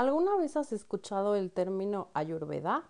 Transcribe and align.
¿Alguna 0.00 0.34
vez 0.36 0.56
has 0.56 0.72
escuchado 0.72 1.36
el 1.36 1.50
término 1.50 2.08
ayurveda? 2.14 2.84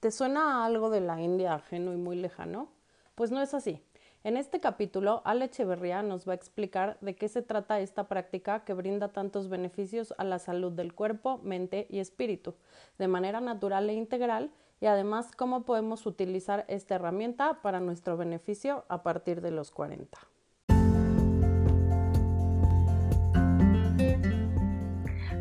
¿Te 0.00 0.10
suena 0.10 0.56
a 0.56 0.66
algo 0.66 0.90
de 0.90 1.00
la 1.00 1.20
India 1.20 1.54
ajeno 1.54 1.92
y 1.92 1.96
muy 1.96 2.16
lejano? 2.16 2.72
Pues 3.14 3.30
no 3.30 3.40
es 3.40 3.54
así. 3.54 3.80
En 4.24 4.36
este 4.36 4.58
capítulo, 4.58 5.22
Ale 5.24 5.44
Echeverría 5.44 6.02
nos 6.02 6.26
va 6.26 6.32
a 6.32 6.34
explicar 6.34 6.98
de 7.00 7.14
qué 7.14 7.28
se 7.28 7.42
trata 7.42 7.78
esta 7.78 8.08
práctica 8.08 8.64
que 8.64 8.74
brinda 8.74 9.12
tantos 9.12 9.48
beneficios 9.48 10.12
a 10.18 10.24
la 10.24 10.40
salud 10.40 10.72
del 10.72 10.96
cuerpo, 10.96 11.38
mente 11.44 11.86
y 11.90 12.00
espíritu, 12.00 12.56
de 12.98 13.06
manera 13.06 13.40
natural 13.40 13.88
e 13.88 13.94
integral, 13.94 14.50
y 14.80 14.86
además 14.86 15.30
cómo 15.36 15.64
podemos 15.64 16.06
utilizar 16.06 16.64
esta 16.66 16.96
herramienta 16.96 17.62
para 17.62 17.78
nuestro 17.78 18.16
beneficio 18.16 18.84
a 18.88 19.04
partir 19.04 19.42
de 19.42 19.52
los 19.52 19.70
40. 19.70 20.18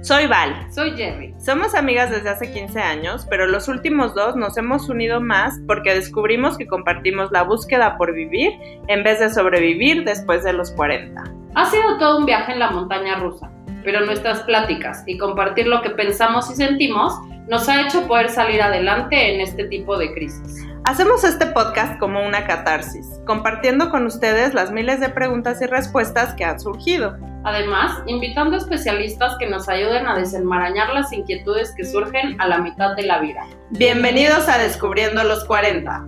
Soy 0.08 0.26
Val. 0.26 0.56
Soy 0.72 0.92
Jerry. 0.92 1.36
Somos 1.38 1.76
amigas 1.76 2.10
desde 2.10 2.30
hace 2.30 2.50
15 2.50 2.80
años, 2.80 3.28
pero 3.30 3.46
los 3.46 3.68
últimos 3.68 4.16
dos 4.16 4.38
nos 4.38 4.56
hemos 4.56 4.88
unido 4.88 5.20
más 5.20 5.60
porque 5.68 5.94
descubrimos 5.94 6.58
que 6.58 6.66
compartimos 6.66 7.30
la 7.34 7.44
búsqueda 7.44 7.98
por 7.98 8.14
vivir 8.14 8.54
en 8.88 9.04
vez 9.04 9.20
de 9.20 9.30
sobrevivir 9.30 10.06
después 10.06 10.46
de 10.46 10.54
los 10.54 10.72
40. 10.72 11.22
Ha 11.56 11.66
sido 11.66 11.98
todo 11.98 12.20
un 12.20 12.26
viaje 12.26 12.54
en 12.54 12.60
la 12.60 12.72
montaña 12.72 13.16
rusa, 13.16 13.52
pero 13.84 14.06
nuestras 14.06 14.44
pláticas 14.44 15.04
y 15.08 15.18
compartir 15.18 15.68
lo 15.68 15.82
que 15.82 15.90
pensamos 15.90 16.50
y 16.52 16.56
sentimos 16.56 17.14
nos 17.50 17.68
ha 17.68 17.82
hecho 17.82 18.08
poder 18.08 18.30
salir 18.30 18.62
adelante 18.62 19.36
en 19.36 19.42
este 19.42 19.66
tipo 19.66 19.98
de 19.98 20.14
crisis. 20.14 20.67
Hacemos 20.88 21.26
este 21.26 21.48
podcast 21.48 22.00
como 22.00 22.26
una 22.26 22.48
catarsis, 22.48 23.20
compartiendo 23.26 23.90
con 23.90 24.06
ustedes 24.06 24.54
las 24.54 24.72
miles 24.72 25.02
de 25.02 25.10
preguntas 25.10 25.62
y 25.62 25.66
respuestas 25.66 26.34
que 26.34 26.46
han 26.46 26.62
surgido. 26.62 27.18
Además, 27.44 28.02
invitando 28.08 28.56
a 28.56 28.60
especialistas 28.60 29.36
que 29.38 29.50
nos 29.50 29.68
ayuden 29.68 30.08
a 30.08 30.18
desenmarañar 30.18 30.94
las 30.94 31.12
inquietudes 31.12 31.74
que 31.76 31.84
surgen 31.84 32.40
a 32.40 32.48
la 32.48 32.60
mitad 32.60 32.96
de 32.96 33.04
la 33.04 33.20
vida. 33.20 33.46
Bienvenidos 33.72 34.48
a 34.48 34.60
Descubriendo 34.60 35.26
los 35.26 35.44
40. 35.44 36.08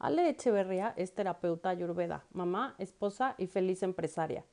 Ale 0.00 0.28
Echeverría 0.28 0.92
es 0.98 1.14
terapeuta 1.14 1.70
ayurveda, 1.70 2.26
mamá, 2.30 2.74
esposa 2.76 3.36
y 3.38 3.46
feliz 3.46 3.82
empresaria. 3.82 4.44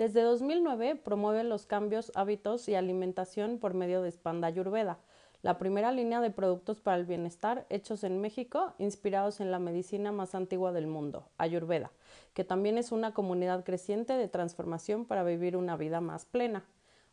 Desde 0.00 0.22
2009 0.22 0.96
promueve 0.96 1.44
los 1.44 1.66
cambios, 1.66 2.10
hábitos 2.14 2.66
y 2.70 2.74
alimentación 2.74 3.58
por 3.58 3.74
medio 3.74 4.00
de 4.00 4.10
Spanda 4.10 4.48
Ayurveda, 4.48 4.98
la 5.42 5.58
primera 5.58 5.92
línea 5.92 6.22
de 6.22 6.30
productos 6.30 6.80
para 6.80 6.96
el 6.96 7.04
bienestar 7.04 7.66
hechos 7.68 8.02
en 8.02 8.18
México, 8.18 8.72
inspirados 8.78 9.40
en 9.40 9.50
la 9.50 9.58
medicina 9.58 10.10
más 10.10 10.34
antigua 10.34 10.72
del 10.72 10.86
mundo, 10.86 11.28
Ayurveda, 11.36 11.92
que 12.32 12.44
también 12.44 12.78
es 12.78 12.92
una 12.92 13.12
comunidad 13.12 13.62
creciente 13.62 14.14
de 14.14 14.26
transformación 14.26 15.04
para 15.04 15.22
vivir 15.22 15.54
una 15.54 15.76
vida 15.76 16.00
más 16.00 16.24
plena. 16.24 16.64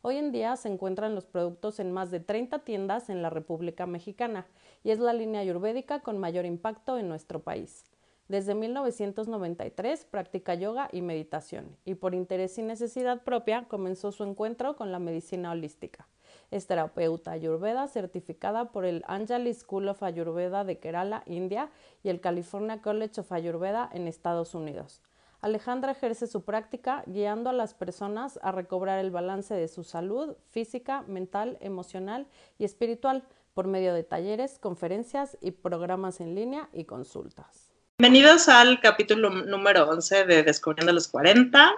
Hoy 0.02 0.16
en 0.16 0.32
día 0.32 0.56
se 0.56 0.70
encuentran 0.70 1.14
los 1.14 1.26
productos 1.26 1.82
en 1.82 1.92
más 1.92 2.10
de 2.10 2.22
30 2.22 2.60
tiendas 2.60 3.10
en 3.10 3.22
la 3.22 3.30
República 3.30 3.86
Mexicana 3.86 4.48
y 4.86 4.92
es 4.92 5.00
la 5.00 5.12
línea 5.12 5.42
ayurvédica 5.42 6.00
con 6.00 6.20
mayor 6.20 6.46
impacto 6.46 6.98
en 6.98 7.10
nuestro 7.10 7.42
país. 7.42 7.84
Desde 8.28 8.56
1993 8.56 10.06
practica 10.06 10.54
yoga 10.54 10.90
y 10.92 11.02
meditación 11.02 11.78
y 11.86 11.96
por 11.96 12.14
interés 12.14 12.58
y 12.58 12.62
necesidad 12.62 13.24
propia 13.24 13.70
comenzó 13.70 14.12
su 14.12 14.26
encuentro 14.26 14.76
con 14.76 14.92
la 14.92 15.00
medicina 15.00 15.52
holística. 15.52 16.10
Es 16.52 16.68
terapeuta 16.68 17.32
ayurveda 17.32 17.88
certificada 17.88 18.72
por 18.72 18.84
el 18.84 19.04
Anjali 19.08 19.54
School 19.54 19.88
of 19.88 20.04
Ayurveda 20.04 20.66
de 20.66 20.78
Kerala, 20.78 21.24
India 21.26 21.70
y 22.04 22.10
el 22.10 22.20
California 22.20 22.82
College 22.82 23.22
of 23.22 23.32
Ayurveda 23.32 23.90
en 23.94 24.10
Estados 24.10 24.54
Unidos. 24.54 25.02
Alejandra 25.40 25.92
ejerce 25.92 26.28
su 26.28 26.44
práctica 26.44 27.04
guiando 27.06 27.50
a 27.50 27.54
las 27.54 27.74
personas 27.74 28.40
a 28.42 28.52
recobrar 28.52 29.00
el 29.00 29.12
balance 29.12 29.54
de 29.54 29.70
su 29.70 29.86
salud 29.86 30.36
física, 30.50 31.04
mental, 31.04 31.58
emocional 31.62 32.28
y 32.58 32.66
espiritual 32.66 33.24
por 33.54 33.68
medio 33.68 33.94
de 33.94 34.04
talleres, 34.04 34.60
conferencias 34.60 35.38
y 35.40 35.52
programas 35.52 36.20
en 36.20 36.36
línea 36.36 36.70
y 36.74 36.84
consultas. 36.86 37.67
Bienvenidos 38.00 38.48
al 38.48 38.80
capítulo 38.80 39.32
número 39.32 39.90
11 39.90 40.26
de 40.26 40.44
Descubriendo 40.44 40.94
los 40.94 41.08
40. 41.08 41.74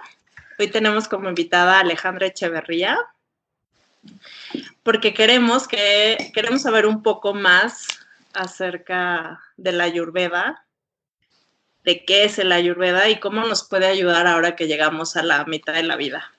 Hoy 0.58 0.68
tenemos 0.68 1.08
como 1.08 1.30
invitada 1.30 1.78
a 1.78 1.80
Alejandra 1.80 2.26
Echeverría 2.26 2.98
porque 4.82 5.14
queremos 5.14 5.66
que 5.66 6.30
queremos 6.34 6.60
saber 6.60 6.84
un 6.84 7.02
poco 7.02 7.32
más 7.32 7.86
acerca 8.34 9.40
de 9.56 9.72
la 9.72 9.84
ayurveda, 9.84 10.66
de 11.84 12.04
qué 12.04 12.24
es 12.24 12.38
el 12.38 12.52
ayurveda 12.52 13.08
y 13.08 13.18
cómo 13.18 13.40
nos 13.46 13.66
puede 13.66 13.86
ayudar 13.86 14.26
ahora 14.26 14.56
que 14.56 14.68
llegamos 14.68 15.16
a 15.16 15.22
la 15.22 15.46
mitad 15.46 15.72
de 15.72 15.84
la 15.84 15.96
vida. 15.96 16.30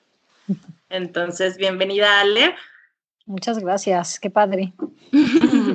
Entonces, 0.90 1.56
bienvenida 1.56 2.20
Ale. 2.20 2.54
Muchas 3.26 3.58
gracias, 3.58 4.20
qué 4.20 4.30
padre. 4.30 4.74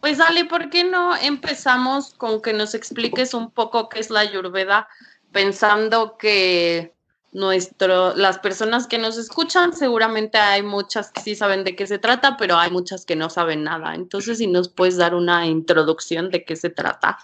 Pues 0.00 0.18
Ale, 0.18 0.46
¿por 0.46 0.70
qué 0.70 0.84
no 0.84 1.14
empezamos 1.14 2.14
con 2.14 2.40
que 2.40 2.52
nos 2.52 2.74
expliques 2.74 3.34
un 3.34 3.50
poco 3.50 3.88
qué 3.88 4.00
es 4.00 4.10
la 4.10 4.20
Ayurveda, 4.20 4.88
pensando 5.30 6.16
que 6.16 6.94
nuestro, 7.32 8.16
las 8.16 8.38
personas 8.38 8.86
que 8.86 8.98
nos 8.98 9.18
escuchan, 9.18 9.72
seguramente 9.72 10.38
hay 10.38 10.62
muchas 10.62 11.10
que 11.12 11.20
sí 11.20 11.34
saben 11.36 11.64
de 11.64 11.76
qué 11.76 11.86
se 11.86 11.98
trata, 11.98 12.36
pero 12.36 12.56
hay 12.56 12.70
muchas 12.70 13.04
que 13.04 13.14
no 13.14 13.28
saben 13.30 13.62
nada. 13.62 13.94
Entonces, 13.94 14.38
si 14.38 14.46
nos 14.46 14.68
puedes 14.68 14.96
dar 14.96 15.14
una 15.14 15.46
introducción 15.46 16.30
de 16.30 16.44
qué 16.44 16.56
se 16.56 16.70
trata. 16.70 17.18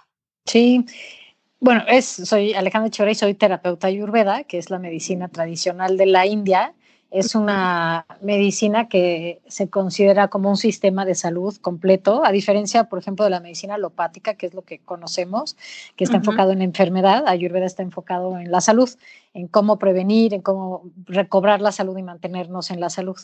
Sí, 0.44 0.84
bueno, 1.58 1.82
es, 1.88 2.06
soy 2.06 2.52
Alejandra 2.52 2.90
Chora 2.90 3.10
y 3.10 3.14
soy 3.14 3.34
terapeuta 3.34 3.88
ayurveda, 3.88 4.44
que 4.44 4.58
es 4.58 4.70
la 4.70 4.78
medicina 4.78 5.28
tradicional 5.28 5.96
de 5.96 6.06
la 6.06 6.26
India 6.26 6.74
es 7.18 7.34
una 7.34 8.06
medicina 8.20 8.88
que 8.88 9.40
se 9.46 9.70
considera 9.70 10.28
como 10.28 10.50
un 10.50 10.56
sistema 10.56 11.06
de 11.06 11.14
salud 11.14 11.56
completo, 11.56 12.22
a 12.24 12.30
diferencia, 12.30 12.84
por 12.84 12.98
ejemplo, 12.98 13.24
de 13.24 13.30
la 13.30 13.40
medicina 13.40 13.74
alopática, 13.74 14.34
que 14.34 14.46
es 14.46 14.54
lo 14.54 14.62
que 14.62 14.80
conocemos, 14.80 15.56
que 15.96 16.04
está 16.04 16.18
enfocado 16.18 16.52
en 16.52 16.60
enfermedad. 16.60 17.24
Ayurveda 17.26 17.64
está 17.64 17.82
enfocado 17.82 18.38
en 18.38 18.50
la 18.50 18.60
salud, 18.60 18.90
en 19.32 19.48
cómo 19.48 19.78
prevenir, 19.78 20.34
en 20.34 20.42
cómo 20.42 20.82
recobrar 21.06 21.62
la 21.62 21.72
salud 21.72 21.96
y 21.96 22.02
mantenernos 22.02 22.70
en 22.70 22.80
la 22.80 22.90
salud. 22.90 23.16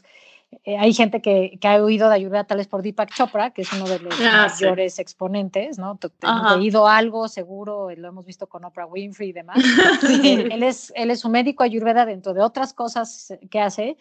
Eh, 0.65 0.77
hay 0.77 0.93
gente 0.93 1.23
que, 1.23 1.59
que, 1.61 1.69
ha 1.69 1.83
oído 1.83 2.09
de 2.09 2.17
Ayurveda 2.17 2.45
tal 2.45 2.59
vez 2.59 2.69
por 2.69 2.83
Deepak 2.83 3.13
Chopra, 3.15 3.51
que 3.51 3.63
es 3.63 3.73
uno 3.73 3.89
de 3.89 3.99
los 3.99 4.15
ah, 4.21 4.49
mayores 4.49 4.99
exponentes, 4.99 5.79
¿no? 5.79 5.99
Hemos 6.23 6.57
leído 6.59 6.87
algo, 6.87 7.27
seguro, 7.29 7.89
lo 7.91 8.09
hemos 8.09 8.27
visto 8.27 8.47
con 8.49 8.65
Oprah 8.65 8.87
Winfrey 8.87 9.31
y 9.31 9.33
demás. 9.33 9.59
él, 10.23 10.63
es, 10.63 10.93
él 10.95 11.11
es 11.11 11.25
un 11.25 11.33
médico 11.33 11.65
Ayurveda 11.65 12.05
dentro 12.05 12.35
de 12.35 12.43
otras 12.43 12.75
cosas 12.75 13.35
que 13.51 13.61
hace 13.61 13.97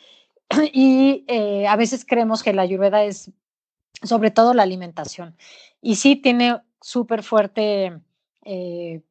y 0.73 1.23
eh, 1.27 1.67
a 1.67 1.75
veces 1.77 2.05
creemos 2.05 2.43
que 2.43 2.53
la 2.53 2.63
Ayurveda 2.63 3.03
es 3.03 3.31
sobre 4.03 4.31
todo 4.31 4.53
la 4.53 4.63
alimentación. 4.63 5.35
Y 5.81 5.95
sí 5.95 6.15
tiene 6.15 6.61
súper 6.81 7.23
fuerte... 7.23 7.99
Eh, 8.43 9.01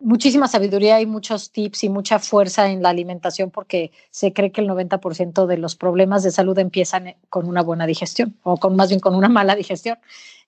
muchísima 0.00 0.48
sabiduría 0.48 1.00
y 1.00 1.06
muchos 1.06 1.52
tips 1.52 1.84
y 1.84 1.88
mucha 1.88 2.18
fuerza 2.18 2.70
en 2.70 2.82
la 2.82 2.88
alimentación 2.88 3.50
porque 3.50 3.92
se 4.10 4.32
cree 4.32 4.50
que 4.50 4.62
el 4.62 4.68
90% 4.68 5.46
de 5.46 5.58
los 5.58 5.76
problemas 5.76 6.22
de 6.22 6.30
salud 6.30 6.58
empiezan 6.58 7.14
con 7.28 7.46
una 7.46 7.62
buena 7.62 7.86
digestión 7.86 8.36
o 8.42 8.56
con 8.56 8.76
más 8.76 8.88
bien 8.88 9.00
con 9.00 9.14
una 9.14 9.28
mala 9.28 9.54
digestión. 9.54 9.98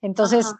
Entonces, 0.01 0.53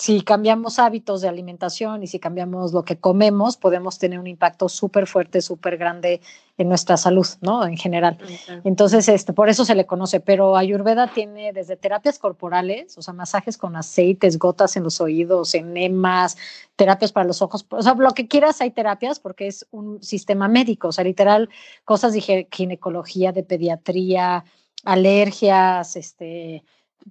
si 0.00 0.22
cambiamos 0.22 0.78
hábitos 0.78 1.20
de 1.20 1.28
alimentación 1.28 2.02
y 2.02 2.06
si 2.06 2.18
cambiamos 2.18 2.72
lo 2.72 2.86
que 2.86 2.96
comemos, 2.96 3.58
podemos 3.58 3.98
tener 3.98 4.18
un 4.18 4.26
impacto 4.26 4.70
súper 4.70 5.06
fuerte, 5.06 5.42
súper 5.42 5.76
grande 5.76 6.22
en 6.56 6.70
nuestra 6.70 6.96
salud, 6.96 7.26
¿no? 7.42 7.66
En 7.66 7.76
general. 7.76 8.16
Entonces, 8.64 9.10
este, 9.10 9.34
por 9.34 9.50
eso 9.50 9.66
se 9.66 9.74
le 9.74 9.84
conoce, 9.84 10.20
pero 10.20 10.56
Ayurveda 10.56 11.12
tiene 11.12 11.52
desde 11.52 11.76
terapias 11.76 12.18
corporales, 12.18 12.96
o 12.96 13.02
sea, 13.02 13.12
masajes 13.12 13.58
con 13.58 13.76
aceites, 13.76 14.38
gotas 14.38 14.74
en 14.76 14.84
los 14.84 15.02
oídos, 15.02 15.54
enemas, 15.54 16.38
terapias 16.76 17.12
para 17.12 17.26
los 17.26 17.42
ojos, 17.42 17.66
o 17.68 17.82
sea, 17.82 17.92
lo 17.92 18.12
que 18.12 18.26
quieras 18.26 18.62
hay 18.62 18.70
terapias 18.70 19.20
porque 19.20 19.48
es 19.48 19.66
un 19.70 20.02
sistema 20.02 20.48
médico, 20.48 20.88
o 20.88 20.92
sea, 20.92 21.04
literal, 21.04 21.50
cosas 21.84 22.14
de 22.14 22.48
ginecología, 22.50 23.32
de 23.32 23.42
pediatría, 23.42 24.46
alergias, 24.82 25.94
este, 25.96 26.64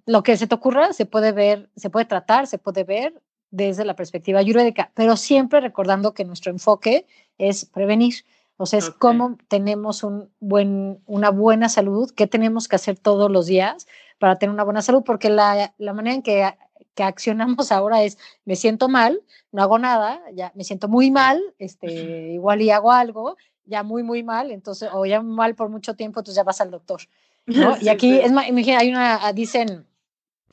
lo 0.06 0.24
que 0.24 0.38
se 0.38 0.48
te 0.48 0.56
ocurra 0.56 0.94
se 0.94 1.06
puede 1.06 1.32
ver, 1.32 1.70
se 1.76 1.90
puede 1.90 2.06
tratar, 2.06 2.48
se 2.48 2.58
puede 2.58 2.84
ver 2.84 3.22
desde 3.52 3.86
la 3.86 3.96
perspectiva 3.96 4.40
ayurvédica, 4.40 4.92
pero 4.94 5.18
siempre 5.18 5.60
recordando 5.60 6.14
que 6.14 6.26
nuestro 6.26 6.52
enfoque 6.52 7.06
es 7.38 7.66
prevenir. 7.66 8.26
O 8.58 8.66
sea, 8.66 8.80
es 8.80 8.90
cómo 8.90 9.38
tenemos 9.48 10.04
un 10.04 10.30
buen, 10.42 11.02
una 11.06 11.30
buena 11.30 11.70
salud, 11.70 12.12
qué 12.14 12.28
tenemos 12.28 12.68
que 12.68 12.76
hacer 12.76 13.00
todos 13.00 13.32
los 13.32 13.46
días 13.46 13.88
para 14.20 14.36
tener 14.36 14.54
una 14.54 14.66
buena 14.66 14.82
salud, 14.82 15.02
porque 15.06 15.30
la, 15.30 15.74
la 15.78 15.94
manera 15.94 16.16
en 16.16 16.22
que, 16.22 16.54
que, 16.94 17.04
accionamos 17.04 17.72
ahora 17.72 18.04
es, 18.04 18.18
me 18.44 18.58
siento 18.58 18.90
mal, 18.90 19.22
no 19.54 19.64
hago 19.64 19.80
nada, 19.80 20.22
ya 20.34 20.52
me 20.56 20.66
siento 20.66 20.90
muy 20.90 21.10
mal, 21.10 21.42
este, 21.58 22.34
igual 22.34 22.62
y 22.62 22.70
hago 22.70 22.92
algo, 22.92 23.38
ya 23.64 23.84
muy, 23.84 24.04
muy 24.04 24.24
mal, 24.24 24.52
entonces, 24.52 24.90
o 24.92 25.06
ya 25.06 25.22
mal 25.22 25.56
por 25.56 25.70
mucho 25.70 25.94
tiempo, 25.94 26.20
entonces 26.20 26.36
ya 26.36 26.44
vas 26.44 26.60
al 26.60 26.72
doctor. 26.72 27.02
y 27.82 27.90
aquí, 27.90 28.20
es 28.20 28.32
más, 28.32 28.46
hay 28.46 28.90
una, 28.90 29.26
ah, 29.26 29.34
dicen, 29.34 29.86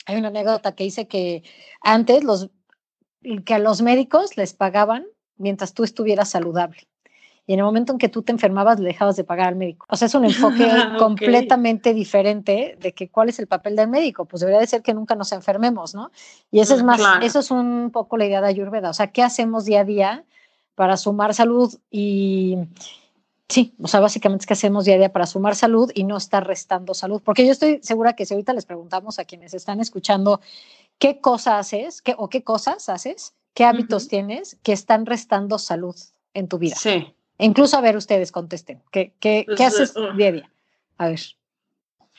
hay 0.07 0.17
una 0.17 0.29
anécdota 0.29 0.75
que 0.75 0.85
dice 0.85 1.09
que 1.09 1.43
antes 1.81 2.25
los, 2.25 2.51
que 3.45 3.55
a 3.55 3.59
los 3.59 3.83
médicos 3.83 4.37
les 4.37 4.55
pagaban 4.55 5.07
mientras 5.37 5.75
tú 5.75 5.85
estuvieras 5.85 6.31
saludable. 6.31 6.89
y 7.47 7.53
en 7.53 7.59
el 7.61 7.65
momento 7.65 7.93
en 7.93 7.99
que 7.99 8.09
tú 8.09 8.23
te 8.23 8.33
enfermabas 8.33 8.81
le 8.81 8.89
dejabas 8.89 9.17
de 9.17 9.25
pagar 9.25 9.49
al 9.49 9.57
médico. 9.57 9.87
O 9.89 9.97
sea, 9.97 10.07
es 10.07 10.15
un 10.15 10.25
enfoque 10.25 10.67
completamente 10.99 11.93
diferente 11.95 12.77
de 12.81 12.93
que 12.93 13.09
cuál 13.09 13.29
es 13.29 13.39
el 13.39 13.47
papel 13.47 13.77
del 13.77 13.89
médico. 13.89 14.25
Pues 14.25 14.41
debería 14.41 14.61
de 14.61 14.67
ser 14.67 14.83
que 14.83 14.95
nunca 14.95 15.15
nos 15.15 15.33
enfermemos, 15.33 15.95
¿no? 15.95 16.11
Y 16.51 16.61
eso 16.61 16.75
es 16.75 16.83
más, 16.83 17.01
eso 17.23 17.41
es 17.41 17.51
un 17.51 17.91
poco 17.93 18.17
la 18.17 18.27
idea 18.27 18.41
de 18.41 18.49
Ayurveda. 18.49 18.91
O 18.91 18.95
sea, 18.95 19.09
¿qué 19.09 19.23
hacemos 19.23 19.65
día 19.65 19.81
a 19.81 19.85
día 19.85 20.25
para 20.75 20.97
sumar 20.97 21.35
salud 21.35 21.75
y 21.91 22.57
Sí, 23.49 23.75
o 23.81 23.87
sea, 23.87 24.01
básicamente 24.01 24.43
es 24.43 24.47
que 24.47 24.55
hacemos 24.55 24.85
día 24.85 24.97
a 24.97 24.99
día 24.99 25.13
para 25.13 25.27
sumar 25.27 25.55
salud 25.55 25.91
y 25.95 26.03
no 26.05 26.17
estar 26.17 26.47
restando 26.47 26.95
salud. 26.95 27.23
Porque 27.25 27.47
yo 27.47 27.53
estoy 27.53 27.81
segura 27.83 28.15
que 28.15 28.27
si 28.27 28.35
ahorita 28.35 28.53
les 28.53 28.67
preguntamos 28.67 29.19
a 29.19 29.25
quienes 29.25 29.55
están 29.55 29.81
escuchando 29.81 30.41
qué 30.99 31.21
cosas 31.21 31.55
haces 31.73 32.03
qué, 32.03 32.15
o 32.19 32.29
qué 32.29 32.43
cosas 32.43 32.89
haces, 32.89 33.35
qué 33.55 33.65
hábitos 33.65 34.09
tienes 34.09 34.59
que 34.63 34.73
están 34.73 35.07
restando 35.07 35.59
salud 35.59 35.95
en 36.35 36.49
tu 36.49 36.59
vida. 36.59 36.77
Sí. 36.77 37.15
incluso 37.39 37.77
a 37.77 37.81
ver, 37.81 37.97
ustedes 37.97 38.33
contesten. 38.33 38.83
¿Qué, 38.91 39.15
qué, 39.21 39.45
¿qué 39.49 39.55
pues, 39.57 39.61
haces 39.61 39.97
uh, 39.97 40.13
día 40.17 40.29
a 40.29 40.33
día? 40.33 40.51
A 40.99 41.09
ver. 41.09 41.21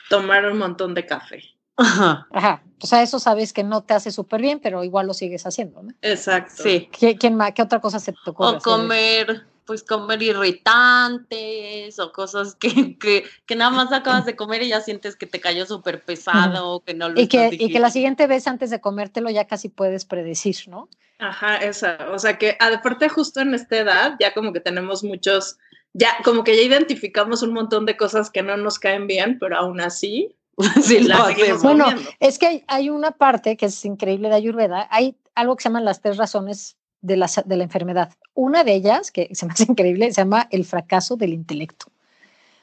Tomar 0.08 0.50
un 0.50 0.58
montón 0.58 0.94
de 0.94 1.04
café. 1.04 1.42
Ajá. 1.76 2.26
Ajá. 2.32 2.62
O 2.82 2.86
sea, 2.86 3.02
eso 3.02 3.18
sabes 3.20 3.52
que 3.52 3.64
no 3.64 3.82
te 3.82 3.92
hace 3.92 4.10
súper 4.10 4.40
bien, 4.40 4.60
pero 4.60 4.82
igual 4.82 5.06
lo 5.06 5.14
sigues 5.14 5.44
haciendo, 5.46 5.82
¿no? 5.82 5.92
Exacto. 6.00 6.62
Sí. 6.62 6.88
¿Qué, 6.98 7.16
quién 7.18 7.34
más, 7.34 7.52
¿Qué 7.52 7.62
otra 7.62 7.80
cosa 7.80 8.00
se 8.00 8.12
te 8.12 8.30
ocurre? 8.30 8.56
O 8.56 8.60
comer 8.60 9.46
pues 9.68 9.82
comer 9.82 10.22
irritantes 10.22 11.98
o 11.98 12.10
cosas 12.10 12.54
que, 12.54 12.96
que, 12.98 13.24
que, 13.44 13.54
nada 13.54 13.70
más 13.70 13.92
acabas 13.92 14.24
de 14.24 14.34
comer 14.34 14.62
y 14.62 14.68
ya 14.68 14.80
sientes 14.80 15.14
que 15.14 15.26
te 15.26 15.40
cayó 15.40 15.66
súper 15.66 16.02
pesado 16.02 16.70
o 16.70 16.80
que 16.80 16.94
no 16.94 17.10
lo 17.10 17.20
y 17.20 17.28
que, 17.28 17.50
y 17.52 17.70
que 17.70 17.78
la 17.78 17.90
siguiente 17.90 18.26
vez 18.26 18.46
antes 18.46 18.70
de 18.70 18.80
comértelo 18.80 19.28
ya 19.28 19.46
casi 19.46 19.68
puedes 19.68 20.06
predecir, 20.06 20.56
¿no? 20.68 20.88
Ajá, 21.18 21.58
esa, 21.58 21.98
o 22.10 22.18
sea 22.18 22.38
que 22.38 22.56
aparte 22.58 23.10
justo 23.10 23.40
en 23.40 23.52
esta 23.52 23.76
edad 23.76 24.16
ya 24.18 24.32
como 24.32 24.54
que 24.54 24.60
tenemos 24.60 25.04
muchos, 25.04 25.58
ya 25.92 26.16
como 26.24 26.44
que 26.44 26.56
ya 26.56 26.62
identificamos 26.62 27.42
un 27.42 27.52
montón 27.52 27.84
de 27.84 27.98
cosas 27.98 28.30
que 28.30 28.42
no 28.42 28.56
nos 28.56 28.78
caen 28.78 29.06
bien, 29.06 29.38
pero 29.38 29.58
aún 29.58 29.82
así 29.82 30.34
sí, 30.82 31.00
lo 31.00 31.14
Bueno, 31.62 31.88
es 32.20 32.38
que 32.38 32.46
hay, 32.46 32.64
hay, 32.68 32.88
una 32.88 33.10
parte 33.10 33.58
que 33.58 33.66
es 33.66 33.84
increíble 33.84 34.30
de 34.30 34.36
Ayurveda, 34.36 34.88
hay 34.90 35.14
algo 35.34 35.56
que 35.56 35.62
se 35.62 35.68
llaman 35.68 35.84
las 35.84 36.00
tres 36.00 36.16
razones 36.16 36.78
de 37.00 37.16
la, 37.16 37.30
de 37.44 37.56
la 37.56 37.64
enfermedad. 37.64 38.12
Una 38.34 38.64
de 38.64 38.74
ellas, 38.74 39.10
que 39.10 39.34
se 39.34 39.46
me 39.46 39.52
hace 39.52 39.64
increíble, 39.68 40.12
se 40.12 40.20
llama 40.20 40.48
el 40.50 40.64
fracaso 40.64 41.16
del 41.16 41.32
intelecto. 41.32 41.86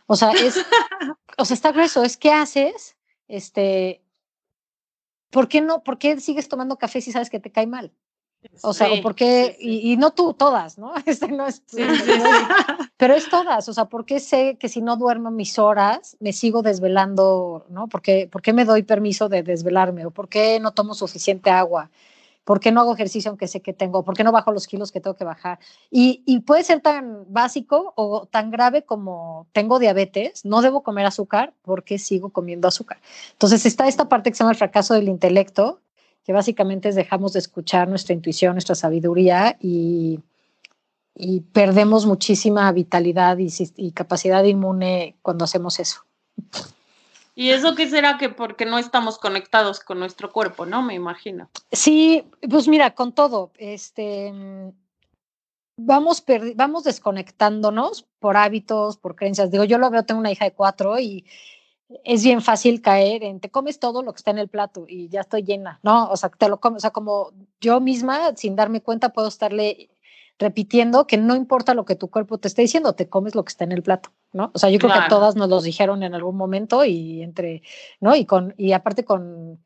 O 0.08 0.16
sea, 0.16 0.32
es, 0.32 0.64
o 1.38 1.46
sea, 1.46 1.56
está 1.56 1.72
grueso, 1.72 2.04
es 2.04 2.18
qué 2.18 2.32
haces, 2.32 2.96
este, 3.28 4.04
¿por 5.32 5.48
qué 5.48 5.62
no, 5.62 5.84
por 5.84 5.98
qué 5.98 6.20
sigues 6.20 6.48
tomando 6.48 6.78
café 6.78 7.02
si 7.02 7.12
sabes 7.12 7.30
que 7.30 7.40
te 7.40 7.52
cae 7.52 7.66
mal? 7.66 7.92
O 8.62 8.74
sea, 8.74 8.92
o 8.92 9.02
por 9.02 9.16
qué, 9.16 9.58
Y, 9.60 9.98
no 9.98 10.12
tú, 10.12 10.34
todas, 10.34 10.78
¿no? 10.78 10.94
Este 11.06 11.28
no 11.28 11.48
es, 11.48 11.64
pero 12.98 13.14
es 13.16 13.30
todas, 13.30 13.68
o 13.68 13.74
sea, 13.74 13.86
¿por 13.86 14.06
qué 14.06 14.20
sé 14.20 14.58
que 14.60 14.70
si 14.70 14.82
no 14.82 14.98
duermo 14.98 15.32
mis 15.32 15.58
horas 15.60 16.16
me 16.20 16.34
sigo 16.34 16.62
desvelando, 16.62 17.66
¿no? 17.70 17.88
¿Por 17.88 18.02
qué, 18.02 18.30
¿Por 18.32 18.42
qué 18.42 18.54
me 18.54 18.66
doy 18.66 18.84
permiso 18.84 19.30
de 19.30 19.44
desvelarme? 19.44 20.06
¿O 20.06 20.12
por 20.12 20.30
qué 20.30 20.60
no 20.60 20.74
tomo 20.74 20.94
suficiente 20.94 21.50
agua? 21.50 21.90
¿Por 22.46 22.60
qué 22.60 22.72
no 22.72 22.80
hago 22.80 22.94
ejercicio 22.94 23.30
aunque 23.30 23.48
sé 23.48 23.62
que 23.62 23.74
tengo? 23.74 24.04
¿Por 24.04 24.16
qué 24.16 24.24
no 24.24 24.32
bajo 24.32 24.52
los 24.52 24.68
kilos 24.68 24.92
que 24.92 25.02
tengo 25.02 25.18
que 25.18 25.24
bajar? 25.24 25.60
Y, 25.90 26.40
puede 26.42 26.64
ser 26.64 26.80
tan 26.80 27.26
básico 27.28 27.92
o 27.96 28.28
tan 28.28 28.52
grave 28.52 28.84
como 28.86 29.48
tengo 29.52 29.80
diabetes, 29.80 30.46
no 30.46 30.62
debo 30.62 30.84
comer 30.84 31.08
azúcar 31.08 31.54
porque 31.64 31.98
sigo 31.98 32.30
comiendo 32.30 32.68
azúcar. 32.68 33.00
Entonces 33.32 33.66
está 33.66 33.88
esta 33.88 34.08
parte 34.08 34.30
que 34.30 34.36
se 34.36 34.44
llama 34.44 34.52
el 34.52 34.58
fracaso 34.58 34.94
del 34.94 35.10
intelecto, 35.10 35.82
que 36.24 36.34
básicamente 36.34 36.90
es 36.90 36.96
dejamos 36.96 37.34
de 37.34 37.40
escuchar 37.40 37.88
nuestra 37.88 38.14
intuición, 38.14 38.54
nuestra 38.54 38.76
sabiduría 38.76 39.58
y, 39.60 40.20
perdemos 41.54 42.06
muchísima 42.06 42.72
vitalidad 42.74 43.38
y 43.40 43.92
capacidad 43.92 44.44
inmune 44.44 45.16
cuando 45.22 45.46
hacemos 45.46 45.80
eso. 45.80 46.02
¿Y 47.36 47.50
eso 47.50 47.76
qué 47.76 47.90
será 47.90 48.18
que 48.18 48.30
porque 48.30 48.66
no 48.66 48.78
estamos 48.78 49.20
conectados 49.20 49.82
con 49.82 50.00
nuestro 50.00 50.32
cuerpo, 50.32 50.66
no? 50.66 50.82
Me 50.82 50.94
imagino. 50.94 51.50
Sí, 51.72 52.24
pues 52.50 52.68
mira, 52.70 52.96
con 52.96 53.14
todo, 53.14 53.52
este, 53.58 54.32
vamos, 55.78 56.24
vamos 56.56 56.84
desconectándonos 56.86 58.06
por 58.20 58.38
hábitos, 58.38 58.98
por 58.98 59.16
creencias. 59.16 59.52
Digo, 59.52 59.66
yo 59.66 59.78
lo 59.78 59.90
veo, 59.90 60.04
tengo 60.04 60.22
una 60.22 60.32
hija 60.32 60.46
de 60.46 60.54
cuatro 60.54 60.98
y 60.98 61.26
es 62.04 62.24
bien 62.24 62.42
fácil 62.42 62.82
caer 62.82 63.24
en 63.24 63.40
te 63.40 63.52
comes 63.52 63.80
todo 63.80 64.02
lo 64.02 64.14
que 64.14 64.18
está 64.18 64.32
en 64.32 64.40
el 64.40 64.48
plato 64.48 64.86
y 64.88 65.10
ya 65.10 65.22
estoy 65.22 65.44
llena, 65.44 65.80
¿no? 65.84 66.10
O 66.10 66.18
sea, 66.18 66.30
te 66.30 66.50
lo 66.50 66.60
comes, 66.60 66.78
o 66.78 66.82
sea, 66.82 66.92
como 66.92 67.32
yo 67.60 67.80
misma, 67.80 68.36
sin 68.36 68.56
darme 68.56 68.82
cuenta, 68.82 69.14
puedo 69.14 69.28
estarle 69.28 69.90
repitiendo 70.40 71.08
que 71.08 71.18
no 71.18 71.36
importa 71.36 71.74
lo 71.74 71.86
que 71.86 71.96
tu 71.96 72.10
cuerpo 72.10 72.38
te 72.38 72.48
esté 72.48 72.62
diciendo, 72.62 72.94
te 72.94 73.08
comes 73.08 73.36
lo 73.36 73.46
que 73.46 73.50
está 73.50 73.64
en 73.64 73.72
el 73.72 73.84
plato, 73.84 74.12
¿no? 74.36 74.52
O 74.54 74.60
sea, 74.60 74.70
yo 74.70 74.80
creo 74.80 74.92
que 74.92 75.08
todas 75.08 75.38
nos 75.38 75.48
lo 75.48 75.62
dijeron 75.62 76.04
en 76.04 76.14
algún 76.14 76.36
momento 76.36 76.84
y 76.84 77.24
entre, 77.24 77.64
¿no? 78.02 78.18
Y 78.18 78.26
con, 78.26 78.54
y 78.58 78.74
aparte 78.74 79.06
con 79.06 79.64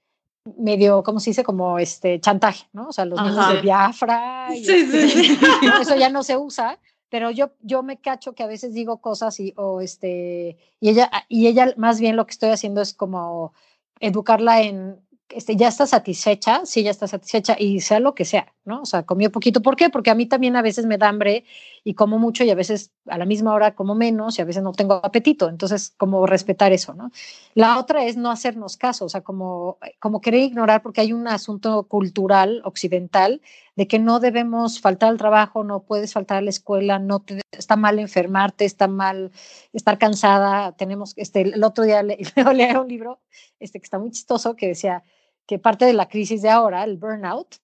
medio, 0.58 1.02
¿cómo 1.02 1.20
se 1.20 1.32
dice? 1.32 1.44
Como 1.44 1.80
este 1.80 2.20
chantaje, 2.20 2.68
¿no? 2.72 2.90
O 2.90 2.94
sea, 2.94 3.06
los 3.06 3.20
niños 3.20 3.52
de 3.52 3.62
Biafra, 3.62 4.50
y 4.56 4.64
sí, 4.64 4.86
sí, 4.86 5.32
este, 5.32 5.68
eso 5.82 5.96
ya 5.96 6.10
no 6.12 6.22
se 6.22 6.38
usa, 6.38 6.78
pero 7.10 7.32
yo, 7.32 7.50
yo 7.62 7.82
me 7.82 7.98
cacho 7.98 8.34
que 8.34 8.44
a 8.44 8.48
veces 8.48 8.76
digo 8.76 9.02
cosas 9.02 9.40
y, 9.40 9.56
o 9.58 9.82
este, 9.82 10.58
y 10.80 10.90
ella, 10.90 11.10
y 11.28 11.48
ella 11.48 11.74
más 11.76 12.00
bien 12.00 12.16
lo 12.16 12.28
que 12.28 12.32
estoy 12.34 12.52
haciendo 12.52 12.82
es 12.82 12.94
como 12.94 13.54
educarla 14.00 14.62
en 14.62 15.00
este, 15.30 15.56
ya 15.56 15.68
está 15.68 15.86
satisfecha, 15.86 16.66
sí, 16.66 16.84
ya 16.84 16.92
está 16.92 17.08
satisfecha 17.08 17.56
y 17.58 17.82
sea 17.82 18.00
lo 18.00 18.16
que 18.16 18.26
sea, 18.26 18.54
¿no? 18.66 18.82
O 18.82 18.86
sea, 18.86 19.04
comió 19.04 19.32
poquito. 19.32 19.62
¿Por 19.62 19.76
qué? 19.76 19.90
Porque 19.90 20.10
a 20.10 20.16
mí 20.16 20.26
también 20.26 20.56
a 20.56 20.62
veces 20.62 20.86
me 20.86 20.98
da 20.98 21.08
hambre 21.08 21.46
y 21.84 21.94
como 21.94 22.18
mucho 22.18 22.44
y 22.44 22.50
a 22.50 22.56
veces 22.56 22.92
a 23.10 23.18
la 23.18 23.26
misma 23.26 23.54
hora 23.54 23.76
como 23.76 23.96
menos 23.96 24.38
y 24.38 24.42
a 24.42 24.46
veces 24.46 24.64
no 24.64 24.74
tengo 24.74 24.96
apetito. 25.04 25.50
Entonces, 25.50 25.94
como 25.98 26.26
respetar 26.26 26.72
eso, 26.72 26.94
¿no? 26.94 27.12
La 27.56 27.80
otra 27.80 28.06
es 28.06 28.18
no 28.18 28.32
hacernos 28.32 28.78
caso, 28.78 29.06
o 29.06 29.10
sea, 29.10 29.22
como, 29.22 29.78
como 30.00 30.22
querer 30.22 30.42
ignorar 30.42 30.82
porque 30.82 31.02
hay 31.02 31.14
un 31.14 31.28
asunto 31.28 31.84
cultural 31.84 32.62
occidental 32.64 33.42
de 33.76 33.88
que 33.88 34.00
no 34.00 34.20
debemos 34.20 34.82
faltar 34.82 35.10
al 35.10 35.18
trabajo, 35.18 35.64
no 35.64 35.84
puedes 35.84 36.14
faltar 36.14 36.38
a 36.38 36.42
la 36.42 36.50
escuela, 36.50 37.00
no 37.00 37.22
te, 37.22 37.42
está 37.52 37.76
mal 37.76 38.00
enfermarte, 38.00 38.66
está 38.66 38.88
mal 38.88 39.32
estar 39.74 39.98
cansada. 39.98 40.74
Tenemos, 40.74 41.14
este, 41.18 41.42
el 41.42 41.64
otro 41.64 41.84
día 41.84 42.04
le, 42.04 42.18
leí 42.54 42.76
un 42.76 42.88
libro 42.88 43.20
este, 43.60 43.80
que 43.80 43.86
está 43.86 44.00
muy 44.00 44.12
chistoso 44.12 44.56
que 44.56 44.68
decía, 44.68 45.04
que 45.50 45.58
parte 45.58 45.86
de 45.86 45.94
la 45.94 46.08
crisis 46.08 46.42
de 46.42 46.50
ahora, 46.50 46.84
el 46.84 46.98
burnout, 46.98 47.56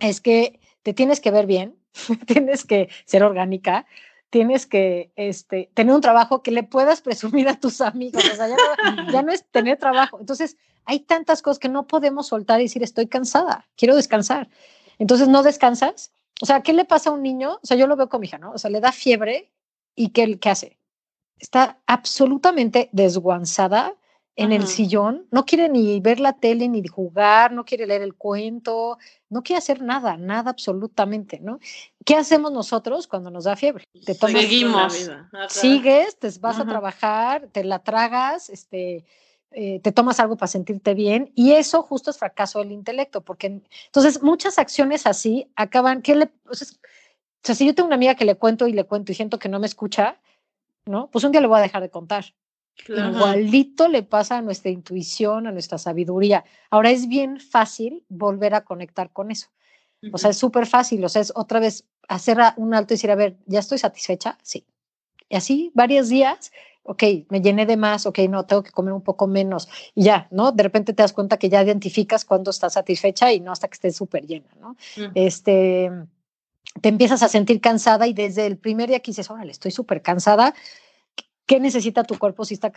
es 0.00 0.20
que 0.20 0.60
te 0.82 0.92
tienes 0.92 1.20
que 1.20 1.30
ver 1.30 1.46
bien, 1.46 1.76
tienes 2.26 2.64
que 2.64 2.88
ser 3.06 3.22
orgánica, 3.22 3.86
tienes 4.30 4.66
que 4.66 5.12
este, 5.16 5.70
tener 5.74 5.94
un 5.94 6.00
trabajo 6.00 6.42
que 6.42 6.50
le 6.50 6.62
puedas 6.62 7.00
presumir 7.02 7.48
a 7.48 7.58
tus 7.58 7.80
amigos. 7.80 8.24
O 8.24 8.36
sea, 8.36 8.48
ya 8.48 8.56
no, 8.56 9.12
ya 9.12 9.22
no, 9.22 9.32
es 9.32 9.44
tener 9.50 9.78
trabajo. 9.78 10.18
Entonces, 10.20 10.56
hay 10.84 11.00
tantas 11.00 11.42
cosas 11.42 11.58
que 11.58 11.68
no 11.68 11.86
podemos 11.86 12.28
soltar 12.28 12.60
y 12.60 12.64
decir, 12.64 12.82
estoy 12.82 13.06
cansada, 13.06 13.68
quiero 13.76 13.96
descansar. 13.96 14.48
Entonces, 14.98 15.28
no 15.28 15.42
descansas. 15.42 16.12
O 16.40 16.46
sea, 16.46 16.62
¿qué 16.62 16.72
le 16.72 16.84
pasa 16.84 17.10
a 17.10 17.12
un 17.12 17.22
niño? 17.22 17.58
O 17.62 17.66
sea, 17.66 17.76
yo 17.76 17.86
lo 17.86 17.96
veo 17.96 18.08
con 18.08 18.20
mi 18.20 18.26
hija, 18.26 18.38
¿no? 18.38 18.52
O 18.52 18.58
sea, 18.58 18.70
le 18.70 18.80
da 18.80 18.92
fiebre 18.92 19.50
y 19.94 20.10
¿qué, 20.10 20.38
qué 20.38 20.50
hace? 20.50 20.78
Está 21.38 21.78
absolutamente 21.86 22.88
desguanzada 22.92 23.94
en 24.38 24.52
el 24.52 24.68
sillón, 24.68 25.26
no 25.32 25.44
quiere 25.44 25.68
ni 25.68 25.98
ver 25.98 26.20
la 26.20 26.34
tele, 26.34 26.68
ni 26.68 26.86
jugar, 26.86 27.52
no 27.52 27.64
quiere 27.64 27.88
leer 27.88 28.02
el 28.02 28.14
cuento, 28.14 28.96
no 29.28 29.42
quiere 29.42 29.58
hacer 29.58 29.82
nada, 29.82 30.16
nada 30.16 30.50
absolutamente, 30.50 31.40
¿no? 31.40 31.58
¿Qué 32.04 32.14
hacemos 32.14 32.52
nosotros 32.52 33.08
cuando 33.08 33.32
nos 33.32 33.44
da 33.44 33.56
fiebre? 33.56 33.84
Te 34.06 34.14
tomas, 34.14 34.40
Seguimos. 34.40 35.10
Sigues, 35.48 36.16
te 36.20 36.30
vas 36.38 36.60
a 36.60 36.64
trabajar, 36.64 37.48
te 37.50 37.64
la 37.64 37.80
tragas, 37.80 38.48
este, 38.48 39.04
eh, 39.50 39.80
te 39.80 39.90
tomas 39.90 40.20
algo 40.20 40.36
para 40.36 40.46
sentirte 40.46 40.94
bien 40.94 41.32
y 41.34 41.54
eso 41.54 41.82
justo 41.82 42.12
es 42.12 42.18
fracaso 42.18 42.60
del 42.60 42.70
intelecto, 42.70 43.22
porque 43.22 43.60
entonces 43.86 44.22
muchas 44.22 44.60
acciones 44.60 45.08
así 45.08 45.50
acaban, 45.56 46.00
¿qué 46.00 46.14
le, 46.14 46.30
o 46.48 46.54
sea, 46.54 47.56
si 47.56 47.66
yo 47.66 47.74
tengo 47.74 47.88
una 47.88 47.96
amiga 47.96 48.14
que 48.14 48.24
le 48.24 48.36
cuento 48.36 48.68
y 48.68 48.72
le 48.72 48.84
cuento 48.84 49.10
y 49.10 49.16
siento 49.16 49.40
que 49.40 49.48
no 49.48 49.58
me 49.58 49.66
escucha, 49.66 50.20
¿no? 50.86 51.10
Pues 51.10 51.24
un 51.24 51.32
día 51.32 51.40
le 51.40 51.48
voy 51.48 51.58
a 51.58 51.62
dejar 51.62 51.82
de 51.82 51.90
contar 51.90 52.26
Igualito 52.86 53.88
le 53.88 54.02
pasa 54.02 54.38
a 54.38 54.42
nuestra 54.42 54.70
intuición, 54.70 55.46
a 55.46 55.52
nuestra 55.52 55.78
sabiduría. 55.78 56.44
Ahora 56.70 56.90
es 56.90 57.08
bien 57.08 57.40
fácil 57.40 58.04
volver 58.08 58.54
a 58.54 58.64
conectar 58.64 59.10
con 59.12 59.30
eso. 59.30 59.48
O 60.12 60.18
sea, 60.18 60.30
es 60.30 60.38
súper 60.38 60.66
fácil. 60.66 61.04
O 61.04 61.08
sea, 61.08 61.22
es 61.22 61.32
otra 61.34 61.60
vez 61.60 61.84
hacer 62.08 62.38
un 62.56 62.74
alto 62.74 62.94
y 62.94 62.96
decir, 62.96 63.10
a 63.10 63.16
ver, 63.16 63.36
¿ya 63.46 63.60
estoy 63.60 63.78
satisfecha? 63.78 64.38
Sí. 64.42 64.64
Y 65.28 65.36
así, 65.36 65.70
varios 65.74 66.08
días, 66.08 66.52
ok, 66.84 67.02
me 67.28 67.42
llené 67.42 67.66
de 67.66 67.76
más, 67.76 68.06
ok, 68.06 68.20
no, 68.30 68.46
tengo 68.46 68.62
que 68.62 68.70
comer 68.70 68.94
un 68.94 69.02
poco 69.02 69.26
menos. 69.26 69.68
Y 69.94 70.04
ya, 70.04 70.26
¿no? 70.30 70.52
De 70.52 70.62
repente 70.62 70.94
te 70.94 71.02
das 71.02 71.12
cuenta 71.12 71.36
que 71.36 71.50
ya 71.50 71.62
identificas 71.62 72.24
cuando 72.24 72.50
estás 72.50 72.72
satisfecha 72.72 73.32
y 73.32 73.40
no 73.40 73.52
hasta 73.52 73.68
que 73.68 73.74
estés 73.74 73.96
súper 73.96 74.26
llena, 74.26 74.48
¿no? 74.60 74.76
Este, 75.14 75.90
te 76.80 76.88
empiezas 76.88 77.22
a 77.22 77.28
sentir 77.28 77.60
cansada 77.60 78.06
y 78.06 78.14
desde 78.14 78.46
el 78.46 78.56
primer 78.56 78.88
día 78.88 79.00
que 79.00 79.10
dices, 79.10 79.30
órale, 79.30 79.50
estoy 79.50 79.70
súper 79.70 80.00
cansada, 80.00 80.54
¿Qué 81.48 81.60
necesita 81.60 82.04
tu 82.04 82.18
cuerpo 82.18 82.44
si 82.44 82.52
está 82.52 82.70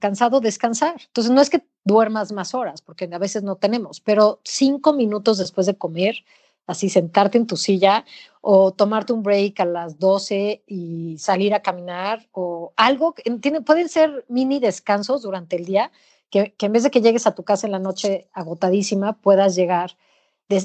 cansado? 0.00 0.40
Descansar. 0.40 0.96
Entonces, 1.06 1.32
no 1.32 1.40
es 1.40 1.50
que 1.50 1.62
duermas 1.84 2.32
más 2.32 2.52
horas, 2.52 2.82
porque 2.82 3.08
a 3.12 3.18
veces 3.18 3.44
no 3.44 3.54
tenemos, 3.54 4.00
pero 4.00 4.40
cinco 4.42 4.92
minutos 4.92 5.38
después 5.38 5.68
de 5.68 5.78
comer, 5.78 6.24
así 6.66 6.88
sentarte 6.88 7.38
en 7.38 7.46
tu 7.46 7.56
silla 7.56 8.04
o 8.40 8.72
tomarte 8.72 9.12
un 9.12 9.22
break 9.22 9.60
a 9.60 9.64
las 9.64 10.00
12 10.00 10.64
y 10.66 11.16
salir 11.18 11.54
a 11.54 11.62
caminar 11.62 12.28
o 12.32 12.72
algo, 12.76 13.14
tiene, 13.40 13.60
pueden 13.60 13.88
ser 13.88 14.24
mini 14.28 14.58
descansos 14.58 15.22
durante 15.22 15.54
el 15.54 15.64
día, 15.64 15.92
que, 16.28 16.56
en 16.58 16.72
vez 16.72 16.82
de 16.82 16.90
que 16.90 17.00
llegues 17.00 17.28
a 17.28 17.36
tu 17.36 17.44
casa 17.44 17.68
en 17.68 17.72
la 17.72 17.78
noche 17.78 18.28
agotadísima, 18.32 19.12
puedas 19.20 19.54
llegar 19.54 19.96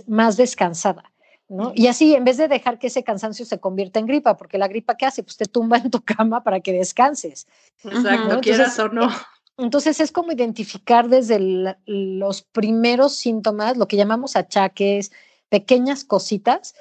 más 0.07 0.37
descansada. 0.37 1.12
¿No? 1.53 1.71
Y 1.75 1.87
así, 1.87 2.15
en 2.15 2.23
vez 2.23 2.37
de 2.37 2.47
dejar 2.47 2.79
que 2.79 2.87
ese 2.87 3.03
cansancio 3.03 3.45
se 3.45 3.59
convierta 3.59 3.99
en 3.99 4.07
gripa, 4.07 4.35
porque 4.35 4.57
la 4.57 4.67
gripa, 4.67 4.97
¿qué 4.97 5.05
hace? 5.05 5.23
Pues 5.23 5.37
te 5.37 5.45
tumba 5.45 5.77
en 5.77 5.91
tu 5.91 6.01
cama 6.01 6.43
para 6.43 6.59
que 6.59 6.73
descanses. 6.73 7.47
Exacto, 7.83 8.41
quieras 8.41 8.77
o 8.79 8.89
no. 8.89 9.09
Entonces 9.57 9.99
es 9.99 10.11
como 10.11 10.31
identificar 10.31 11.09
desde 11.09 11.77
los 11.85 12.41
primeros 12.41 13.15
síntomas, 13.15 13.77
lo 13.77 13.87
que 13.87 13.97
llamamos 13.97 14.35
achaques, 14.35 15.11
pequeñas 15.49 16.03
cositas, 16.03 16.73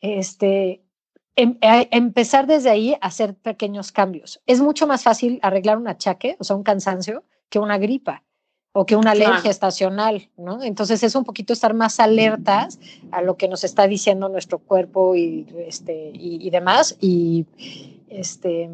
este, 0.00 0.84
em, 1.34 1.58
empezar 1.60 2.46
desde 2.46 2.70
ahí 2.70 2.94
a 2.94 3.08
hacer 3.08 3.34
pequeños 3.34 3.90
cambios. 3.90 4.40
Es 4.46 4.60
mucho 4.60 4.86
más 4.86 5.02
fácil 5.02 5.40
arreglar 5.42 5.76
un 5.76 5.88
achaque, 5.88 6.36
o 6.38 6.44
sea, 6.44 6.54
un 6.54 6.62
cansancio, 6.62 7.24
que 7.48 7.58
una 7.58 7.78
gripa 7.78 8.22
o 8.78 8.86
que 8.86 8.94
una 8.94 9.10
alergia 9.10 9.50
estacional, 9.50 10.30
¿no? 10.36 10.62
Entonces 10.62 11.02
es 11.02 11.16
un 11.16 11.24
poquito 11.24 11.52
estar 11.52 11.74
más 11.74 11.98
alertas 11.98 12.78
a 13.10 13.22
lo 13.22 13.36
que 13.36 13.48
nos 13.48 13.64
está 13.64 13.88
diciendo 13.88 14.28
nuestro 14.28 14.60
cuerpo 14.60 15.16
y, 15.16 15.48
este, 15.66 16.12
y, 16.14 16.48
demás. 16.50 16.96
Y, 17.00 17.44
este, 18.08 18.70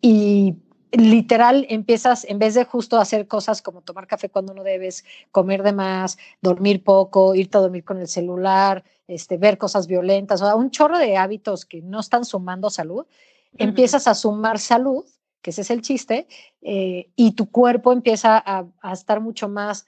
y 0.00 0.54
literal 0.92 1.66
empiezas, 1.68 2.24
en 2.24 2.38
vez 2.38 2.54
de 2.54 2.64
justo 2.64 2.98
hacer 2.98 3.28
cosas 3.28 3.60
como 3.60 3.82
tomar 3.82 4.06
café 4.06 4.30
cuando 4.30 4.54
no 4.54 4.62
debes, 4.62 5.04
comer 5.30 5.62
de 5.62 5.74
más, 5.74 6.16
dormir 6.40 6.82
poco, 6.82 7.34
irte 7.34 7.58
a 7.58 7.60
dormir 7.60 7.84
con 7.84 7.98
el 7.98 8.08
celular, 8.08 8.82
este, 9.08 9.36
ver 9.36 9.58
cosas 9.58 9.86
violentas, 9.86 10.40
o 10.40 10.46
sea, 10.46 10.54
un 10.54 10.70
chorro 10.70 10.96
de 10.96 11.18
hábitos 11.18 11.66
que 11.66 11.82
no 11.82 12.00
están 12.00 12.24
sumando 12.24 12.70
salud, 12.70 13.04
empiezas 13.58 14.08
a 14.08 14.14
sumar 14.14 14.58
salud, 14.58 15.04
que 15.44 15.50
ese 15.50 15.60
es 15.60 15.70
el 15.70 15.82
chiste, 15.82 16.26
eh, 16.62 17.10
y 17.16 17.32
tu 17.32 17.50
cuerpo 17.50 17.92
empieza 17.92 18.42
a, 18.44 18.66
a 18.80 18.92
estar 18.94 19.20
mucho 19.20 19.46
más 19.46 19.84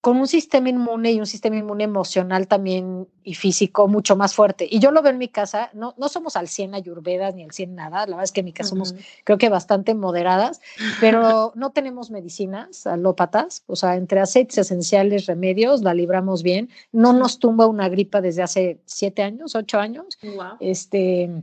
con 0.00 0.16
un 0.16 0.26
sistema 0.28 0.70
inmune 0.70 1.12
y 1.12 1.20
un 1.20 1.26
sistema 1.26 1.56
inmune 1.56 1.84
emocional 1.84 2.46
también 2.46 3.06
y 3.24 3.34
físico 3.34 3.88
mucho 3.88 4.16
más 4.16 4.32
fuerte. 4.32 4.66
Y 4.70 4.78
yo 4.78 4.90
lo 4.90 5.02
veo 5.02 5.12
en 5.12 5.18
mi 5.18 5.28
casa, 5.28 5.70
no, 5.74 5.94
no 5.98 6.08
somos 6.08 6.36
al 6.36 6.48
100 6.48 6.74
ayurvedas 6.74 7.34
ni 7.34 7.42
al 7.42 7.50
100 7.50 7.74
nada, 7.74 8.06
la 8.06 8.16
verdad 8.16 8.24
es 8.24 8.32
que 8.32 8.40
en 8.40 8.46
mi 8.46 8.52
casa 8.54 8.70
somos 8.70 8.94
creo 9.24 9.36
que 9.36 9.50
bastante 9.50 9.94
moderadas, 9.94 10.62
pero 11.00 11.52
no 11.56 11.72
tenemos 11.72 12.10
medicinas 12.10 12.86
alópatas, 12.86 13.64
o 13.66 13.76
sea, 13.76 13.96
entre 13.96 14.20
aceites 14.20 14.56
esenciales, 14.56 15.26
remedios, 15.26 15.82
la 15.82 15.92
libramos 15.92 16.42
bien, 16.42 16.70
no 16.92 17.12
nos 17.12 17.38
tumba 17.38 17.66
una 17.66 17.90
gripa 17.90 18.22
desde 18.22 18.42
hace 18.42 18.80
siete 18.86 19.22
años, 19.22 19.56
ocho 19.56 19.78
años. 19.78 20.16
Este, 20.60 21.42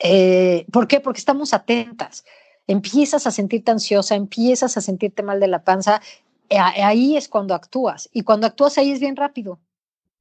eh, 0.00 0.66
¿Por 0.72 0.88
qué? 0.88 1.00
Porque 1.00 1.18
estamos 1.18 1.54
atentas 1.54 2.24
empiezas 2.70 3.26
a 3.26 3.32
sentirte 3.32 3.72
ansiosa, 3.72 4.14
empiezas 4.14 4.76
a 4.76 4.80
sentirte 4.80 5.24
mal 5.24 5.40
de 5.40 5.48
la 5.48 5.64
panza, 5.64 6.00
eh, 6.48 6.58
ahí 6.58 7.16
es 7.16 7.28
cuando 7.28 7.54
actúas. 7.54 8.08
Y 8.12 8.22
cuando 8.22 8.46
actúas 8.46 8.78
ahí 8.78 8.92
es 8.92 9.00
bien 9.00 9.16
rápido. 9.16 9.58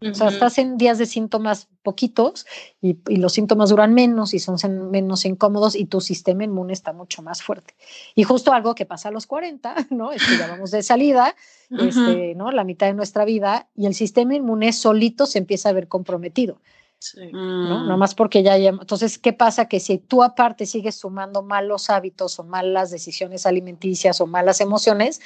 O 0.01 0.13
sea, 0.13 0.29
estás 0.29 0.57
en 0.57 0.77
días 0.77 0.97
de 0.97 1.05
síntomas 1.05 1.67
poquitos 1.83 2.45
y, 2.81 2.97
los 3.17 3.33
síntomas 3.33 3.69
duran 3.69 3.93
menos 3.93 4.33
y 4.33 4.39
son 4.39 4.55
menos 4.91 5.25
incómodos 5.25 5.75
y 5.75 5.87
tu 5.87 5.99
sistema 5.99 6.45
inmune 6.45 6.71
está 6.71 6.93
mucho 6.93 7.21
más 7.21 7.43
fuerte. 7.43 7.75
Y 8.15 8.23
justo 8.23 8.53
algo 8.53 8.75
que 8.75 8.85
pasa 8.85 9.09
a 9.09 9.11
los 9.11 9.27
40, 9.27 9.75
¿no? 9.89 10.13
Es 10.13 10.25
que 10.25 10.37
ya 10.37 10.47
vamos 10.47 10.71
de 10.71 10.83
salida, 10.83 11.35
este, 11.69 12.33
¿no? 12.35 12.51
La 12.51 12.63
mitad 12.63 12.87
de 12.87 12.93
nuestra 12.93 13.25
vida 13.25 13.67
y 13.75 13.87
el 13.87 13.93
sistema 13.93 14.35
inmune 14.35 14.71
solito 14.71 15.25
se 15.25 15.37
empieza 15.37 15.67
a 15.67 15.73
ver 15.73 15.89
comprometido. 15.89 16.61
Sí. 16.99 17.31
¿no? 17.31 17.95
Mm. 17.95 17.97
más 17.97 18.13
porque 18.13 18.43
ya, 18.43 18.57
ya, 18.57 18.69
entonces, 18.69 19.17
¿qué 19.17 19.31
pasa? 19.31 19.67
Que 19.67 19.79
si 19.79 19.97
tú 19.97 20.21
aparte 20.21 20.65
sigues 20.65 20.95
sumando 20.95 21.41
malos 21.41 21.89
hábitos 21.89 22.39
o 22.39 22.43
malas 22.43 22.91
decisiones 22.91 23.45
alimenticias 23.45 24.19
o 24.19 24.27
malas 24.27 24.59
emociones, 24.59 25.21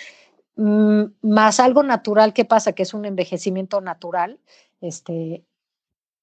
Mm, 0.56 1.06
más 1.22 1.60
algo 1.60 1.82
natural 1.84 2.34
que 2.34 2.46
pasa, 2.46 2.74
que 2.74 2.84
es 2.84 2.94
un 2.94 3.06
envejecimiento 3.06 3.82
natural, 3.82 4.40
este, 4.82 5.44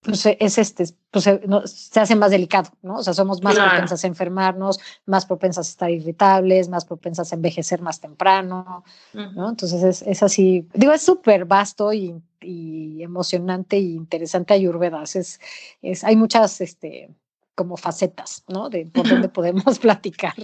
pues 0.02 0.24
es 0.24 0.58
este, 0.58 0.84
pues 1.10 1.24
se, 1.24 1.40
se 1.66 2.00
hace 2.00 2.16
más 2.16 2.30
delicado, 2.30 2.70
¿no? 2.82 2.96
O 2.96 3.02
sea, 3.02 3.12
somos 3.12 3.42
más 3.42 3.54
propensas 3.54 4.02
a 4.02 4.06
enfermarnos, 4.06 4.80
más 5.04 5.26
propensas 5.26 5.66
a 5.66 5.70
estar 5.70 5.90
irritables, 5.90 6.68
más 6.68 6.86
propensas 6.86 7.32
a 7.32 7.36
envejecer 7.36 7.82
más 7.82 8.00
temprano, 8.00 8.84
¿no? 9.12 9.50
Entonces 9.50 9.82
es, 9.82 10.02
es, 10.02 10.22
así, 10.22 10.66
digo, 10.72 10.92
es 10.92 11.02
súper 11.02 11.44
vasto 11.44 11.92
y, 11.92 12.14
y, 12.40 13.02
emocionante 13.02 13.78
y 13.78 13.92
interesante 13.92 14.54
Ayurveda, 14.54 15.02
es, 15.02 15.38
es, 15.82 16.04
hay 16.04 16.16
muchas, 16.16 16.62
este, 16.62 17.10
como 17.54 17.76
facetas, 17.76 18.44
¿no? 18.48 18.70
De 18.70 18.86
por 18.86 19.06
dónde 19.06 19.28
podemos 19.28 19.78
platicar. 19.80 20.34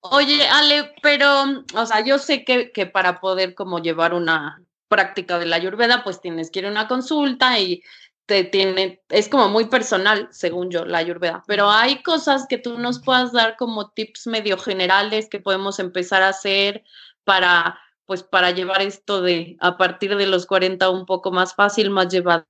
Oye, 0.00 0.46
Ale, 0.46 0.92
pero, 1.02 1.44
o 1.74 1.86
sea, 1.86 2.04
yo 2.04 2.18
sé 2.18 2.44
que, 2.44 2.70
que 2.70 2.84
para 2.84 3.18
poder 3.18 3.54
como 3.54 3.78
llevar 3.78 4.12
una 4.12 4.62
práctica 4.88 5.38
de 5.38 5.46
la 5.46 5.56
ayurveda, 5.56 6.04
pues 6.04 6.20
tienes 6.20 6.50
que 6.50 6.60
ir 6.60 6.66
a 6.66 6.70
una 6.70 6.88
consulta 6.88 7.58
y 7.58 7.82
te 8.28 8.44
tiene, 8.44 9.00
es 9.08 9.26
como 9.30 9.48
muy 9.48 9.64
personal, 9.64 10.28
según 10.30 10.70
yo, 10.70 10.84
la 10.84 10.98
ayurveda, 10.98 11.42
pero 11.46 11.70
hay 11.70 12.02
cosas 12.02 12.46
que 12.46 12.58
tú 12.58 12.78
nos 12.78 13.00
puedas 13.00 13.32
dar 13.32 13.56
como 13.56 13.88
tips 13.88 14.26
medio 14.26 14.58
generales 14.58 15.30
que 15.30 15.40
podemos 15.40 15.78
empezar 15.78 16.22
a 16.22 16.28
hacer 16.28 16.84
para, 17.24 17.80
pues, 18.04 18.22
para 18.22 18.50
llevar 18.50 18.82
esto 18.82 19.22
de 19.22 19.56
a 19.60 19.78
partir 19.78 20.14
de 20.14 20.26
los 20.26 20.44
40 20.44 20.90
un 20.90 21.06
poco 21.06 21.30
más 21.32 21.54
fácil, 21.54 21.88
más 21.88 22.08
llevado 22.08 22.44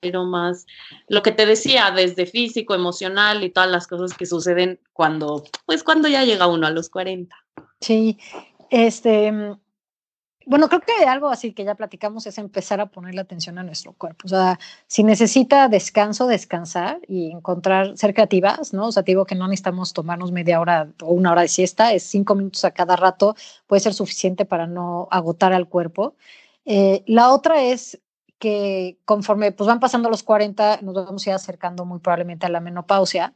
pero 0.00 0.24
más 0.24 0.66
lo 1.08 1.22
que 1.22 1.30
te 1.30 1.46
decía, 1.46 1.92
desde 1.92 2.26
físico, 2.26 2.74
emocional 2.74 3.44
y 3.44 3.50
todas 3.50 3.70
las 3.70 3.86
cosas 3.86 4.16
que 4.16 4.26
suceden 4.26 4.80
cuando, 4.92 5.44
pues 5.66 5.84
cuando 5.84 6.08
ya 6.08 6.24
llega 6.24 6.48
uno 6.48 6.66
a 6.66 6.70
los 6.70 6.88
40. 6.88 7.36
Sí, 7.80 8.18
este, 8.70 9.56
bueno, 10.50 10.68
creo 10.68 10.80
que 10.80 11.04
algo 11.06 11.28
así 11.28 11.52
que 11.52 11.62
ya 11.62 11.76
platicamos 11.76 12.26
es 12.26 12.36
empezar 12.36 12.80
a 12.80 12.86
poner 12.86 13.14
la 13.14 13.20
atención 13.20 13.56
a 13.58 13.62
nuestro 13.62 13.92
cuerpo. 13.92 14.22
O 14.24 14.28
sea, 14.28 14.58
si 14.88 15.04
necesita 15.04 15.68
descanso, 15.68 16.26
descansar 16.26 16.98
y 17.06 17.30
encontrar, 17.30 17.96
ser 17.96 18.14
creativas, 18.14 18.72
¿no? 18.72 18.88
O 18.88 18.92
sea, 18.92 19.04
digo 19.04 19.26
que 19.26 19.36
no 19.36 19.46
necesitamos 19.46 19.92
tomarnos 19.92 20.32
media 20.32 20.60
hora 20.60 20.90
o 21.02 21.12
una 21.12 21.30
hora 21.30 21.42
de 21.42 21.48
siesta, 21.48 21.92
es 21.92 22.02
cinco 22.02 22.34
minutos 22.34 22.64
a 22.64 22.72
cada 22.72 22.96
rato, 22.96 23.36
puede 23.68 23.78
ser 23.78 23.94
suficiente 23.94 24.44
para 24.44 24.66
no 24.66 25.06
agotar 25.12 25.52
al 25.52 25.68
cuerpo. 25.68 26.16
Eh, 26.64 27.04
la 27.06 27.32
otra 27.32 27.62
es 27.62 28.00
que 28.40 28.98
conforme 29.04 29.52
pues 29.52 29.68
van 29.68 29.78
pasando 29.78 30.10
los 30.10 30.24
40, 30.24 30.80
nos 30.82 30.94
vamos 30.94 31.24
a 31.24 31.30
ir 31.30 31.36
acercando 31.36 31.84
muy 31.84 32.00
probablemente 32.00 32.46
a 32.46 32.48
la 32.48 32.58
menopausia. 32.58 33.34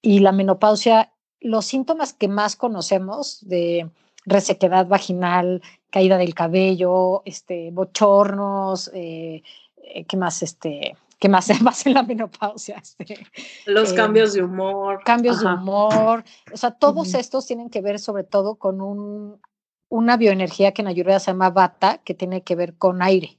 Y 0.00 0.20
la 0.20 0.30
menopausia, 0.30 1.12
los 1.40 1.64
síntomas 1.64 2.12
que 2.12 2.28
más 2.28 2.54
conocemos 2.54 3.40
de 3.48 3.90
resequedad 4.26 4.86
vaginal, 4.86 5.60
caída 5.92 6.18
del 6.18 6.34
cabello, 6.34 7.22
este, 7.24 7.70
bochornos, 7.70 8.90
eh, 8.94 9.42
eh, 9.76 10.04
¿qué 10.06 10.16
más? 10.16 10.42
Este, 10.42 10.96
¿Qué 11.20 11.28
más 11.28 11.44
se 11.44 11.54
pasa 11.64 11.88
en 11.88 11.94
la 11.94 12.02
menopausia? 12.02 12.78
Este, 12.82 13.24
los 13.66 13.92
eh, 13.92 13.94
cambios 13.94 14.32
de 14.32 14.42
humor. 14.42 15.02
Cambios 15.04 15.40
de 15.40 15.46
humor. 15.46 16.24
O 16.52 16.56
sea, 16.56 16.72
todos 16.72 17.14
estos 17.14 17.46
tienen 17.46 17.70
que 17.70 17.80
ver 17.80 18.00
sobre 18.00 18.24
todo 18.24 18.56
con 18.56 18.80
un, 18.80 19.40
una 19.88 20.16
bioenergía 20.16 20.72
que 20.72 20.82
en 20.82 20.88
Ayurveda 20.88 21.20
se 21.20 21.30
llama 21.30 21.50
Vata, 21.50 21.98
que 21.98 22.14
tiene 22.14 22.42
que 22.42 22.56
ver 22.56 22.74
con 22.74 23.02
aire. 23.02 23.38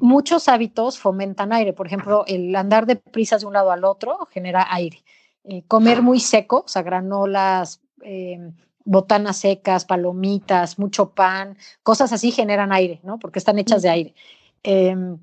Muchos 0.00 0.48
hábitos 0.48 0.98
fomentan 0.98 1.52
aire, 1.52 1.72
por 1.72 1.86
ejemplo, 1.86 2.24
el 2.26 2.54
andar 2.56 2.84
de 2.84 2.96
prisas 2.96 3.42
de 3.42 3.46
un 3.46 3.52
lado 3.52 3.70
al 3.70 3.84
otro 3.84 4.26
genera 4.32 4.66
aire. 4.74 5.04
Eh, 5.44 5.62
comer 5.68 6.02
muy 6.02 6.18
seco, 6.18 6.64
o 6.66 6.68
sea, 6.68 6.82
granolas, 6.82 7.80
em, 8.02 8.56
botanas 8.88 9.36
secas, 9.36 9.84
palomitas, 9.84 10.78
mucho 10.78 11.10
pan, 11.10 11.58
cosas 11.82 12.12
así 12.12 12.30
generan 12.30 12.72
aire, 12.72 13.00
¿no? 13.02 13.18
Porque 13.18 13.38
están 13.38 13.58
hechas 13.58 13.82
de 13.82 13.90
aire. 13.90 14.14
Em, 14.62 15.18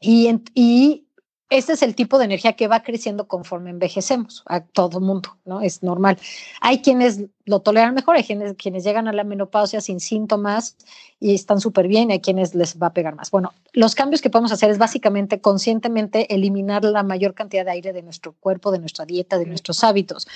y, 0.00 0.40
y 0.54 1.04
este 1.50 1.72
es 1.72 1.82
el 1.82 1.96
tipo 1.96 2.18
de 2.18 2.24
energía 2.26 2.54
que 2.54 2.68
va 2.68 2.84
creciendo 2.84 3.26
conforme 3.26 3.70
envejecemos 3.70 4.44
a 4.46 4.60
todo 4.60 5.00
mundo, 5.00 5.36
¿no? 5.44 5.60
Es 5.60 5.82
normal. 5.82 6.18
Hay 6.60 6.82
quienes 6.82 7.24
lo 7.44 7.60
toleran 7.60 7.94
mejor, 7.94 8.14
hay 8.14 8.22
quienes, 8.22 8.54
quienes 8.54 8.84
llegan 8.84 9.08
a 9.08 9.12
la 9.12 9.24
menopausia 9.24 9.80
sin 9.80 9.98
síntomas 9.98 10.76
y 11.18 11.34
están 11.34 11.60
súper 11.60 11.88
bien, 11.88 12.12
hay 12.12 12.20
quienes 12.20 12.54
les 12.54 12.80
va 12.80 12.88
a 12.88 12.92
pegar 12.92 13.16
más. 13.16 13.32
Bueno, 13.32 13.52
los 13.72 13.96
cambios 13.96 14.22
que 14.22 14.30
podemos 14.30 14.52
hacer 14.52 14.70
es 14.70 14.78
básicamente 14.78 15.40
conscientemente 15.40 16.32
eliminar 16.32 16.84
la 16.84 17.02
mayor 17.02 17.34
cantidad 17.34 17.64
de 17.64 17.72
aire 17.72 17.92
de 17.92 18.02
nuestro 18.02 18.34
cuerpo, 18.34 18.70
de 18.70 18.78
nuestra 18.78 19.04
dieta, 19.04 19.36
de 19.36 19.46
nuestros 19.46 19.82
hábitos. 19.82 20.28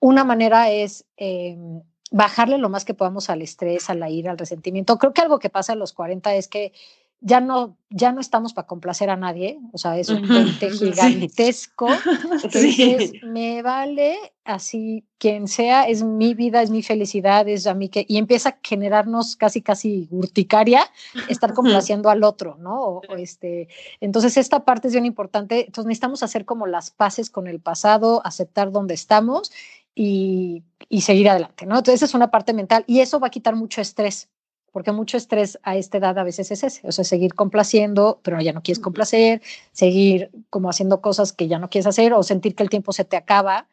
Una 0.00 0.22
manera 0.22 0.70
es 0.70 1.06
em, 1.16 1.82
bajarle 2.14 2.58
lo 2.58 2.68
más 2.68 2.84
que 2.84 2.94
podamos 2.94 3.28
al 3.28 3.42
estrés, 3.42 3.90
a 3.90 3.94
la 3.94 4.08
ira, 4.08 4.30
al 4.30 4.38
resentimiento. 4.38 4.98
Creo 4.98 5.12
que 5.12 5.20
algo 5.20 5.40
que 5.40 5.50
pasa 5.50 5.72
a 5.72 5.76
los 5.76 5.92
40 5.92 6.32
es 6.36 6.46
que 6.46 6.72
ya 7.20 7.40
no, 7.40 7.76
ya 7.90 8.12
no 8.12 8.20
estamos 8.20 8.52
para 8.52 8.68
complacer 8.68 9.10
a 9.10 9.16
nadie, 9.16 9.58
o 9.72 9.78
sea, 9.78 9.98
es 9.98 10.10
un 10.10 10.28
puente 10.28 10.70
gigantesco. 10.70 11.88
Que 12.52 13.20
me 13.24 13.62
vale 13.62 14.16
así 14.44 15.04
quien 15.18 15.48
sea, 15.48 15.84
es 15.84 16.02
mi 16.04 16.34
vida, 16.34 16.62
es 16.62 16.70
mi 16.70 16.82
felicidad, 16.82 17.48
es 17.48 17.66
a 17.66 17.74
mí 17.74 17.88
que, 17.88 18.04
y 18.06 18.18
empieza 18.18 18.50
a 18.50 18.58
generarnos 18.62 19.36
casi, 19.36 19.62
casi 19.62 20.06
urticaria 20.10 20.88
estar 21.28 21.54
complaciendo 21.54 22.10
al 22.10 22.22
otro, 22.22 22.56
¿no? 22.60 23.00
este, 23.16 23.68
entonces, 24.00 24.36
esta 24.36 24.64
parte 24.64 24.88
es 24.88 24.94
bien 24.94 25.06
importante, 25.06 25.60
entonces 25.66 25.86
necesitamos 25.86 26.22
hacer 26.22 26.44
como 26.44 26.66
las 26.66 26.90
paces 26.90 27.30
con 27.30 27.48
el 27.48 27.58
pasado, 27.58 28.20
aceptar 28.24 28.70
dónde 28.70 28.94
estamos 28.94 29.50
y, 29.94 30.62
y 30.88 31.02
seguir 31.02 31.28
adelante, 31.28 31.66
¿no? 31.66 31.76
Entonces, 31.78 31.96
esa 31.96 32.06
es 32.06 32.14
una 32.14 32.30
parte 32.30 32.52
mental 32.52 32.84
y 32.86 33.00
eso 33.00 33.20
va 33.20 33.28
a 33.28 33.30
quitar 33.30 33.54
mucho 33.54 33.80
estrés 33.80 34.28
porque 34.74 34.90
mucho 34.90 35.16
estrés 35.16 35.56
a 35.62 35.76
esta 35.76 35.98
edad 35.98 36.18
a 36.18 36.24
veces 36.24 36.50
es 36.50 36.64
ese, 36.64 36.84
o 36.84 36.90
sea, 36.90 37.04
seguir 37.04 37.34
complaciendo, 37.34 38.18
pero 38.24 38.40
ya 38.40 38.52
no 38.52 38.60
quieres 38.60 38.82
complacer, 38.82 39.40
seguir 39.70 40.32
como 40.50 40.68
haciendo 40.68 41.00
cosas 41.00 41.32
que 41.32 41.46
ya 41.46 41.60
no 41.60 41.70
quieres 41.70 41.86
hacer 41.86 42.12
o 42.12 42.24
sentir 42.24 42.56
que 42.56 42.64
el 42.64 42.70
tiempo 42.70 42.92
se 42.92 43.04
te 43.04 43.16
acaba, 43.16 43.68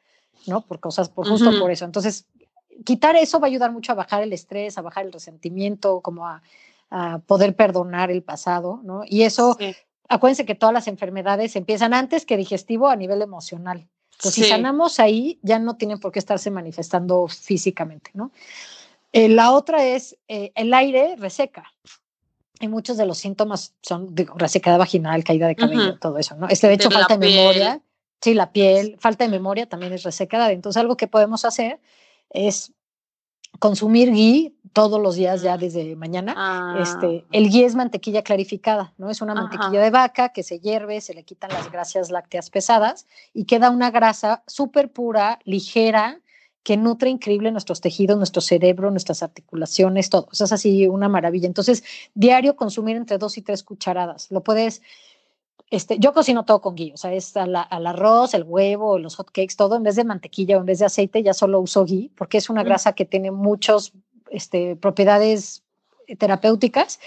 ¿no? 0.45 0.61
Por 0.61 0.79
cosas, 0.79 1.09
por 1.09 1.27
justo 1.27 1.49
por 1.59 1.71
eso. 1.71 1.85
Entonces, 1.85 2.27
quitar 2.85 3.15
eso 3.15 3.39
va 3.39 3.47
a 3.47 3.49
ayudar 3.49 3.71
mucho 3.71 3.93
a 3.93 3.95
bajar 3.95 4.21
el 4.21 4.31
estrés, 4.31 4.77
a 4.77 4.83
bajar 4.83 5.03
el 5.07 5.11
resentimiento, 5.11 6.01
como 6.01 6.27
a, 6.27 6.43
poder 7.25 7.55
perdonar 7.55 8.11
el 8.11 8.21
pasado, 8.21 8.81
¿no? 8.83 9.01
Y 9.07 9.23
eso, 9.23 9.57
acuérdense 10.07 10.45
que 10.45 10.55
todas 10.55 10.73
las 10.73 10.87
enfermedades 10.87 11.55
empiezan 11.55 11.95
antes 11.95 12.27
que 12.27 12.37
digestivo 12.37 12.89
a 12.89 12.95
nivel 12.97 13.23
emocional. 13.23 13.87
Entonces, 14.21 14.45
si 14.45 14.49
sanamos 14.51 14.99
ahí, 14.99 15.39
ya 15.41 15.57
no 15.57 15.77
tienen 15.77 15.99
por 15.99 16.11
qué 16.11 16.19
estarse 16.19 16.51
manifestando 16.51 17.27
físicamente, 17.27 18.11
¿no? 18.13 18.31
Eh, 19.11 19.29
la 19.29 19.51
otra 19.51 19.83
es 19.83 20.15
eh, 20.27 20.51
el 20.53 20.71
aire 20.75 21.15
reseca. 21.17 21.73
Y 22.59 22.67
muchos 22.67 22.97
de 22.97 23.07
los 23.07 23.17
síntomas 23.17 23.73
son 23.81 24.13
de 24.13 24.27
resecada 24.35 24.77
vaginal, 24.77 25.23
caída 25.23 25.47
de 25.47 25.55
cabello, 25.55 25.97
todo 25.97 26.19
eso, 26.19 26.35
¿no? 26.35 26.47
Este, 26.49 26.67
de 26.67 26.75
hecho, 26.75 26.91
falta 26.91 27.17
de 27.17 27.27
memoria. 27.27 27.81
Sí, 28.21 28.35
la 28.35 28.51
piel, 28.51 28.97
falta 28.99 29.23
de 29.23 29.31
memoria 29.31 29.67
también 29.67 29.91
es 29.93 30.03
resecada. 30.03 30.51
Entonces, 30.51 30.79
algo 30.79 30.95
que 30.95 31.07
podemos 31.07 31.43
hacer 31.43 31.79
es 32.29 32.73
consumir 33.57 34.11
ghee 34.11 34.55
todos 34.73 35.01
los 35.01 35.15
días 35.15 35.41
ya 35.41 35.57
desde 35.57 35.95
mañana. 35.95 36.77
Este, 36.81 37.23
ah. 37.23 37.27
el 37.31 37.49
ghee 37.49 37.65
es 37.65 37.75
mantequilla 37.75 38.23
clarificada, 38.23 38.93
¿no? 38.97 39.09
Es 39.09 39.21
una 39.21 39.33
mantequilla 39.33 39.81
de 39.81 39.89
vaca 39.89 40.29
que 40.29 40.43
se 40.43 40.59
hierve, 40.59 41.01
se 41.01 41.13
le 41.13 41.23
quitan 41.23 41.51
las 41.51 41.71
grasas 41.71 42.09
lácteas 42.11 42.49
pesadas 42.49 43.07
y 43.33 43.45
queda 43.45 43.69
una 43.69 43.91
grasa 43.91 44.43
súper 44.47 44.91
pura, 44.91 45.39
ligera, 45.43 46.19
que 46.63 46.77
nutre 46.77 47.09
increíble 47.09 47.51
nuestros 47.51 47.81
tejidos, 47.81 48.17
nuestro 48.17 48.41
cerebro, 48.41 48.91
nuestras 48.91 49.23
articulaciones, 49.23 50.09
todo. 50.09 50.29
Eso 50.31 50.45
es 50.45 50.51
así 50.51 50.87
una 50.87 51.09
maravilla. 51.09 51.47
Entonces, 51.47 51.83
diario 52.13 52.55
consumir 52.55 52.95
entre 52.97 53.17
dos 53.17 53.37
y 53.37 53.41
tres 53.41 53.63
cucharadas. 53.63 54.29
Lo 54.31 54.43
puedes, 54.43 54.81
este, 55.71 55.97
yo 55.97 56.13
cocino 56.13 56.45
todo 56.45 56.61
con 56.61 56.75
ghee, 56.75 56.93
o 56.93 56.97
sea, 56.97 57.13
es 57.13 57.35
al, 57.35 57.55
arroz, 57.55 58.35
el 58.35 58.43
huevo, 58.43 58.99
los 58.99 59.15
hot 59.15 59.31
cakes, 59.31 59.55
todo 59.57 59.75
en 59.75 59.83
vez 59.83 59.95
de 59.95 60.03
mantequilla 60.03 60.57
o 60.57 60.59
en 60.59 60.67
vez 60.67 60.79
de 60.79 60.85
aceite, 60.85 61.23
ya 61.23 61.33
solo 61.33 61.59
uso 61.59 61.83
ghee, 61.83 62.11
porque 62.15 62.37
es 62.37 62.49
una 62.49 62.63
grasa 62.63 62.93
que 62.93 63.05
tiene 63.05 63.31
muchas 63.31 63.93
este, 64.31 64.75
propiedades 64.75 65.63
terapéuticas 66.17 66.99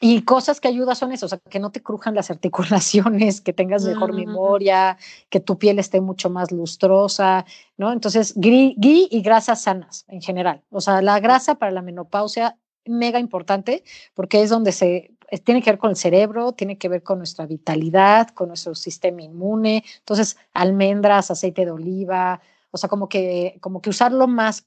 y 0.00 0.22
cosas 0.22 0.60
que 0.60 0.68
ayudan 0.68 0.96
son 0.96 1.12
eso, 1.12 1.26
o 1.26 1.28
sea, 1.28 1.38
que 1.38 1.58
no 1.58 1.70
te 1.70 1.82
crujan 1.82 2.14
las 2.14 2.30
articulaciones, 2.30 3.40
que 3.40 3.52
tengas 3.52 3.84
mejor 3.84 4.12
memoria, 4.12 4.98
que 5.30 5.40
tu 5.40 5.58
piel 5.58 5.78
esté 5.78 6.00
mucho 6.00 6.30
más 6.30 6.52
lustrosa, 6.52 7.46
¿no? 7.76 7.92
Entonces, 7.92 8.34
ghee 8.36 8.74
y 8.78 9.22
grasas 9.22 9.62
sanas 9.62 10.04
en 10.08 10.20
general. 10.20 10.62
O 10.70 10.80
sea, 10.80 11.00
la 11.00 11.20
grasa 11.20 11.54
para 11.56 11.72
la 11.72 11.82
menopausia, 11.82 12.58
mega 12.84 13.18
importante, 13.18 13.82
porque 14.12 14.42
es 14.42 14.50
donde 14.50 14.72
se 14.72 15.10
tiene 15.44 15.62
que 15.62 15.70
ver 15.70 15.78
con 15.78 15.90
el 15.90 15.96
cerebro, 15.96 16.52
tiene 16.52 16.76
que 16.76 16.88
ver 16.88 17.02
con 17.02 17.18
nuestra 17.18 17.46
vitalidad, 17.46 18.28
con 18.28 18.48
nuestro 18.48 18.74
sistema 18.74 19.22
inmune. 19.22 19.84
Entonces, 20.00 20.36
almendras, 20.52 21.30
aceite 21.30 21.64
de 21.64 21.70
oliva, 21.70 22.40
o 22.70 22.76
sea, 22.76 22.88
como 22.88 23.08
que, 23.08 23.56
como 23.60 23.80
que 23.80 23.90
usarlo 23.90 24.26
más 24.26 24.66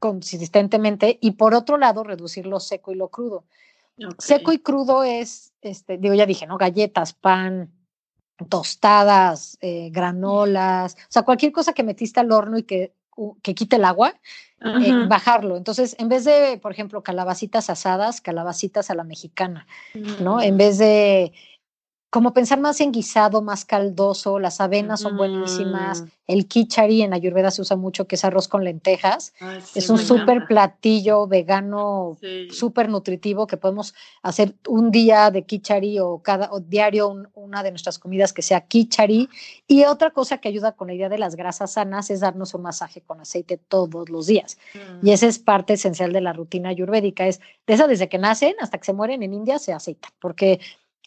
consistentemente 0.00 1.18
y 1.20 1.32
por 1.32 1.54
otro 1.54 1.78
lado, 1.78 2.02
reducir 2.02 2.46
lo 2.46 2.58
seco 2.58 2.90
y 2.90 2.96
lo 2.96 3.08
crudo. 3.08 3.44
Seco 4.18 4.50
y 4.50 4.58
crudo 4.60 5.04
es, 5.04 5.52
este, 5.60 5.98
digo, 5.98 6.14
ya 6.14 6.24
dije, 6.24 6.46
¿no? 6.46 6.56
Galletas, 6.56 7.12
pan, 7.12 7.70
tostadas, 8.48 9.58
eh, 9.60 9.90
granolas, 9.92 10.94
o 10.94 11.10
sea, 11.10 11.22
cualquier 11.22 11.52
cosa 11.52 11.74
que 11.74 11.82
metiste 11.82 12.18
al 12.18 12.32
horno 12.32 12.56
y 12.56 12.62
que, 12.62 12.94
que 13.42 13.54
quite 13.54 13.76
el 13.76 13.84
agua, 13.84 14.14
eh, 14.62 15.06
bajarlo. 15.06 15.58
Entonces, 15.58 15.96
en 15.98 16.08
vez 16.08 16.24
de, 16.24 16.58
por 16.62 16.72
ejemplo, 16.72 17.02
calabacitas 17.02 17.68
asadas, 17.68 18.22
calabacitas 18.22 18.90
a 18.90 18.94
la 18.94 19.04
mexicana, 19.04 19.66
¿no? 20.22 20.40
En 20.40 20.54
mm. 20.54 20.58
vez 20.58 20.78
de 20.78 21.32
como 22.10 22.32
pensar 22.32 22.58
más 22.58 22.80
en 22.80 22.90
guisado, 22.90 23.40
más 23.40 23.64
caldoso, 23.64 24.40
las 24.40 24.60
avenas 24.60 25.00
son 25.00 25.16
buenísimas, 25.16 26.04
el 26.26 26.48
kichari 26.48 27.02
en 27.02 27.14
Ayurveda 27.14 27.52
se 27.52 27.62
usa 27.62 27.76
mucho, 27.76 28.08
que 28.08 28.16
es 28.16 28.24
arroz 28.24 28.48
con 28.48 28.64
lentejas, 28.64 29.32
es 29.76 29.88
un 29.90 29.98
súper 29.98 30.46
platillo 30.46 31.28
vegano, 31.28 32.18
súper 32.50 32.88
nutritivo, 32.88 33.46
que 33.46 33.56
podemos 33.56 33.94
hacer 34.22 34.54
un 34.66 34.90
día 34.90 35.30
de 35.30 35.44
kichari 35.44 36.00
o 36.00 36.18
cada 36.18 36.52
o 36.52 36.58
diario 36.58 37.14
una 37.34 37.62
de 37.62 37.70
nuestras 37.70 38.00
comidas 38.00 38.32
que 38.32 38.42
sea 38.42 38.60
kichari. 38.62 39.28
Y 39.68 39.84
otra 39.84 40.10
cosa 40.10 40.38
que 40.38 40.48
ayuda 40.48 40.72
con 40.72 40.88
la 40.88 40.94
idea 40.94 41.08
de 41.08 41.18
las 41.18 41.36
grasas 41.36 41.72
sanas 41.72 42.10
es 42.10 42.20
darnos 42.20 42.54
un 42.54 42.62
masaje 42.62 43.02
con 43.02 43.20
aceite 43.20 43.56
todos 43.56 44.08
los 44.08 44.26
días. 44.26 44.58
Y 45.02 45.06
mm. 45.06 45.12
esa 45.12 45.26
es 45.26 45.38
parte 45.38 45.74
esencial 45.74 46.12
de 46.12 46.20
la 46.20 46.32
rutina 46.32 46.70
ayurvédica, 46.70 47.26
es 47.26 47.40
de 47.66 47.74
esa 47.74 47.86
desde 47.86 48.08
que 48.08 48.18
nacen 48.18 48.54
hasta 48.60 48.78
que 48.78 48.84
se 48.84 48.92
mueren 48.92 49.22
en 49.22 49.32
India 49.32 49.60
se 49.60 49.72
aceita, 49.72 50.08
porque 50.20 50.60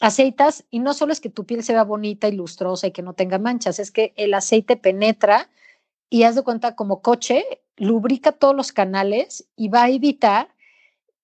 aceitas 0.04 0.66
y 0.70 0.80
no 0.80 0.94
solo 0.94 1.14
es 1.14 1.22
que 1.22 1.30
tu 1.30 1.46
piel 1.46 1.64
se 1.64 1.72
vea 1.72 1.86
bonita 1.86 2.28
y 2.28 2.34
lustrosa 2.34 2.88
y 2.88 2.92
que 2.92 3.02
no 3.02 3.14
tenga 3.14 3.40
manchas, 3.40 3.80
es 3.80 3.90
que 3.90 4.14
el 4.18 4.34
aceite 4.34 4.76
penetra 4.76 5.50
y 6.10 6.24
haz 6.24 6.36
de 6.36 6.44
cuenta 6.44 6.76
como 6.76 7.02
coche, 7.02 7.62
lubrica 7.78 8.34
todos 8.34 8.54
los 8.54 8.74
canales 8.74 9.48
y 9.56 9.70
va 9.70 9.84
a 9.84 9.90
evitar 9.90 10.50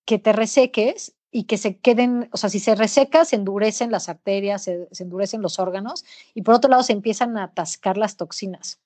que 0.06 0.18
te 0.18 0.32
reseques 0.32 1.14
y 1.30 1.44
que 1.44 1.58
se 1.58 1.78
queden, 1.78 2.30
o 2.32 2.38
sea, 2.38 2.50
si 2.50 2.60
se 2.62 2.74
reseca, 2.74 3.26
se 3.26 3.36
endurecen 3.36 3.92
las 3.92 4.08
arterias, 4.08 4.64
se, 4.64 4.88
se 4.94 5.04
endurecen 5.04 5.42
los 5.42 5.60
órganos 5.60 6.06
y 6.34 6.44
por 6.44 6.56
otro 6.56 6.72
lado 6.72 6.84
se 6.84 6.94
empiezan 6.94 7.38
a 7.38 7.44
atascar 7.44 7.98
las 7.98 8.16
toxinas. 8.16 8.80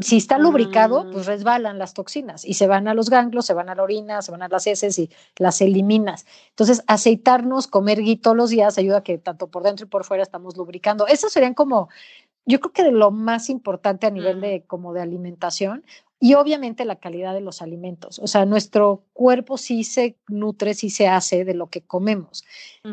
Si 0.00 0.18
está 0.18 0.38
lubricado, 0.38 1.10
pues 1.10 1.26
mm. 1.26 1.28
resbalan 1.28 1.78
las 1.78 1.94
toxinas 1.94 2.44
y 2.44 2.54
se 2.54 2.66
van 2.66 2.88
a 2.88 2.94
los 2.94 3.08
ganglios, 3.08 3.46
se 3.46 3.54
van 3.54 3.68
a 3.68 3.74
la 3.74 3.82
orina, 3.82 4.20
se 4.22 4.30
van 4.30 4.42
a 4.42 4.48
las 4.48 4.66
heces 4.66 4.98
y 4.98 5.10
las 5.38 5.60
eliminas. 5.60 6.26
Entonces, 6.50 6.84
aceitarnos, 6.86 7.66
comer 7.66 8.00
todos 8.20 8.36
los 8.36 8.50
días 8.50 8.78
ayuda 8.78 8.98
a 8.98 9.02
que 9.02 9.18
tanto 9.18 9.48
por 9.48 9.62
dentro 9.62 9.86
y 9.86 9.88
por 9.88 10.04
fuera 10.04 10.22
estamos 10.22 10.56
lubricando. 10.56 11.06
Esos 11.06 11.32
serían 11.32 11.54
como, 11.54 11.88
yo 12.44 12.60
creo 12.60 12.72
que 12.72 12.84
de 12.84 12.92
lo 12.92 13.10
más 13.10 13.48
importante 13.48 14.06
a 14.06 14.10
nivel 14.10 14.40
de 14.40 14.60
mm. 14.60 14.66
como 14.66 14.92
de 14.92 15.00
alimentación 15.00 15.84
y 16.22 16.34
obviamente 16.34 16.84
la 16.84 16.96
calidad 16.96 17.34
de 17.34 17.40
los 17.40 17.62
alimentos. 17.62 18.20
O 18.20 18.28
sea, 18.28 18.44
nuestro 18.46 19.02
cuerpo 19.12 19.58
sí 19.58 19.82
se 19.82 20.16
nutre, 20.28 20.74
sí 20.74 20.88
se 20.88 21.08
hace 21.08 21.44
de 21.44 21.52
lo 21.52 21.66
que 21.66 21.80
comemos. 21.80 22.44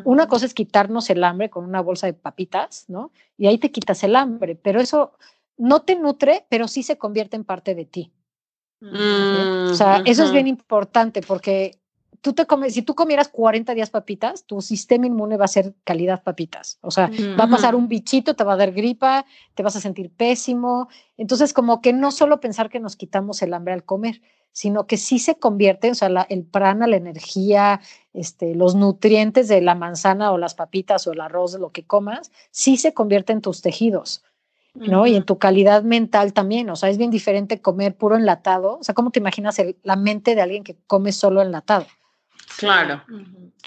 Una 0.04 0.28
cosa 0.28 0.48
es 0.48 0.56
quitarnos 0.56 1.12
el 1.12 1.24
hambre 1.24 1.52
con 1.52 1.64
una 1.64 1.80
bolsa 1.80 2.08
de 2.08 2.14
papitas, 2.14 2.86
¿no? 2.88 3.12
Y 3.38 3.46
ahí 3.46 3.60
te 3.60 3.72
quitas 3.72 4.04
el 4.04 4.16
hambre, 4.16 4.56
pero 4.56 4.82
eso 4.82 5.14
no 5.60 5.82
te 5.84 5.96
nutre, 5.96 6.48
pero 6.50 6.68
sí 6.68 6.82
se 6.82 6.98
convierte 6.98 7.36
en 7.36 7.44
parte 7.44 7.76
de 7.76 7.86
ti. 7.86 8.12
o 8.82 9.76
sea, 9.76 10.02
eso 10.06 10.24
es 10.24 10.32
bien 10.32 10.48
importante 10.48 11.22
porque 11.22 11.80
tú 12.22 12.34
te 12.34 12.46
comes, 12.46 12.74
si 12.74 12.82
tú 12.82 12.96
comieras 12.96 13.28
40 13.28 13.74
días 13.74 13.90
papitas, 13.90 14.46
tu 14.46 14.62
sistema 14.62 15.06
inmune 15.06 15.38
va 15.38 15.46
a 15.46 15.50
ser 15.50 15.76
calidad 15.84 16.24
papitas. 16.24 16.80
O 16.82 16.92
sea, 16.92 17.12
va 17.40 17.44
a 17.44 17.50
pasar 17.50 17.76
un 17.76 17.88
bichito, 17.88 18.36
te 18.36 18.44
va 18.44 18.54
a 18.54 18.58
dar 18.58 18.72
gripa, 18.72 19.26
te 19.54 19.64
vas 19.64 19.76
a 19.76 19.82
sentir 19.82 20.10
pésimo. 20.12 20.88
Entonces, 21.18 21.54
como 21.54 21.82
que 21.82 21.94
no 21.94 22.12
solo 22.12 22.40
pensar 22.40 22.70
que 22.70 22.80
nos 22.80 22.96
quitamos 22.96 23.42
el 23.42 23.54
hambre 23.54 23.74
al 23.74 23.84
comer, 23.84 24.22
sino 24.52 24.88
que 24.88 24.98
sí 24.98 25.20
se 25.20 25.38
convierte, 25.38 25.92
o 25.92 25.96
sea, 25.96 26.26
el 26.30 26.46
prana, 26.46 26.88
la 26.88 26.96
energía, 26.96 27.82
este, 28.14 28.56
los 28.56 28.76
nutrientes 28.76 29.48
de 29.48 29.62
la 29.62 29.76
manzana 29.76 30.32
o 30.32 30.38
las 30.38 30.56
papitas 30.56 31.06
o 31.06 31.12
el 31.12 31.22
arroz, 31.22 31.54
lo 31.60 31.72
que 31.72 31.86
comas, 31.86 32.32
sí 32.52 32.78
se 32.78 32.94
convierte 32.94 33.34
en 33.34 33.42
tus 33.42 33.62
tejidos. 33.62 34.24
¿No? 34.80 35.06
Y 35.06 35.16
en 35.16 35.24
tu 35.24 35.38
calidad 35.38 35.84
mental 35.84 36.34
también, 36.34 36.70
o 36.70 36.76
sea, 36.76 36.90
es 36.90 36.98
bien 36.98 37.12
diferente 37.12 37.62
comer 37.62 37.96
puro 37.96 38.16
enlatado, 38.16 38.80
o 38.80 38.84
sea, 38.84 38.96
¿cómo 38.96 39.12
te 39.12 39.20
imaginas 39.20 39.58
la 39.84 39.96
mente 39.96 40.36
de 40.36 40.42
alguien 40.42 40.64
que 40.64 40.78
come 40.88 41.12
solo 41.12 41.42
enlatado? 41.42 41.86
Claro. 42.58 43.04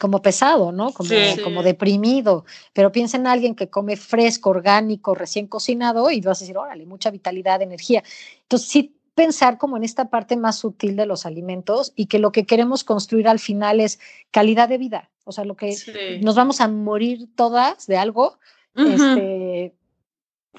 Como 0.01 0.20
pesado, 0.20 0.72
¿no? 0.72 0.92
Como, 0.92 1.11
como 1.42 1.62
deprimido. 1.62 2.44
Pero 2.72 2.92
piensa 2.92 3.16
en 3.16 3.27
alguien 3.27 3.55
que 3.55 3.70
come 3.70 3.96
fresco, 3.96 4.51
orgánico, 4.51 5.14
recién 5.14 5.46
cocinado 5.46 6.11
y 6.11 6.20
vas 6.20 6.40
a 6.40 6.44
decir, 6.44 6.59
órale, 6.59 6.85
mucha 6.85 7.11
vitalidad, 7.11 7.62
energía. 7.62 8.03
Entonces, 8.42 8.68
sí 8.68 8.96
pensar 9.14 9.59
como 9.59 9.77
en 9.77 9.85
esta 9.85 10.11
parte 10.11 10.37
más 10.37 10.59
sutil 10.59 10.96
de 10.96 11.07
los 11.07 11.27
alimentos 11.27 11.92
y 11.96 12.07
que 12.07 12.18
lo 12.18 12.33
que 12.33 12.44
queremos 12.46 12.83
construir 12.85 13.29
al 13.29 13.38
final 13.38 13.81
es 13.81 13.98
calidad 14.31 14.68
de 14.68 14.79
vida. 14.79 15.11
O 15.25 15.33
sea, 15.33 15.44
lo 15.44 15.55
que 15.55 15.77
nos 16.22 16.35
vamos 16.35 16.61
a 16.61 16.68
morir 16.68 17.29
todas 17.37 17.87
de 17.87 17.96
algo, 17.96 18.38
este, 18.75 19.75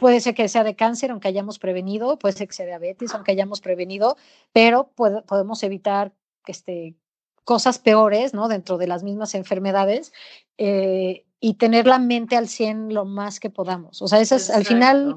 Puede 0.04 0.20
ser 0.20 0.36
que 0.36 0.50
sea 0.50 0.66
de 0.66 0.76
cáncer, 0.76 1.12
aunque 1.12 1.30
hayamos 1.30 1.60
prevenido, 1.60 2.20
puede 2.20 2.36
ser 2.36 2.50
que 2.50 2.54
sea 2.54 2.66
diabetes, 2.66 3.14
aunque 3.14 3.32
hayamos 3.32 3.62
prevenido, 3.62 4.18
pero 4.52 4.90
podemos 4.90 5.64
evitar 5.64 6.12
este, 6.46 6.94
cosas 7.46 7.80
peores, 7.80 8.34
¿no? 8.34 8.50
Dentro 8.50 8.78
de 8.78 8.88
las 8.88 9.02
mismas 9.02 9.34
enfermedades. 9.34 10.12
Eh, 10.58 11.24
y 11.40 11.54
tener 11.54 11.88
la 11.88 12.00
mente 12.00 12.36
al 12.36 12.50
100 12.50 12.94
lo 12.94 13.06
más 13.06 13.40
que 13.40 13.50
podamos. 13.50 14.02
O 14.02 14.10
sea, 14.10 14.20
esa 14.20 14.36
es 14.36 14.50
al 14.50 14.66
final, 14.66 15.16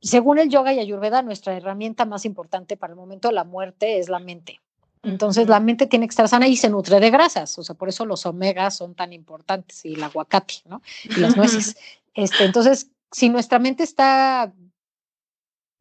según 0.00 0.38
el 0.38 0.48
yoga 0.48 0.72
y 0.72 0.78
ayurveda, 0.78 1.20
nuestra 1.20 1.54
herramienta 1.54 2.06
más 2.06 2.24
importante 2.24 2.78
para 2.78 2.94
el 2.94 2.96
momento 2.96 3.28
de 3.28 3.34
la 3.34 3.44
muerte 3.44 3.98
es 3.98 4.08
la 4.08 4.18
mente. 4.18 4.60
Entonces 5.02 5.46
la 5.46 5.60
mente 5.60 5.86
tiene 5.86 6.06
que 6.06 6.12
estar 6.12 6.26
sana 6.26 6.48
y 6.48 6.56
se 6.56 6.70
nutre 6.70 7.00
de 7.00 7.10
grasas, 7.10 7.58
o 7.58 7.62
sea, 7.62 7.74
por 7.74 7.90
eso 7.90 8.06
los 8.06 8.24
omegas 8.24 8.78
son 8.78 8.94
tan 8.94 9.12
importantes 9.12 9.84
y 9.84 9.92
el 9.92 10.02
aguacate, 10.02 10.54
¿no? 10.64 10.80
Y 11.04 11.20
las 11.20 11.36
nueces. 11.36 11.76
Este, 12.12 12.44
entonces, 12.44 12.90
si 13.10 13.28
nuestra 13.28 13.58
mente 13.58 13.82
está 13.82 14.52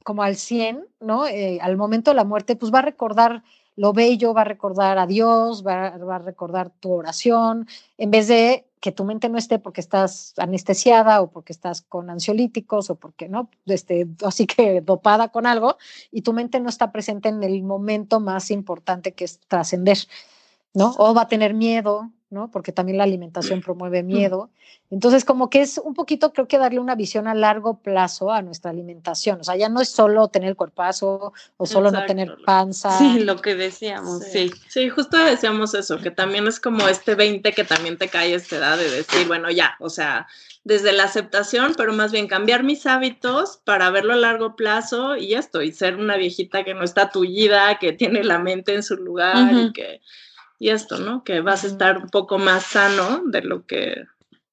como 0.04 0.24
al 0.24 0.38
100, 0.38 0.88
¿no? 1.00 1.28
Eh, 1.28 1.60
al 1.62 1.78
momento 1.78 2.12
de 2.12 2.16
la 2.16 2.24
muerte, 2.24 2.56
pues 2.56 2.74
va 2.74 2.80
a 2.80 2.84
recordar 2.84 3.44
lo 3.76 3.94
bello, 3.94 4.34
va 4.34 4.42
a 4.42 4.46
recordar 4.46 4.98
a 4.98 5.08
Dios, 5.08 5.66
va, 5.66 5.98
va, 5.98 6.16
a 6.16 6.20
recordar 6.20 6.70
tu 6.70 6.92
oración, 6.92 7.68
en 7.98 8.12
vez 8.12 8.28
de 8.28 8.66
que 8.80 8.92
tu 8.92 9.04
mente 9.04 9.30
no 9.30 9.38
esté 9.38 9.60
porque 9.60 9.82
estás 9.82 10.34
anestesiada 10.38 11.22
o 11.22 11.32
porque 11.32 11.54
estás 11.54 11.82
con 11.82 12.10
ansiolíticos 12.10 12.90
o 12.90 12.96
porque 12.96 13.30
no, 13.30 13.50
este, 13.66 14.08
así 14.26 14.46
que 14.48 14.82
dopada 14.82 15.30
con 15.30 15.46
algo 15.46 15.78
y 16.12 16.22
tu 16.22 16.34
mente 16.34 16.60
no 16.60 16.70
está 16.70 16.92
presente 16.92 17.30
en 17.30 17.44
el 17.44 17.62
momento 17.64 18.20
más 18.20 18.52
importante 18.52 19.14
que 19.14 19.26
es 19.26 19.40
trascender, 19.48 19.98
¿no? 20.74 20.96
O 20.98 21.14
va 21.14 21.24
a 21.24 21.28
tener 21.28 21.54
miedo, 21.54 22.10
¿no? 22.30 22.52
Porque 22.52 22.72
también 22.72 22.98
la 22.98 23.04
alimentación 23.04 23.62
promueve 23.62 24.04
miedo. 24.04 24.50
Entonces, 24.92 25.26
como 25.26 25.50
que 25.50 25.62
es 25.62 25.80
un 25.84 25.94
poquito, 25.94 26.34
creo 26.34 26.48
que 26.48 26.58
darle 26.58 26.80
una 26.80 26.96
visión 26.96 27.28
a 27.28 27.34
largo 27.34 27.80
plazo 27.80 28.32
a 28.32 28.42
nuestra 28.42 28.72
alimentación. 28.72 29.42
O 29.42 29.44
sea, 29.44 29.56
ya 29.56 29.70
no 29.70 29.82
es 29.82 29.90
solo 29.90 30.28
tener 30.30 30.56
cuerpazo 30.56 31.34
o 31.58 31.66
solo 31.66 31.92
no 31.92 32.06
tener 32.06 32.38
panza. 32.46 32.98
Sí, 32.98 33.20
lo 33.20 33.38
que 33.38 33.56
decíamos, 33.56 34.24
sí. 34.24 34.52
sí. 34.68 34.90
justo 34.90 35.18
decíamos 35.18 35.74
eso, 35.74 35.98
que 36.00 36.12
también 36.12 36.48
es 36.48 36.60
como 36.60 36.88
este 36.88 37.16
20 37.16 37.52
que 37.54 37.64
también 37.64 37.98
te 37.98 38.08
cae 38.08 38.34
esta 38.34 38.58
edad 38.58 38.78
de 38.78 38.90
decir, 38.90 39.28
bueno, 39.28 39.50
ya, 39.50 39.76
o 39.80 39.90
sea, 39.90 40.28
desde 40.64 40.92
la 40.92 41.06
aceptación, 41.06 41.74
pero 41.78 41.94
más 41.94 42.12
bien 42.12 42.28
cambiar 42.28 42.64
mis 42.64 42.86
hábitos 42.86 43.60
para 43.64 43.90
verlo 43.90 44.14
a 44.14 44.18
largo 44.18 44.56
plazo 44.56 45.16
y 45.16 45.30
ya 45.30 45.40
estoy, 45.40 45.72
ser 45.72 45.96
una 45.96 46.18
viejita 46.18 46.64
que 46.64 46.74
no 46.74 46.84
está 46.84 47.10
tullida, 47.10 47.80
que 47.80 47.94
tiene 47.94 48.24
la 48.24 48.40
mente 48.40 48.74
en 48.74 48.84
su 48.84 48.96
lugar 48.96 49.54
y 49.54 49.74
que 49.74 50.02
y 50.60 50.70
esto, 50.70 51.00
¿no? 51.00 51.24
Que 51.24 51.40
vas 51.40 51.64
a 51.64 51.68
estar 51.68 51.98
un 51.98 52.10
poco 52.10 52.38
más 52.38 52.64
sano 52.64 53.22
de 53.26 53.42
lo 53.42 53.66
que 53.66 54.04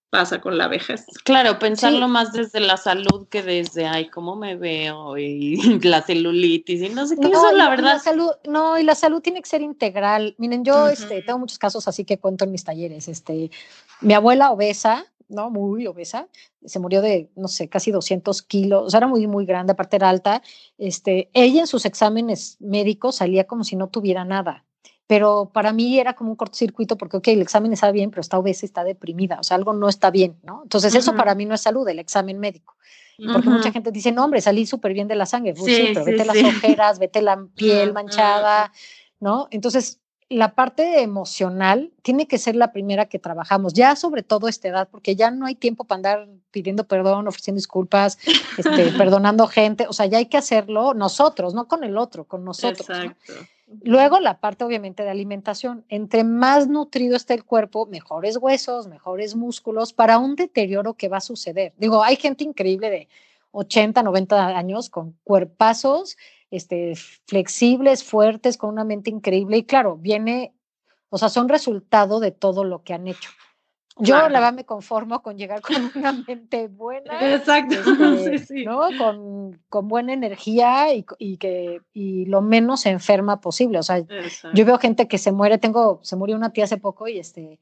pasa 0.09 0.41
con 0.41 0.57
la 0.57 0.69
vejez. 0.69 1.05
Claro, 1.25 1.59
pensarlo 1.59 2.07
más 2.07 2.33
desde 2.33 2.61
la 2.61 2.77
salud 2.77 3.27
que 3.29 3.43
desde, 3.43 3.87
ay, 3.87 4.09
cómo 4.09 4.37
me 4.37 4.57
veo 4.57 5.19
y 5.19 5.57
la 5.83 6.03
celulitis 6.03 6.81
y 6.81 6.89
no 6.91 7.07
sé 7.07 7.17
qué. 7.17 7.29
eso, 7.29 7.53
la 7.53 7.69
verdad. 7.69 7.95
La 7.95 7.99
salud, 7.99 8.31
no, 8.49 8.79
y 8.79 8.85
la 8.85 8.95
salud 8.95 9.21
tiene 9.21 9.43
que 9.43 9.49
ser 9.49 9.63
integral. 9.63 10.37
Miren, 10.39 10.65
yo 10.65 10.89
este, 10.89 11.23
tengo 11.23 11.41
muchos 11.41 11.59
casos 11.59 11.89
así 11.89 12.05
que 12.05 12.19
cuento 12.19 12.45
en 12.45 12.53
mis 12.53 12.65
talleres. 12.65 13.09
Este, 13.09 13.51
mi 14.01 14.15
abuela 14.15 14.53
obesa, 14.53 15.05
¿no? 15.29 15.51
Muy 15.51 15.89
obesa, 15.89 16.29
se 16.65 16.79
murió 16.79 17.03
de, 17.03 17.29
no 17.35 17.49
sé, 17.49 17.69
casi 17.69 17.91
200 17.91 18.43
kilos, 18.43 18.85
o 18.87 18.91
sea, 18.91 18.99
era 18.99 19.09
muy, 19.09 19.27
muy 19.27 19.45
grande, 19.45 19.73
aparte 19.73 19.97
era 19.97 20.09
alta. 20.09 20.41
Este, 20.79 21.31
ella 21.35 21.63
en 21.63 21.67
sus 21.67 21.85
exámenes 21.85 22.59
médicos 22.61 23.17
salía 23.17 23.45
como 23.49 23.65
si 23.65 23.75
no 23.75 23.89
tuviera 23.89 24.25
nada 24.25 24.65
pero 25.07 25.51
para 25.53 25.73
mí 25.73 25.99
era 25.99 26.15
como 26.15 26.31
un 26.31 26.37
cortocircuito 26.37 26.97
porque, 26.97 27.19
ok, 27.19 27.29
el 27.29 27.43
examen 27.43 27.73
está 27.73 27.91
bien, 27.93 28.11
pero 28.11 28.21
está 28.21 28.39
obesa, 28.39 28.67
está 28.67 28.85
deprimida, 28.85 29.39
o 29.41 29.43
sea, 29.45 29.57
algo 29.57 29.73
no 29.73 29.89
está 29.89 30.11
bien, 30.11 30.37
¿no? 30.43 30.63
Entonces, 30.65 30.95
eso 30.95 31.15
para 31.15 31.35
mí 31.35 31.47
no 31.47 31.55
es 31.55 31.61
salud, 31.61 31.89
el 31.89 31.99
examen 31.99 32.39
médico. 32.39 32.77
Porque 33.33 33.49
mucha 33.49 33.73
gente 33.73 33.91
dice, 33.93 34.13
no, 34.13 34.25
hombre, 34.25 34.43
salí 34.43 34.67
súper 34.67 34.93
bien 34.93 35.09
de 35.09 35.15
la 35.15 35.25
sangre. 35.25 35.55
Pues 35.55 35.75
sí, 35.75 35.91
pero 35.95 36.05
vete 36.05 36.25
las 36.25 36.37
ojeras, 36.37 36.99
vete 36.99 37.23
la 37.23 37.47
piel 37.57 37.95
manchada, 37.95 38.73
¿no? 39.21 39.49
Entonces, 39.51 40.01
la 40.29 40.55
parte 40.55 41.03
emocional 41.03 41.93
tiene 42.03 42.27
que 42.27 42.37
ser 42.37 42.57
la 42.57 42.73
primera 42.73 43.07
que 43.07 43.19
trabajamos, 43.19 43.73
ya 43.73 43.95
sobre 43.97 44.23
todo 44.23 44.49
a 44.49 44.51
esta 44.51 44.69
edad, 44.69 44.89
porque 44.91 45.15
ya 45.15 45.31
no 45.31 45.47
hay 45.47 45.55
tiempo 45.55 45.85
para 45.85 45.97
andar 45.97 46.29
pidiendo 46.51 46.85
perdón, 46.85 47.29
ofreciendo 47.29 47.59
disculpas, 47.59 48.19
este, 48.59 48.91
perdonando 48.99 49.47
gente, 49.47 49.87
o 49.89 49.93
sea, 49.93 50.07
ya 50.07 50.19
hay 50.19 50.27
que 50.27 50.37
hacerlo 50.37 50.95
nosotros, 50.95 51.55
no 51.55 51.69
con 51.69 51.85
el 51.85 51.97
otro, 51.97 52.25
con 52.25 52.45
nosotros. 52.45 52.89
Exacto. 52.91 53.33
Luego 53.83 54.21
la 54.21 54.39
parte 54.39 54.65
obviamente 54.65 55.03
de 55.03 55.11
alimentación. 55.11 55.85
Entre 55.89 56.23
más 56.23 56.69
nutrido 56.69 57.17
esté 57.17 57.35
el 57.35 57.45
cuerpo, 57.45 57.87
mejores 57.87 58.37
huesos, 58.37 58.87
mejores 58.87 59.35
músculos 59.35 59.93
para 59.93 60.19
un 60.19 60.37
deterioro 60.37 60.95
que 60.95 61.09
va 61.09 61.17
a 61.17 61.21
suceder. 61.21 61.73
Digo, 61.77 62.05
hay 62.05 62.17
gente 62.17 62.45
increíble 62.45 62.91
de 62.91 63.09
80, 63.51 64.03
90 64.03 64.47
años 64.57 64.89
con 64.89 65.17
cuerpazos 65.25 66.17
este, 66.51 66.95
flexibles, 67.27 68.05
fuertes, 68.05 68.57
con 68.57 68.71
una 68.71 68.85
mente 68.85 69.11
increíble 69.11 69.59
y 69.59 69.65
claro, 69.65 69.97
viene, 69.97 70.55
o 71.09 71.19
sea, 71.19 71.29
son 71.29 71.49
resultado 71.49 72.21
de 72.21 72.31
todo 72.31 72.65
lo 72.65 72.83
que 72.83 72.95
han 72.95 73.09
hecho. 73.09 73.31
Yo 73.99 74.17
la 74.17 74.29
verdad 74.29 74.53
me 74.53 74.67
conformo 74.67 75.23
con 75.23 75.39
llegar 75.39 75.63
con 75.63 75.77
una 75.95 76.13
mente 76.13 76.69
buena. 76.69 77.35
Exacto. 77.35 77.77
Este, 78.31 78.65
¿no? 78.65 78.89
Con, 78.99 79.59
con, 79.69 79.89
buena 79.89 80.13
energía 80.13 80.93
y, 80.95 81.07
y, 81.19 81.39
que 81.39 81.81
y 81.95 82.27
lo 82.27 82.43
menos 82.43 82.87
enferma 82.87 83.41
posible. 83.41 83.79
O 83.79 83.83
sea, 83.83 84.05
yo 84.53 84.65
veo 84.65 84.79
gente 84.79 85.09
que 85.09 85.19
se 85.19 85.33
muere, 85.33 85.59
tengo, 85.59 86.01
se 86.03 86.17
murió 86.17 86.37
una 86.37 86.53
tía 86.53 86.65
hace 86.65 86.77
poco 86.77 87.09
y 87.09 87.19
este, 87.19 87.59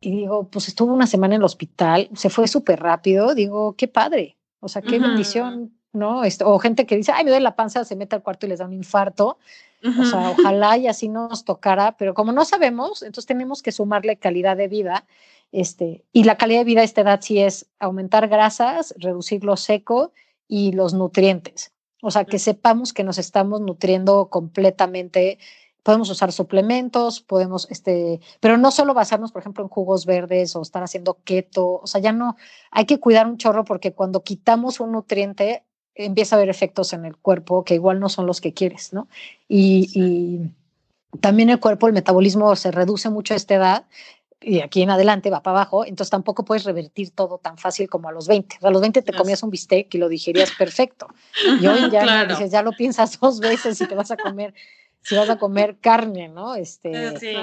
y 0.00 0.10
digo, 0.10 0.48
pues 0.48 0.68
estuvo 0.68 0.92
una 0.92 1.06
semana 1.06 1.34
en 1.34 1.40
el 1.40 1.44
hospital, 1.44 2.08
se 2.14 2.30
fue 2.30 2.48
súper 2.48 2.80
rápido, 2.80 3.34
digo, 3.34 3.74
qué 3.76 3.88
padre. 3.88 4.36
O 4.60 4.68
sea, 4.68 4.82
qué 4.82 4.98
bendición, 4.98 5.72
¿no? 5.92 6.24
Esto, 6.24 6.50
o 6.50 6.58
gente 6.58 6.86
que 6.86 6.96
dice, 6.96 7.12
ay, 7.14 7.24
me 7.24 7.30
duele 7.30 7.44
la 7.44 7.56
panza, 7.56 7.84
se 7.84 7.94
mete 7.94 8.16
al 8.16 8.22
cuarto 8.22 8.46
y 8.46 8.48
les 8.48 8.58
da 8.58 8.64
un 8.64 8.72
infarto. 8.72 9.38
O 10.00 10.04
sea, 10.04 10.30
ojalá 10.30 10.76
y 10.78 10.88
así 10.88 11.08
nos 11.08 11.44
tocara, 11.44 11.96
pero 11.96 12.14
como 12.14 12.32
no 12.32 12.44
sabemos, 12.44 13.02
entonces 13.02 13.26
tenemos 13.26 13.62
que 13.62 13.70
sumarle 13.70 14.16
calidad 14.16 14.56
de 14.56 14.66
vida 14.66 15.04
este, 15.52 16.04
y 16.12 16.24
la 16.24 16.36
calidad 16.36 16.60
de 16.60 16.64
vida 16.64 16.80
a 16.80 16.84
esta 16.84 17.00
edad 17.02 17.20
sí 17.22 17.40
es 17.40 17.66
aumentar 17.78 18.28
grasas, 18.28 18.94
reducir 18.98 19.44
lo 19.44 19.56
seco 19.56 20.12
y 20.48 20.72
los 20.72 20.94
nutrientes. 20.94 21.72
O 22.02 22.10
sea, 22.10 22.24
que 22.24 22.38
sepamos 22.38 22.92
que 22.92 23.04
nos 23.04 23.18
estamos 23.18 23.60
nutriendo 23.60 24.28
completamente. 24.28 25.38
Podemos 25.82 26.10
usar 26.10 26.32
suplementos, 26.32 27.20
podemos, 27.20 27.68
este, 27.70 28.20
pero 28.40 28.58
no 28.58 28.70
solo 28.70 28.92
basarnos, 28.92 29.32
por 29.32 29.40
ejemplo, 29.40 29.64
en 29.64 29.70
jugos 29.70 30.04
verdes 30.04 30.54
o 30.56 30.62
estar 30.62 30.82
haciendo 30.82 31.18
keto. 31.24 31.80
O 31.82 31.86
sea, 31.86 32.00
ya 32.00 32.12
no, 32.12 32.36
hay 32.70 32.84
que 32.84 33.00
cuidar 33.00 33.26
un 33.26 33.38
chorro 33.38 33.64
porque 33.64 33.92
cuando 33.92 34.22
quitamos 34.22 34.80
un 34.80 34.92
nutriente 34.92 35.64
empieza 35.94 36.36
a 36.36 36.38
haber 36.38 36.50
efectos 36.50 36.92
en 36.92 37.06
el 37.06 37.16
cuerpo 37.16 37.64
que 37.64 37.74
igual 37.74 37.98
no 38.00 38.08
son 38.10 38.26
los 38.26 38.40
que 38.40 38.52
quieres, 38.52 38.92
¿no? 38.92 39.08
Y, 39.48 39.90
y 39.94 40.50
también 41.20 41.50
el 41.50 41.60
cuerpo, 41.60 41.86
el 41.86 41.94
metabolismo 41.94 42.54
se 42.56 42.70
reduce 42.70 43.08
mucho 43.08 43.34
a 43.34 43.36
esta 43.36 43.54
edad 43.54 43.86
y 44.40 44.60
aquí 44.60 44.82
en 44.82 44.90
adelante 44.90 45.30
va 45.30 45.42
para 45.42 45.58
abajo, 45.58 45.84
entonces 45.84 46.10
tampoco 46.10 46.44
puedes 46.44 46.64
revertir 46.64 47.10
todo 47.10 47.38
tan 47.38 47.56
fácil 47.56 47.88
como 47.88 48.08
a 48.08 48.12
los 48.12 48.28
20. 48.28 48.58
a 48.62 48.70
los 48.70 48.80
20 48.80 49.02
te 49.02 49.12
comías 49.12 49.42
un 49.42 49.50
bistec 49.50 49.94
y 49.94 49.98
lo 49.98 50.08
digerías 50.08 50.52
perfecto. 50.52 51.08
Y 51.60 51.66
hoy 51.66 51.90
ya 51.90 52.26
dices, 52.26 52.50
ya 52.50 52.62
lo 52.62 52.72
piensas 52.72 53.18
dos 53.20 53.40
veces 53.40 53.78
si 53.78 53.86
te 53.86 53.94
vas 53.94 54.10
a 54.10 54.16
comer, 54.16 54.54
si 55.02 55.16
vas 55.16 55.30
a 55.30 55.38
comer 55.38 55.78
carne, 55.80 56.28
¿no? 56.28 56.54
Este, 56.54 57.18
sí. 57.18 57.34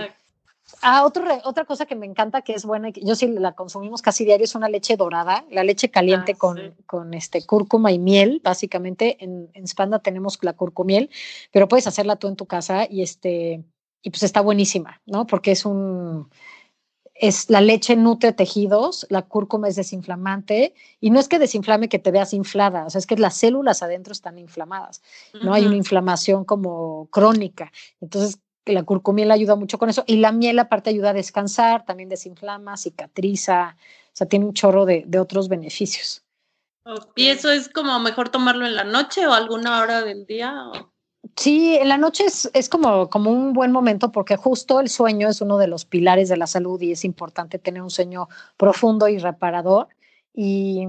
Ah, 0.81 1.05
otro, 1.05 1.25
otra 1.43 1.65
cosa 1.65 1.85
que 1.85 1.95
me 1.95 2.05
encanta 2.05 2.41
que 2.41 2.53
es 2.53 2.65
buena, 2.65 2.89
yo 2.89 3.15
sí 3.15 3.27
la 3.27 3.53
consumimos 3.53 4.01
casi 4.01 4.25
diario, 4.25 4.45
es 4.45 4.55
una 4.55 4.69
leche 4.69 4.95
dorada, 4.95 5.45
la 5.51 5.63
leche 5.63 5.89
caliente 5.89 6.33
ah, 6.33 6.37
con, 6.37 6.75
con 6.85 7.13
este 7.13 7.45
cúrcuma 7.45 7.91
y 7.91 7.99
miel, 7.99 8.41
básicamente. 8.43 9.17
En, 9.23 9.49
en 9.53 9.67
Spanda 9.67 9.99
tenemos 9.99 10.39
la 10.41 10.53
curcumiel, 10.53 11.09
pero 11.51 11.67
puedes 11.67 11.87
hacerla 11.87 12.15
tú 12.15 12.27
en 12.27 12.35
tu 12.35 12.45
casa 12.45 12.87
y 12.89 13.01
este, 13.01 13.63
y 14.01 14.09
pues 14.09 14.23
está 14.23 14.41
buenísima, 14.41 15.01
¿no? 15.05 15.27
Porque 15.27 15.51
es 15.51 15.65
un, 15.65 16.29
es 17.15 17.49
la 17.49 17.61
leche 17.61 17.95
nutre 17.95 18.33
tejidos, 18.33 19.05
la 19.09 19.21
cúrcuma 19.21 19.67
es 19.67 19.75
desinflamante 19.75 20.73
y 20.99 21.11
no 21.11 21.19
es 21.19 21.27
que 21.27 21.39
desinflame 21.39 21.89
que 21.89 21.99
te 21.99 22.11
veas 22.11 22.33
inflada, 22.33 22.85
o 22.85 22.89
sea, 22.89 22.99
es 22.99 23.05
que 23.05 23.17
las 23.17 23.35
células 23.35 23.83
adentro 23.83 24.13
están 24.13 24.39
inflamadas, 24.39 25.01
¿no? 25.41 25.53
Hay 25.53 25.65
una 25.65 25.75
inflamación 25.75 26.43
como 26.43 27.07
crónica. 27.11 27.71
Entonces, 28.01 28.39
la 28.65 28.83
curcumiel 28.83 29.31
ayuda 29.31 29.55
mucho 29.55 29.77
con 29.77 29.89
eso 29.89 30.03
y 30.07 30.17
la 30.17 30.31
miel 30.31 30.57
aparte 30.59 30.89
ayuda 30.89 31.11
a 31.11 31.13
descansar, 31.13 31.85
también 31.85 32.09
desinflama, 32.09 32.77
cicatriza, 32.77 33.75
o 33.77 34.15
sea, 34.15 34.27
tiene 34.27 34.45
un 34.45 34.53
chorro 34.53 34.85
de, 34.85 35.03
de 35.05 35.19
otros 35.19 35.49
beneficios. 35.49 36.23
¿Y 37.15 37.27
eso 37.27 37.49
es 37.49 37.69
como 37.69 37.97
mejor 37.99 38.29
tomarlo 38.29 38.65
en 38.65 38.75
la 38.75 38.83
noche 38.83 39.25
o 39.27 39.33
alguna 39.33 39.81
hora 39.81 40.01
del 40.01 40.25
día? 40.25 40.67
O? 40.67 40.92
Sí, 41.35 41.75
en 41.75 41.89
la 41.89 41.97
noche 41.97 42.25
es, 42.25 42.49
es, 42.53 42.69
como, 42.69 43.09
como 43.09 43.31
un 43.31 43.53
buen 43.53 43.71
momento 43.71 44.11
porque 44.11 44.35
justo 44.35 44.79
el 44.79 44.89
sueño 44.89 45.29
es 45.29 45.41
uno 45.41 45.57
de 45.57 45.67
los 45.67 45.85
pilares 45.85 46.29
de 46.29 46.37
la 46.37 46.47
salud 46.47 46.79
y 46.81 46.91
es 46.91 47.03
importante 47.05 47.57
tener 47.59 47.81
un 47.81 47.89
sueño 47.89 48.29
profundo 48.57 49.07
y 49.07 49.17
reparador. 49.17 49.87
Y 50.33 50.87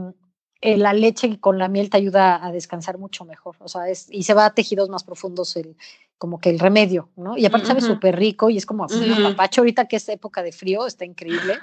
eh, 0.60 0.78
la 0.78 0.92
leche 0.94 1.38
con 1.40 1.58
la 1.58 1.68
miel 1.68 1.90
te 1.90 1.98
ayuda 1.98 2.44
a 2.44 2.50
descansar 2.50 2.96
mucho 2.96 3.26
mejor, 3.26 3.56
o 3.58 3.68
sea, 3.68 3.90
es, 3.90 4.06
y 4.10 4.22
se 4.22 4.32
va 4.32 4.46
a 4.46 4.54
tejidos 4.54 4.88
más 4.88 5.04
profundos 5.04 5.56
el, 5.56 5.76
como 6.16 6.40
que 6.40 6.48
el 6.48 6.58
remedio, 6.58 7.10
¿no? 7.16 7.36
Y 7.36 7.44
aparte 7.44 7.66
sabe 7.66 7.82
súper 7.82 8.16
rico 8.16 8.48
y 8.48 8.56
es 8.56 8.64
como 8.64 8.84
uh 8.84 9.22
papacho 9.22 9.60
ahorita 9.60 9.86
que 9.86 9.96
es 9.96 10.08
época 10.08 10.42
de 10.42 10.52
frío, 10.52 10.86
está 10.86 11.04
increíble, 11.04 11.58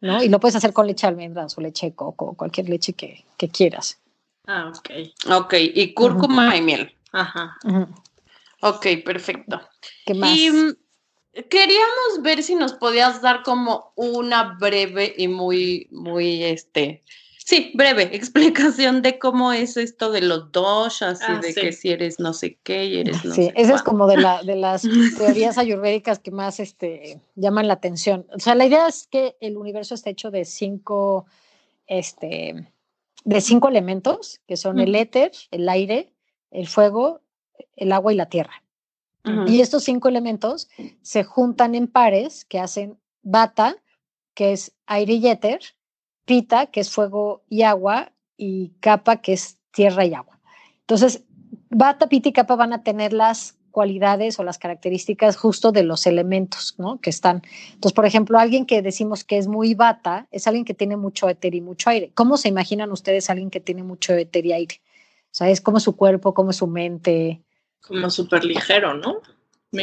¿no? 0.00 0.22
Y 0.22 0.28
lo 0.28 0.38
puedes 0.38 0.54
hacer 0.54 0.72
con 0.72 0.86
leche 0.86 1.08
de 1.08 1.10
almendras 1.10 1.58
o 1.58 1.60
leche 1.60 1.86
de 1.86 1.94
coco, 1.96 2.34
cualquier 2.34 2.68
leche 2.68 2.92
que, 2.92 3.24
que 3.36 3.48
quieras. 3.48 3.98
Ah, 4.46 4.70
ok. 4.76 4.90
Ok, 5.32 5.54
y 5.58 5.92
cúrcuma 5.92 6.56
y 6.56 6.62
miel. 6.62 6.94
Ajá. 7.10 7.56
Ok, 8.62 8.86
perfecto. 9.04 9.60
¿Qué 10.04 10.14
más? 10.14 10.36
Y, 10.36 10.50
queríamos 11.50 12.22
ver 12.22 12.42
si 12.42 12.54
nos 12.54 12.72
podías 12.72 13.20
dar 13.22 13.42
como 13.42 13.92
una 13.96 14.56
breve 14.58 15.14
y 15.16 15.28
muy, 15.28 15.88
muy, 15.90 16.42
este, 16.42 17.02
sí, 17.38 17.72
breve 17.74 18.02
explicación 18.12 19.02
de 19.02 19.18
cómo 19.18 19.52
es 19.52 19.76
esto 19.76 20.10
de 20.10 20.22
los 20.22 20.50
doshas 20.52 21.20
y 21.20 21.24
Ah, 21.28 21.40
de 21.42 21.52
sí. 21.52 21.60
que 21.60 21.72
si 21.72 21.90
eres 21.90 22.18
no 22.18 22.32
sé 22.32 22.58
qué 22.62 22.86
y 22.86 23.00
eres 23.00 23.24
no 23.24 23.34
sí, 23.34 23.46
sé 23.46 23.52
esa 23.56 23.74
es 23.74 23.82
como 23.82 24.06
de, 24.06 24.16
la, 24.16 24.42
de 24.42 24.56
las 24.56 24.82
teorías 25.18 25.58
ayurvédicas 25.58 26.18
que 26.18 26.30
más 26.30 26.58
este, 26.60 27.20
llaman 27.34 27.68
la 27.68 27.74
atención. 27.74 28.26
O 28.34 28.40
sea, 28.40 28.54
la 28.54 28.66
idea 28.66 28.88
es 28.88 29.06
que 29.06 29.36
el 29.40 29.56
universo 29.56 29.94
está 29.94 30.10
hecho 30.10 30.30
de 30.30 30.44
cinco, 30.44 31.26
este, 31.86 32.72
de 33.24 33.40
cinco 33.40 33.68
elementos, 33.68 34.40
que 34.46 34.56
son 34.56 34.78
el 34.78 34.94
éter, 34.94 35.32
el 35.50 35.68
aire, 35.68 36.12
el 36.50 36.66
fuego, 36.66 37.20
el 37.76 37.92
agua 37.92 38.12
y 38.12 38.16
la 38.16 38.26
tierra. 38.26 38.62
Y 39.48 39.60
estos 39.60 39.82
cinco 39.82 40.08
elementos 40.08 40.68
se 41.02 41.24
juntan 41.24 41.74
en 41.74 41.88
pares 41.88 42.44
que 42.44 42.60
hacen 42.60 42.96
bata, 43.22 43.74
que 44.34 44.52
es 44.52 44.72
aire 44.86 45.14
y 45.14 45.26
éter, 45.26 45.60
pita, 46.24 46.66
que 46.66 46.78
es 46.78 46.92
fuego 46.92 47.42
y 47.48 47.62
agua, 47.62 48.12
y 48.36 48.74
capa, 48.78 49.16
que 49.16 49.32
es 49.32 49.58
tierra 49.72 50.04
y 50.04 50.14
agua. 50.14 50.38
Entonces, 50.80 51.24
bata, 51.70 52.08
pita 52.08 52.28
y 52.28 52.32
capa 52.32 52.54
van 52.54 52.72
a 52.72 52.84
tener 52.84 53.12
las 53.12 53.56
cualidades 53.72 54.38
o 54.38 54.44
las 54.44 54.58
características 54.58 55.36
justo 55.36 55.70
de 55.70 55.82
los 55.82 56.06
elementos, 56.06 56.76
¿no? 56.78 56.98
Que 56.98 57.10
están. 57.10 57.42
Entonces, 57.74 57.92
por 57.92 58.06
ejemplo, 58.06 58.38
alguien 58.38 58.64
que 58.64 58.80
decimos 58.80 59.22
que 59.22 59.36
es 59.36 59.48
muy 59.48 59.74
bata 59.74 60.28
es 60.30 60.46
alguien 60.46 60.64
que 60.64 60.72
tiene 60.72 60.96
mucho 60.96 61.28
éter 61.28 61.54
y 61.54 61.60
mucho 61.60 61.90
aire. 61.90 62.10
¿Cómo 62.14 62.38
se 62.38 62.48
imaginan 62.48 62.90
ustedes 62.90 63.28
a 63.28 63.32
alguien 63.32 63.50
que 63.50 63.60
tiene 63.60 63.82
mucho 63.82 64.14
éter 64.14 64.46
y 64.46 64.52
aire? 64.52 64.80
O 65.26 65.34
sea, 65.36 65.50
es 65.50 65.60
como 65.60 65.78
su 65.78 65.94
cuerpo, 65.94 66.32
como 66.32 66.54
su 66.54 66.66
mente, 66.66 67.42
Como 67.80 68.10
súper 68.10 68.44
ligero, 68.44 68.94
¿no? 68.94 69.20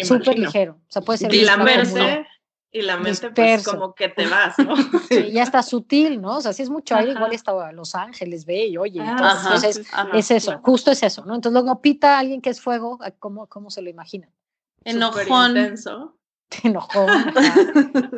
Súper 0.03 0.39
ligero. 0.39 0.73
O 0.87 0.91
sea, 0.91 1.01
puede 1.01 1.19
ser 1.19 1.33
Y 1.33 1.37
muy 1.39 1.45
la 1.45 1.55
suave, 1.55 1.77
mente, 1.77 1.99
muy- 2.01 2.25
y 2.71 2.81
la 2.81 2.97
mente 2.97 3.29
pues 3.29 3.35
disperso. 3.35 3.71
como 3.71 3.93
que 3.93 4.09
te 4.09 4.25
vas, 4.27 4.57
¿no? 4.59 4.73
Sí, 5.09 5.31
ya 5.31 5.43
está 5.43 5.61
sutil, 5.61 6.19
¿no? 6.21 6.37
O 6.37 6.41
sea, 6.41 6.53
si 6.53 6.63
es 6.63 6.69
mucho 6.69 6.95
aire, 6.95 7.11
Ajá. 7.11 7.19
igual 7.19 7.33
está 7.33 7.71
Los 7.71 7.93
Ángeles, 7.95 8.45
ve 8.45 8.65
y 8.67 8.77
oye. 8.77 8.97
y 8.99 9.01
Ah. 9.01 9.15
Ajá, 9.19 9.53
Entonces, 9.55 9.85
ajá. 9.93 10.17
es 10.17 10.31
eso, 10.31 10.47
claro. 10.51 10.61
justo 10.63 10.91
es 10.91 11.03
eso, 11.03 11.23
¿no? 11.25 11.35
Entonces, 11.35 11.61
luego 11.61 11.81
pita 11.81 12.15
a 12.15 12.19
alguien 12.19 12.41
que 12.41 12.49
es 12.49 12.59
fuego, 12.61 12.97
¿a 13.01 13.11
¿cómo, 13.11 13.47
cómo 13.47 13.69
se 13.69 13.81
lo 13.83 13.89
imaginan? 13.89 14.31
Súper 14.79 14.95
Enojón. 14.95 15.49
intenso. 15.51 16.17
Enojón, 16.63 17.09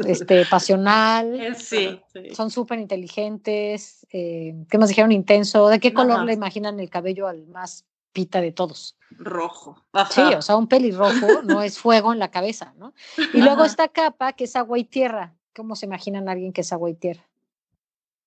este, 0.08 0.46
pasional, 0.46 1.40
Eso, 1.40 1.66
Sí. 1.66 2.02
son 2.34 2.50
súper 2.52 2.80
inteligentes, 2.80 4.06
eh, 4.12 4.56
¿qué 4.70 4.78
más 4.78 4.90
dijeron? 4.90 5.12
Intenso. 5.12 5.68
¿De 5.70 5.80
qué 5.80 5.94
color 5.94 6.24
le 6.26 6.34
imaginan 6.34 6.80
el 6.80 6.90
cabello 6.90 7.28
al 7.28 7.48
más 7.48 7.86
pita 8.16 8.40
de 8.40 8.54
todos? 8.54 8.98
Rojo. 9.12 9.86
Sí, 10.10 10.22
o 10.22 10.42
sea, 10.42 10.56
un 10.56 10.68
pelirrojo 10.68 11.42
no 11.44 11.62
es 11.62 11.78
fuego 11.78 12.14
en 12.14 12.20
la 12.20 12.32
cabeza, 12.32 12.74
¿no? 12.78 12.94
Y 13.34 13.42
luego 13.42 13.58
Ajá. 13.62 13.66
esta 13.66 13.88
capa 13.90 14.32
que 14.34 14.46
es 14.46 14.56
agua 14.56 14.80
y 14.80 14.86
tierra. 14.86 15.36
¿Cómo 15.54 15.76
se 15.76 15.86
imaginan 15.86 16.28
a 16.28 16.32
alguien 16.32 16.54
que 16.54 16.62
es 16.62 16.72
agua 16.74 16.90
y 16.90 16.96
tierra? 16.96 17.24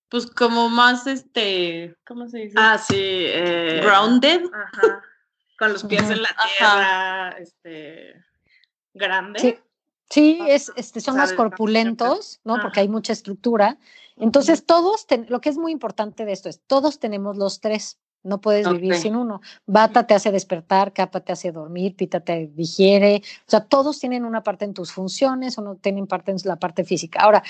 Pues 0.09 0.27
como 0.27 0.69
más, 0.69 1.05
este, 1.07 1.95
¿cómo 2.07 2.27
se 2.27 2.37
dice? 2.39 2.55
Ah, 2.57 2.77
sí. 2.77 2.95
eh, 2.97 3.81
Grounded. 3.83 4.41
Ajá. 4.53 5.01
Con 5.57 5.73
los 5.73 5.83
pies 5.83 6.09
en 6.09 6.21
la 6.21 6.29
Ajá. 6.29 6.47
tierra, 6.57 7.29
este, 7.39 8.13
grande. 8.93 9.39
Sí. 9.39 9.57
Sí, 10.11 10.37
Ajá. 10.41 10.49
es, 10.51 10.71
este, 10.75 11.01
son 11.01 11.17
más 11.17 11.33
corpulentos, 11.33 12.39
¿no? 12.43 12.59
Porque 12.61 12.79
hay 12.79 12.87
mucha 12.87 13.13
estructura. 13.13 13.77
Entonces, 14.15 14.65
todos, 14.65 15.05
ten- 15.05 15.27
lo 15.29 15.39
que 15.41 15.49
es 15.49 15.57
muy 15.57 15.71
importante 15.71 16.25
de 16.25 16.31
esto 16.31 16.49
es, 16.49 16.61
todos 16.65 16.97
tenemos 16.99 17.37
los 17.37 17.59
tres. 17.59 17.99
No 18.23 18.41
puedes 18.41 18.69
vivir 18.69 18.95
sin 18.95 19.15
uno. 19.15 19.41
Bata 19.65 20.05
te 20.05 20.13
hace 20.13 20.31
despertar, 20.31 20.91
capa 20.91 21.21
te 21.21 21.31
hace 21.31 21.51
dormir, 21.51 21.95
pita 21.95 22.19
te 22.19 22.47
digiere. 22.47 23.21
O 23.47 23.49
sea, 23.49 23.61
todos 23.61 23.99
tienen 23.99 24.25
una 24.25 24.43
parte 24.43 24.65
en 24.65 24.73
tus 24.73 24.91
funciones 24.91 25.57
o 25.57 25.61
no 25.61 25.75
tienen 25.75 26.05
parte 26.05 26.31
en 26.31 26.37
la 26.43 26.57
parte 26.57 26.83
física. 26.83 27.21
Ahora, 27.21 27.43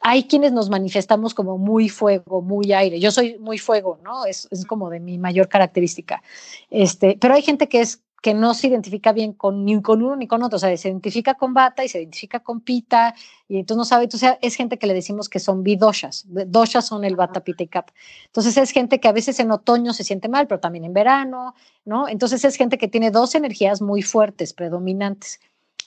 hay 0.00 0.24
quienes 0.24 0.52
nos 0.52 0.70
manifestamos 0.70 1.34
como 1.34 1.58
muy 1.58 1.88
fuego, 1.88 2.42
muy 2.42 2.72
aire. 2.72 3.00
Yo 3.00 3.10
soy 3.10 3.38
muy 3.38 3.58
fuego, 3.58 3.98
¿no? 4.02 4.24
Es, 4.24 4.48
es 4.50 4.64
como 4.64 4.90
de 4.90 5.00
mi 5.00 5.18
mayor 5.18 5.48
característica. 5.48 6.22
Este, 6.70 7.16
pero 7.20 7.34
hay 7.34 7.42
gente 7.42 7.68
que 7.68 7.80
es 7.80 8.02
que 8.20 8.34
no 8.34 8.54
se 8.54 8.66
identifica 8.66 9.12
bien 9.12 9.32
con 9.32 9.64
ni 9.64 9.80
con 9.80 10.02
uno 10.02 10.16
ni 10.16 10.26
con 10.26 10.42
otro, 10.42 10.56
o 10.56 10.58
sea, 10.58 10.76
se 10.76 10.88
identifica 10.88 11.34
con 11.34 11.54
bata 11.54 11.84
y 11.84 11.88
se 11.88 11.98
identifica 11.98 12.40
con 12.40 12.60
pita, 12.60 13.14
y 13.48 13.58
entonces 13.58 13.78
no 13.78 13.84
sabe, 13.84 14.04
entonces 14.04 14.34
es 14.42 14.54
gente 14.56 14.78
que 14.78 14.86
le 14.86 14.94
decimos 14.94 15.28
que 15.28 15.38
son 15.38 15.62
bidoshas, 15.62 16.24
doshas 16.26 16.86
son 16.86 17.04
el 17.04 17.16
bata, 17.16 17.44
pita 17.44 17.62
y 17.62 17.68
capa. 17.68 17.92
Entonces 18.26 18.56
es 18.56 18.70
gente 18.70 19.00
que 19.00 19.08
a 19.08 19.12
veces 19.12 19.38
en 19.40 19.50
otoño 19.50 19.92
se 19.92 20.04
siente 20.04 20.28
mal, 20.28 20.46
pero 20.46 20.60
también 20.60 20.84
en 20.84 20.92
verano, 20.92 21.54
¿no? 21.84 22.08
Entonces 22.08 22.44
es 22.44 22.56
gente 22.56 22.76
que 22.76 22.88
tiene 22.88 23.10
dos 23.10 23.34
energías 23.34 23.80
muy 23.80 24.02
fuertes, 24.02 24.52
predominantes. 24.52 25.40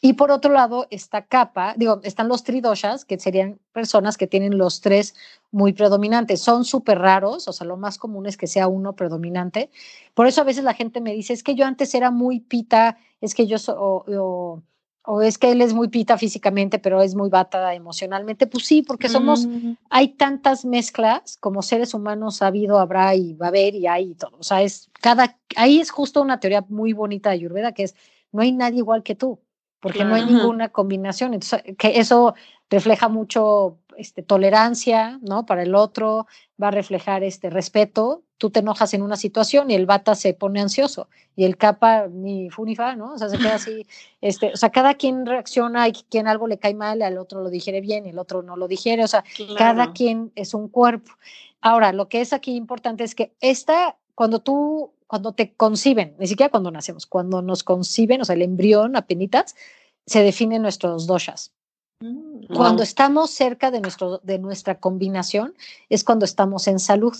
Y 0.04 0.14
por 0.14 0.32
otro 0.32 0.52
lado, 0.52 0.88
esta 0.90 1.26
capa, 1.28 1.76
digo, 1.78 2.02
están 2.04 2.28
los 2.28 2.44
tridoshas, 2.44 3.06
que 3.06 3.20
serían 3.20 3.60
personas 3.72 4.18
que 4.18 4.26
tienen 4.26 4.58
los 4.58 4.82
tres 4.82 5.14
muy 5.52 5.74
predominantes. 5.74 6.42
Son 6.42 6.66
súper 6.66 6.98
raros, 6.98 7.48
o 7.48 7.54
sea, 7.54 7.68
lo 7.68 7.78
más 7.78 8.00
común 8.00 8.26
es 8.26 8.36
que 8.36 8.48
sea 8.48 8.68
uno 8.68 8.94
predominante. 8.94 9.70
Por 10.16 10.26
eso 10.26 10.42
a 10.42 10.44
veces 10.44 10.64
la 10.64 10.74
gente 10.74 11.02
me 11.02 11.14
dice, 11.14 11.34
es 11.34 11.44
que 11.44 11.54
yo 11.54 11.66
antes 11.68 11.94
era 11.94 12.10
muy 12.10 12.40
pita, 12.40 12.98
es 13.22 13.36
que 13.36 13.46
yo, 13.46 13.60
so, 13.60 13.80
o, 13.80 14.04
o, 14.12 14.64
o, 15.06 15.22
es 15.22 15.38
que 15.38 15.52
él 15.52 15.62
es 15.62 15.72
muy 15.72 15.88
pita 15.88 16.18
físicamente, 16.18 16.80
pero 16.80 17.04
es 17.04 17.14
muy 17.14 17.30
bata 17.30 17.76
emocionalmente. 17.76 18.48
Pues 18.48 18.66
sí, 18.66 18.82
porque 18.82 19.08
somos, 19.08 19.46
Mm. 19.46 19.74
hay 19.92 20.08
tantas 20.08 20.66
mezclas 20.66 21.38
como 21.40 21.62
seres 21.62 21.94
humanos 21.94 22.42
ha 22.42 22.48
habido, 22.48 22.80
habrá 22.80 23.14
y 23.14 23.34
va 23.36 23.48
a 23.48 23.50
haber 23.50 23.76
y 23.76 23.86
hay 23.86 24.12
y 24.12 24.16
todo. 24.16 24.38
O 24.40 24.44
sea, 24.44 24.64
es 24.64 24.90
cada, 25.00 25.38
ahí 25.56 25.80
es 25.80 25.92
justo 25.92 26.24
una 26.24 26.40
teoría 26.40 26.66
muy 26.70 26.94
bonita 26.94 27.30
de 27.30 27.36
Ayurveda, 27.36 27.74
que 27.74 27.84
es, 27.84 27.96
no 28.32 28.42
hay 28.42 28.52
nadie 28.52 28.80
igual 28.80 29.04
que 29.04 29.14
tú 29.14 29.40
porque 29.82 30.06
no 30.06 30.16
hay 30.16 30.26
ninguna 30.26 30.70
combinación. 30.70 31.34
Entonces, 31.34 31.64
que 31.78 32.00
eso 32.00 32.36
refleja 32.70 33.10
mucho 33.10 33.78
este, 33.98 34.24
tolerancia, 34.24 35.20
¿no? 35.22 35.46
Para 35.46 35.64
el 35.64 35.76
otro, 35.76 36.28
va 36.62 36.70
a 36.70 36.72
reflejar 36.72 37.24
este 37.24 37.50
respeto. 37.50 38.24
Tú 38.38 38.50
te 38.50 38.60
enojas 38.60 38.94
en 38.94 39.02
una 39.02 39.18
situación 39.18 39.70
y 39.70 39.76
el 39.76 39.86
bata 39.86 40.16
se 40.16 40.34
pone 40.34 40.62
ansioso 40.62 41.10
y 41.36 41.44
el 41.44 41.58
capa 41.58 42.08
ni 42.08 42.50
fu 42.50 42.66
ni 42.66 42.76
fa, 42.76 42.96
¿no? 42.96 43.14
O 43.14 43.18
sea, 43.18 43.30
se 43.30 43.38
queda 43.38 43.56
así. 43.56 43.86
Este, 44.22 44.52
o 44.54 44.58
sea, 44.58 44.70
cada 44.70 44.94
quien 44.94 45.26
reacciona 45.26 45.88
y 45.88 45.94
quien 45.94 46.28
algo 46.28 46.48
le 46.48 46.60
cae 46.60 46.76
mal, 46.76 47.02
al 47.02 47.18
otro 47.18 47.42
lo 47.42 47.50
digiere 47.50 47.82
bien 47.82 48.06
y 48.06 48.10
el 48.10 48.20
otro 48.20 48.44
no 48.44 48.56
lo 48.56 48.68
digiere. 48.68 49.04
O 49.04 49.08
sea, 49.08 49.24
Claro. 49.36 49.56
cada 49.58 49.94
quien 49.94 50.32
es 50.36 50.54
un 50.54 50.70
cuerpo. 50.70 51.12
Ahora, 51.60 51.92
lo 51.92 52.08
que 52.08 52.22
es 52.22 52.34
aquí 52.34 52.56
importante 52.56 53.04
es 53.04 53.16
que 53.16 53.34
esta, 53.42 53.98
cuando 54.16 54.40
tú, 54.40 54.92
cuando 55.12 55.34
te 55.34 55.54
conciben, 55.56 56.16
ni 56.20 56.26
siquiera 56.26 56.50
cuando 56.50 56.72
nacemos, 56.72 57.06
cuando 57.06 57.42
nos 57.42 57.66
conciben, 57.66 58.22
o 58.22 58.24
sea, 58.24 58.34
el 58.36 58.44
embrión 58.44 58.96
apenitas, 58.96 59.58
se 60.06 60.24
definen 60.24 60.62
nuestros 60.62 61.06
doshas. 61.06 61.52
Mm, 62.00 62.46
Cuando 62.56 62.78
Wow. 62.78 62.84
estamos 62.84 63.30
cerca 63.32 63.72
de, 63.72 63.82
nuestro, 63.82 64.20
de 64.20 64.40
nuestra 64.40 64.80
combinación, 64.80 65.54
es 65.90 66.06
cuando 66.06 66.24
estamos 66.24 66.66
en 66.70 66.80
salud, 66.80 67.14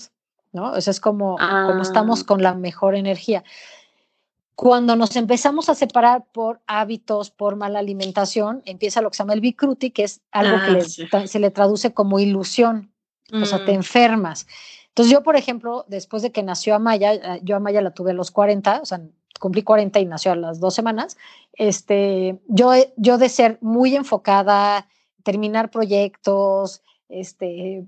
¿no? 0.52 0.74
Eso 0.74 0.90
es 0.90 1.00
como, 1.00 1.36
como 1.36 1.82
estamos 1.82 2.22
Ah. 2.22 2.24
con 2.28 2.42
la 2.42 2.54
mejor 2.54 2.94
energía. 2.94 3.44
Cuando 4.54 4.96
nos 4.96 5.14
empezamos 5.16 5.68
a 5.68 5.74
separar 5.74 6.24
por 6.32 6.60
hábitos, 6.66 7.30
por 7.30 7.56
mala 7.56 7.78
alimentación, 7.78 8.62
empieza 8.64 9.02
lo 9.02 9.10
que 9.10 9.18
se 9.18 9.22
llama 9.22 9.34
el 9.34 9.40
bikruti, 9.42 9.90
que 9.90 10.04
es 10.04 10.22
algo 10.30 10.56
que 10.64 10.70
Ah, 10.70 10.74
le- 10.74 10.84
sí. 10.84 11.06
ta- 11.10 11.26
se 11.26 11.38
le 11.40 11.50
traduce 11.50 11.92
como 11.92 12.18
ilusión, 12.20 12.90
o 13.32 13.44
sea, 13.44 13.62
te 13.66 13.72
Mm, 13.72 13.76
enfermas. 13.76 14.46
Entonces 14.92 15.10
yo, 15.10 15.22
por 15.22 15.36
ejemplo, 15.36 15.86
después 15.88 16.22
de 16.22 16.32
que 16.32 16.42
nació 16.42 16.74
Amaya, 16.74 17.14
eh, 17.14 17.40
yo 17.42 17.56
Amaya 17.56 17.80
la 17.80 17.94
tuve 17.94 18.10
a 18.10 18.14
los 18.14 18.30
40, 18.30 18.82
o 18.82 18.84
sea, 18.84 19.00
cumplí 19.40 19.62
40 19.62 20.00
y 20.00 20.04
nació 20.04 20.32
a 20.32 20.36
las 20.36 20.60
dos 20.60 20.74
semanas, 20.74 21.16
este, 21.54 22.38
yo, 22.46 22.72
yo 22.96 23.16
de 23.16 23.30
ser 23.30 23.58
muy 23.62 23.96
enfocada, 23.96 24.86
terminar 25.22 25.70
proyectos, 25.70 26.82
este, 27.08 27.86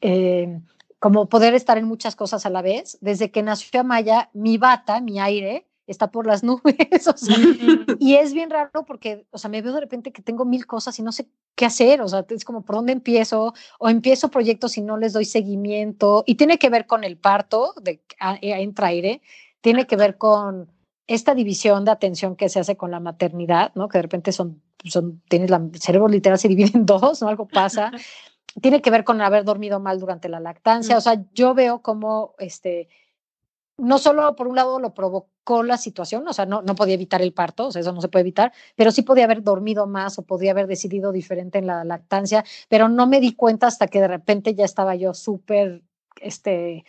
eh, 0.00 0.60
como 0.98 1.28
poder 1.28 1.54
estar 1.54 1.76
en 1.76 1.84
muchas 1.84 2.16
cosas 2.16 2.46
a 2.46 2.50
la 2.50 2.62
vez, 2.62 2.96
desde 3.02 3.30
que 3.30 3.42
nació 3.42 3.80
Amaya, 3.80 4.30
mi 4.32 4.56
bata, 4.56 5.02
mi 5.02 5.20
aire, 5.20 5.66
está 5.86 6.10
por 6.10 6.26
las 6.26 6.42
nubes, 6.44 7.06
o 7.06 7.16
sea, 7.16 7.36
y 7.98 8.14
es 8.14 8.32
bien 8.32 8.50
raro 8.50 8.84
porque, 8.86 9.26
o 9.30 9.38
sea, 9.38 9.50
me 9.50 9.62
veo 9.62 9.72
de 9.72 9.80
repente 9.80 10.12
que 10.12 10.22
tengo 10.22 10.44
mil 10.44 10.66
cosas 10.66 10.98
y 10.98 11.02
no 11.02 11.12
sé 11.12 11.28
qué 11.54 11.64
hacer, 11.66 12.00
o 12.02 12.08
sea, 12.08 12.24
es 12.28 12.44
como 12.44 12.62
por 12.62 12.76
dónde 12.76 12.92
empiezo, 12.92 13.54
o 13.78 13.88
empiezo 13.88 14.28
proyectos 14.30 14.76
y 14.76 14.82
no 14.82 14.96
les 14.96 15.12
doy 15.12 15.24
seguimiento, 15.24 16.24
y 16.26 16.34
tiene 16.34 16.58
que 16.58 16.70
ver 16.70 16.86
con 16.86 17.04
el 17.04 17.16
parto, 17.16 17.74
de 17.80 18.00
a- 18.18 18.38
entra 18.40 18.88
aire, 18.88 19.22
tiene 19.60 19.86
que 19.86 19.96
ver 19.96 20.18
con 20.18 20.70
esta 21.06 21.34
división 21.34 21.84
de 21.84 21.92
atención 21.92 22.34
que 22.36 22.48
se 22.48 22.58
hace 22.60 22.76
con 22.76 22.90
la 22.90 23.00
maternidad, 23.00 23.72
¿no? 23.74 23.88
Que 23.88 23.98
de 23.98 24.02
repente 24.02 24.32
son, 24.32 24.60
son 24.84 25.22
tienes 25.28 25.50
la, 25.50 25.56
el 25.58 25.80
cerebro 25.80 26.08
literal 26.08 26.38
se 26.38 26.48
divide 26.48 26.72
en 26.74 26.84
dos, 26.86 27.22
¿no? 27.22 27.28
Algo 27.28 27.46
pasa. 27.46 27.92
tiene 28.60 28.80
que 28.80 28.90
ver 28.90 29.04
con 29.04 29.20
haber 29.20 29.44
dormido 29.44 29.80
mal 29.80 30.00
durante 30.00 30.28
la 30.28 30.40
lactancia, 30.40 30.96
o 30.96 31.00
sea, 31.00 31.22
yo 31.34 31.54
veo 31.54 31.80
como, 31.82 32.34
este, 32.38 32.88
no 33.78 33.98
solo 33.98 34.34
por 34.36 34.48
un 34.48 34.56
lado 34.56 34.78
lo 34.80 34.94
provocó 34.94 35.62
la 35.62 35.76
situación, 35.76 36.26
o 36.26 36.32
sea, 36.32 36.46
no, 36.46 36.62
no 36.62 36.74
podía 36.74 36.94
evitar 36.94 37.22
el 37.22 37.32
parto, 37.32 37.66
o 37.66 37.72
sea, 37.72 37.80
eso 37.80 37.92
no 37.92 38.00
se 38.00 38.08
puede 38.08 38.22
evitar, 38.22 38.52
pero 38.74 38.90
sí 38.90 39.02
podía 39.02 39.24
haber 39.24 39.42
dormido 39.42 39.86
más 39.86 40.18
o 40.18 40.22
podía 40.22 40.52
haber 40.52 40.66
decidido 40.66 41.12
diferente 41.12 41.58
en 41.58 41.66
la 41.66 41.84
lactancia, 41.84 42.44
pero 42.68 42.88
no 42.88 43.06
me 43.06 43.20
di 43.20 43.34
cuenta 43.34 43.66
hasta 43.66 43.86
que 43.86 44.00
de 44.00 44.08
repente 44.08 44.54
ya 44.54 44.64
estaba 44.64 44.94
yo 44.94 45.14
súper, 45.14 45.82
este, 46.20 46.84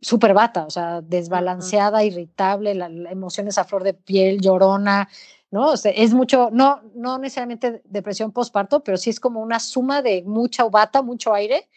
súper 0.00 0.32
bata, 0.32 0.64
o 0.64 0.70
sea, 0.70 1.00
desbalanceada, 1.00 2.04
irritable, 2.04 2.74
la, 2.74 2.88
la 2.88 3.10
emociones 3.10 3.58
a 3.58 3.64
flor 3.64 3.82
de 3.82 3.94
piel, 3.94 4.40
llorona, 4.40 5.08
¿no? 5.50 5.72
O 5.72 5.76
sea, 5.76 5.92
es 5.92 6.14
mucho, 6.14 6.50
no, 6.52 6.82
no 6.94 7.18
necesariamente 7.18 7.82
depresión 7.84 8.32
postparto, 8.32 8.84
pero 8.84 8.96
sí 8.96 9.10
es 9.10 9.20
como 9.20 9.40
una 9.40 9.60
suma 9.60 10.02
de 10.02 10.22
mucha 10.24 10.64
bata, 10.64 11.02
mucho 11.02 11.34
aire, 11.34 11.68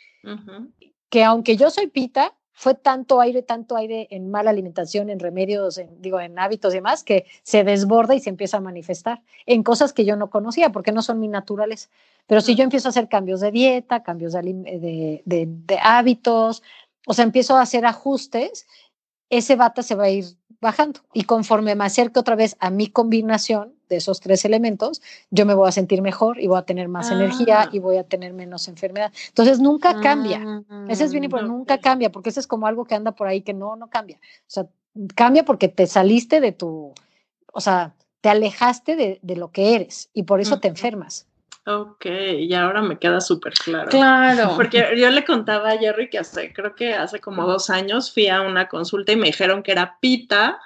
que 1.10 1.24
aunque 1.24 1.58
yo 1.58 1.70
soy 1.70 1.88
pita, 1.88 2.36
fue 2.54 2.76
tanto 2.76 3.22
aire, 3.22 3.42
tanto 3.42 3.76
aire 3.76 4.08
en 4.12 4.30
mala 4.30 4.50
alimentación, 4.50 5.10
en 5.10 5.20
remedios, 5.20 5.78
en, 5.78 6.02
digo, 6.02 6.20
en 6.20 6.38
hábitos 6.38 6.74
y 6.74 6.78
demás, 6.78 7.04
que 7.04 7.26
se 7.44 7.64
desborda 7.64 8.16
y 8.16 8.20
se 8.20 8.30
empieza 8.30 8.58
a 8.58 8.62
manifestar 8.62 9.22
en 9.46 9.64
cosas 9.64 9.94
que 9.94 10.06
yo 10.06 10.16
no 10.16 10.30
conocía, 10.30 10.72
porque 10.72 10.92
no 10.92 11.02
son 11.02 11.20
mi 11.20 11.28
naturales. 11.28 11.90
Pero 12.28 12.42
si 12.42 12.56
yo 12.56 12.64
empiezo 12.64 12.88
a 12.88 12.92
hacer 12.92 13.08
cambios 13.08 13.40
de 13.40 13.52
dieta, 13.52 14.04
cambios 14.04 14.34
de, 14.34 15.22
de, 15.26 15.48
de 15.48 15.80
hábitos, 15.82 16.62
o 17.08 17.14
sea, 17.14 17.24
empiezo 17.24 17.56
a 17.58 17.62
hacer 17.62 17.86
ajustes, 17.86 18.68
ese 19.30 19.56
bata 19.56 19.82
se 19.82 19.96
va 19.96 20.04
a 20.04 20.10
ir 20.10 20.26
bajando. 20.62 21.02
Y 21.14 21.24
conforme 21.24 21.76
me 21.76 21.86
acerque 21.86 22.20
otra 22.20 22.36
vez 22.36 22.56
a 22.60 22.70
mi 22.70 22.88
combinación 22.88 23.74
de 23.90 23.98
esos 23.98 24.22
tres 24.22 24.46
elementos, 24.46 25.02
yo 25.32 25.46
me 25.46 25.54
voy 25.54 25.68
a 25.68 25.72
sentir 25.72 26.02
mejor 26.02 26.40
y 26.40 26.48
voy 26.48 26.60
a 26.60 26.62
tener 26.62 26.88
más 26.88 27.12
energía 27.12 27.64
ah. 27.64 27.70
y 27.72 27.80
voy 27.80 27.98
a 27.98 28.04
tener 28.04 28.34
menos 28.34 28.68
enfermedad. 28.68 29.12
Entonces 29.28 29.60
nunca 29.60 30.00
cambia. 30.00 30.64
Ese 30.88 31.04
es 31.04 31.12
bien 31.12 31.26
importante, 31.26 31.54
nunca 31.54 31.80
cambia, 31.80 32.12
porque 32.12 32.30
eso 32.30 32.40
es 32.40 32.48
como 32.48 32.68
algo 32.68 32.86
que 32.86 32.96
anda 32.96 33.12
por 33.12 33.28
ahí 33.28 33.42
que 33.42 33.54
no, 33.54 33.76
no 33.76 33.90
cambia. 33.90 34.18
O 34.18 34.48
sea, 34.48 34.68
cambia 35.16 35.44
porque 35.44 35.68
te 35.68 35.88
saliste 35.88 36.40
de 36.40 36.52
tu, 36.52 36.94
o 37.52 37.62
sea, 37.62 37.96
te 38.22 38.30
alejaste 38.30 38.96
de, 38.96 39.20
de 39.22 39.36
lo 39.36 39.52
que 39.52 39.76
eres 39.76 40.10
y 40.14 40.24
por 40.24 40.40
eso 40.40 40.60
te 40.60 40.68
enfermas. 40.68 41.28
Ok, 41.66 42.06
y 42.06 42.54
ahora 42.56 42.82
me 42.82 42.98
queda 42.98 43.22
súper 43.22 43.54
claro. 43.54 43.90
Claro. 43.90 44.54
Porque 44.58 44.96
yo 44.98 45.10
le 45.10 45.24
contaba 45.24 45.72
a 45.72 45.78
Jerry 45.78 46.10
que 46.10 46.20
hace, 46.20 46.52
creo 46.54 46.76
que 46.76 46.94
hace 46.94 47.20
como 47.20 47.46
dos 47.46 47.70
años 47.70 48.12
fui 48.12 48.28
a 48.28 48.42
una 48.42 48.68
consulta 48.68 49.12
y 49.12 49.16
me 49.16 49.28
dijeron 49.28 49.62
que 49.62 49.72
era 49.72 50.00
pita 50.00 50.60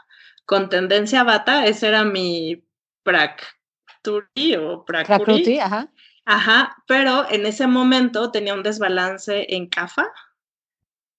con 0.46 0.70
tendencia 0.70 1.22
a 1.22 1.26
bata. 1.26 1.66
Ese 1.66 1.90
era 1.90 2.06
mi 2.06 2.64
practuri 3.04 4.56
o 4.56 4.86
practuri. 4.86 5.60
ajá. 5.60 5.90
Ajá, 6.26 6.78
pero 6.88 7.28
en 7.30 7.46
ese 7.46 7.68
momento 7.68 8.32
tenía 8.32 8.56
un 8.56 8.64
desbalance 8.64 9.46
en 9.56 9.68
CAFA. 9.68 10.12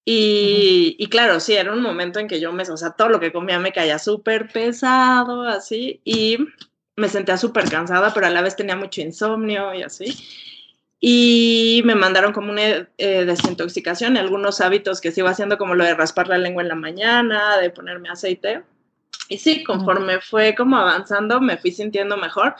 Y, 0.04 0.96
y, 0.98 1.08
claro, 1.08 1.40
sí, 1.40 1.54
era 1.54 1.72
un 1.72 1.82
momento 1.82 2.18
en 2.18 2.28
que 2.28 2.40
yo 2.40 2.52
me, 2.52 2.62
o 2.64 2.76
sea, 2.76 2.90
todo 2.90 3.08
lo 3.08 3.20
que 3.20 3.32
comía 3.32 3.58
me 3.58 3.72
caía 3.72 3.98
súper 3.98 4.48
pesado, 4.48 5.42
así, 5.42 6.00
y 6.04 6.38
me 6.96 7.08
sentía 7.08 7.36
súper 7.36 7.68
cansada, 7.68 8.12
pero 8.12 8.26
a 8.26 8.30
la 8.30 8.42
vez 8.42 8.56
tenía 8.56 8.76
mucho 8.76 9.00
insomnio 9.02 9.74
y 9.74 9.82
así. 9.82 10.16
Y 10.98 11.82
me 11.84 11.94
mandaron 11.94 12.32
como 12.32 12.50
una 12.50 12.88
eh, 12.96 13.24
desintoxicación, 13.26 14.16
algunos 14.16 14.60
hábitos 14.62 15.00
que 15.00 15.12
iba 15.14 15.30
haciendo, 15.30 15.58
como 15.58 15.74
lo 15.74 15.84
de 15.84 15.94
raspar 15.94 16.28
la 16.28 16.38
lengua 16.38 16.62
en 16.62 16.68
la 16.68 16.74
mañana, 16.74 17.58
de 17.58 17.70
ponerme 17.70 18.08
aceite. 18.08 18.62
Y 19.28 19.38
sí, 19.38 19.64
conforme 19.64 20.20
fue 20.20 20.54
como 20.54 20.76
avanzando, 20.78 21.40
me 21.40 21.58
fui 21.58 21.72
sintiendo 21.72 22.16
mejor. 22.16 22.54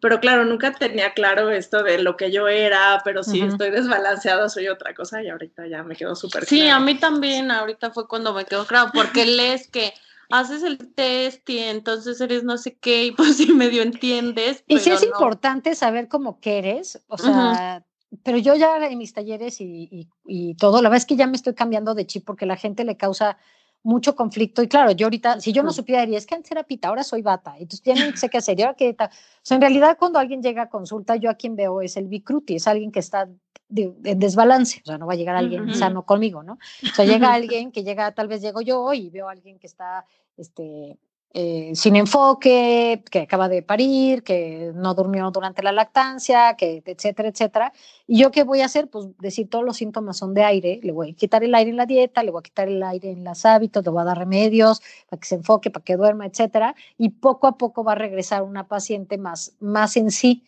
Pero 0.00 0.20
claro, 0.20 0.44
nunca 0.44 0.72
tenía 0.72 1.12
claro 1.12 1.50
esto 1.50 1.82
de 1.82 2.02
lo 2.02 2.16
que 2.16 2.32
yo 2.32 2.48
era, 2.48 3.00
pero 3.04 3.22
si 3.22 3.40
estoy 3.40 3.70
desbalanceado 3.70 4.48
soy 4.48 4.68
otra 4.68 4.94
cosa 4.94 5.22
y 5.22 5.28
ahorita 5.28 5.66
ya 5.66 5.82
me 5.82 5.94
quedó 5.94 6.16
súper 6.16 6.44
Sí, 6.44 6.68
a 6.68 6.80
mí 6.80 6.96
también, 6.96 7.50
ahorita 7.50 7.90
fue 7.90 8.08
cuando 8.08 8.32
me 8.32 8.44
quedó 8.44 8.66
claro, 8.66 8.90
porque 8.94 9.26
lees 9.26 9.68
que 9.68 9.92
haces 10.30 10.62
el 10.62 10.78
test 10.94 11.48
y 11.48 11.58
entonces 11.58 12.20
eres 12.20 12.44
no 12.44 12.58
sé 12.58 12.76
qué 12.76 13.06
y 13.06 13.12
pues 13.16 13.36
sí 13.36 13.52
medio 13.52 13.82
entiendes. 13.82 14.64
Y 14.66 14.78
sí 14.78 14.90
es 14.90 15.02
importante 15.02 15.74
saber 15.74 16.08
cómo 16.08 16.40
que 16.40 16.58
eres, 16.58 17.02
o 17.08 17.18
sea, 17.18 17.84
pero 18.22 18.38
yo 18.38 18.54
ya 18.54 18.76
en 18.86 18.98
mis 18.98 19.12
talleres 19.12 19.60
y, 19.60 20.08
y, 20.26 20.54
todo, 20.54 20.82
la 20.82 20.88
verdad 20.88 21.02
es 21.02 21.06
que 21.06 21.16
ya 21.16 21.26
me 21.26 21.36
estoy 21.36 21.54
cambiando 21.54 21.94
de 21.94 22.06
chip 22.06 22.24
porque 22.24 22.46
la 22.46 22.56
gente 22.56 22.84
le 22.84 22.96
causa 22.96 23.38
mucho 23.82 24.14
conflicto 24.14 24.62
y 24.62 24.68
claro, 24.68 24.92
yo 24.92 25.06
ahorita, 25.06 25.40
si 25.40 25.52
yo 25.52 25.62
no 25.62 25.72
supiera, 25.72 26.02
diría, 26.02 26.18
es 26.18 26.26
que 26.26 26.34
antes 26.34 26.50
era 26.50 26.62
pita, 26.62 26.88
ahora 26.88 27.02
soy 27.02 27.22
bata, 27.22 27.54
entonces 27.58 27.82
ya 27.82 27.94
no 27.94 28.16
sé 28.16 28.28
qué 28.28 28.38
hacer, 28.38 28.58
y 28.58 28.62
ahora 28.62 28.76
tal. 28.96 29.08
O 29.08 29.40
sea, 29.42 29.56
en 29.56 29.60
realidad 29.60 29.96
cuando 29.98 30.18
alguien 30.18 30.42
llega 30.42 30.62
a 30.62 30.68
consulta, 30.68 31.16
yo 31.16 31.30
a 31.30 31.34
quien 31.34 31.56
veo 31.56 31.82
es 31.82 31.96
el 31.96 32.06
bicruti, 32.06 32.56
es 32.56 32.68
alguien 32.68 32.92
que 32.92 33.00
está 33.00 33.28
en 33.74 34.18
desbalance, 34.18 34.80
o 34.84 34.86
sea, 34.86 34.98
no 34.98 35.06
va 35.06 35.14
a 35.14 35.16
llegar 35.16 35.34
alguien 35.34 35.74
sano 35.74 36.04
conmigo, 36.04 36.42
¿no? 36.42 36.58
O 36.82 36.94
sea, 36.94 37.04
llega 37.04 37.32
alguien 37.34 37.72
que 37.72 37.82
llega, 37.82 38.12
tal 38.12 38.28
vez 38.28 38.40
llego 38.40 38.60
yo 38.60 38.92
y 38.92 39.10
veo 39.10 39.28
a 39.28 39.32
alguien 39.32 39.58
que 39.58 39.66
está 39.66 40.04
este, 40.36 40.98
eh, 41.34 41.72
sin 41.74 41.96
enfoque, 41.96 43.02
que 43.10 43.20
acaba 43.20 43.48
de 43.48 43.62
parir, 43.62 44.22
que 44.22 44.70
no 44.74 44.92
durmió 44.92 45.30
durante 45.30 45.62
la 45.62 45.72
lactancia, 45.72 46.56
que 46.56 46.82
etcétera, 46.84 47.30
etcétera. 47.30 47.72
¿Y 48.06 48.18
yo 48.18 48.30
qué 48.30 48.42
voy 48.42 48.60
a 48.60 48.66
hacer? 48.66 48.90
Pues 48.90 49.06
decir 49.18 49.48
todos 49.48 49.64
los 49.64 49.78
síntomas 49.78 50.18
son 50.18 50.34
de 50.34 50.44
aire, 50.44 50.80
le 50.82 50.92
voy 50.92 51.12
a 51.12 51.14
quitar 51.14 51.42
el 51.42 51.54
aire 51.54 51.70
en 51.70 51.78
la 51.78 51.86
dieta, 51.86 52.22
le 52.22 52.30
voy 52.30 52.40
a 52.40 52.42
quitar 52.42 52.68
el 52.68 52.82
aire 52.82 53.12
en 53.12 53.24
los 53.24 53.46
hábitos, 53.46 53.82
le 53.82 53.90
voy 53.90 54.02
a 54.02 54.04
dar 54.04 54.18
remedios 54.18 54.82
para 55.08 55.20
que 55.20 55.26
se 55.26 55.36
enfoque, 55.36 55.70
para 55.70 55.84
que 55.84 55.96
duerma, 55.96 56.26
etcétera. 56.26 56.74
Y 56.98 57.08
poco 57.08 57.46
a 57.46 57.56
poco 57.56 57.82
va 57.82 57.92
a 57.92 57.96
regresar 57.96 58.42
una 58.42 58.68
paciente 58.68 59.16
más, 59.16 59.54
más 59.58 59.96
en 59.96 60.10
sí, 60.10 60.44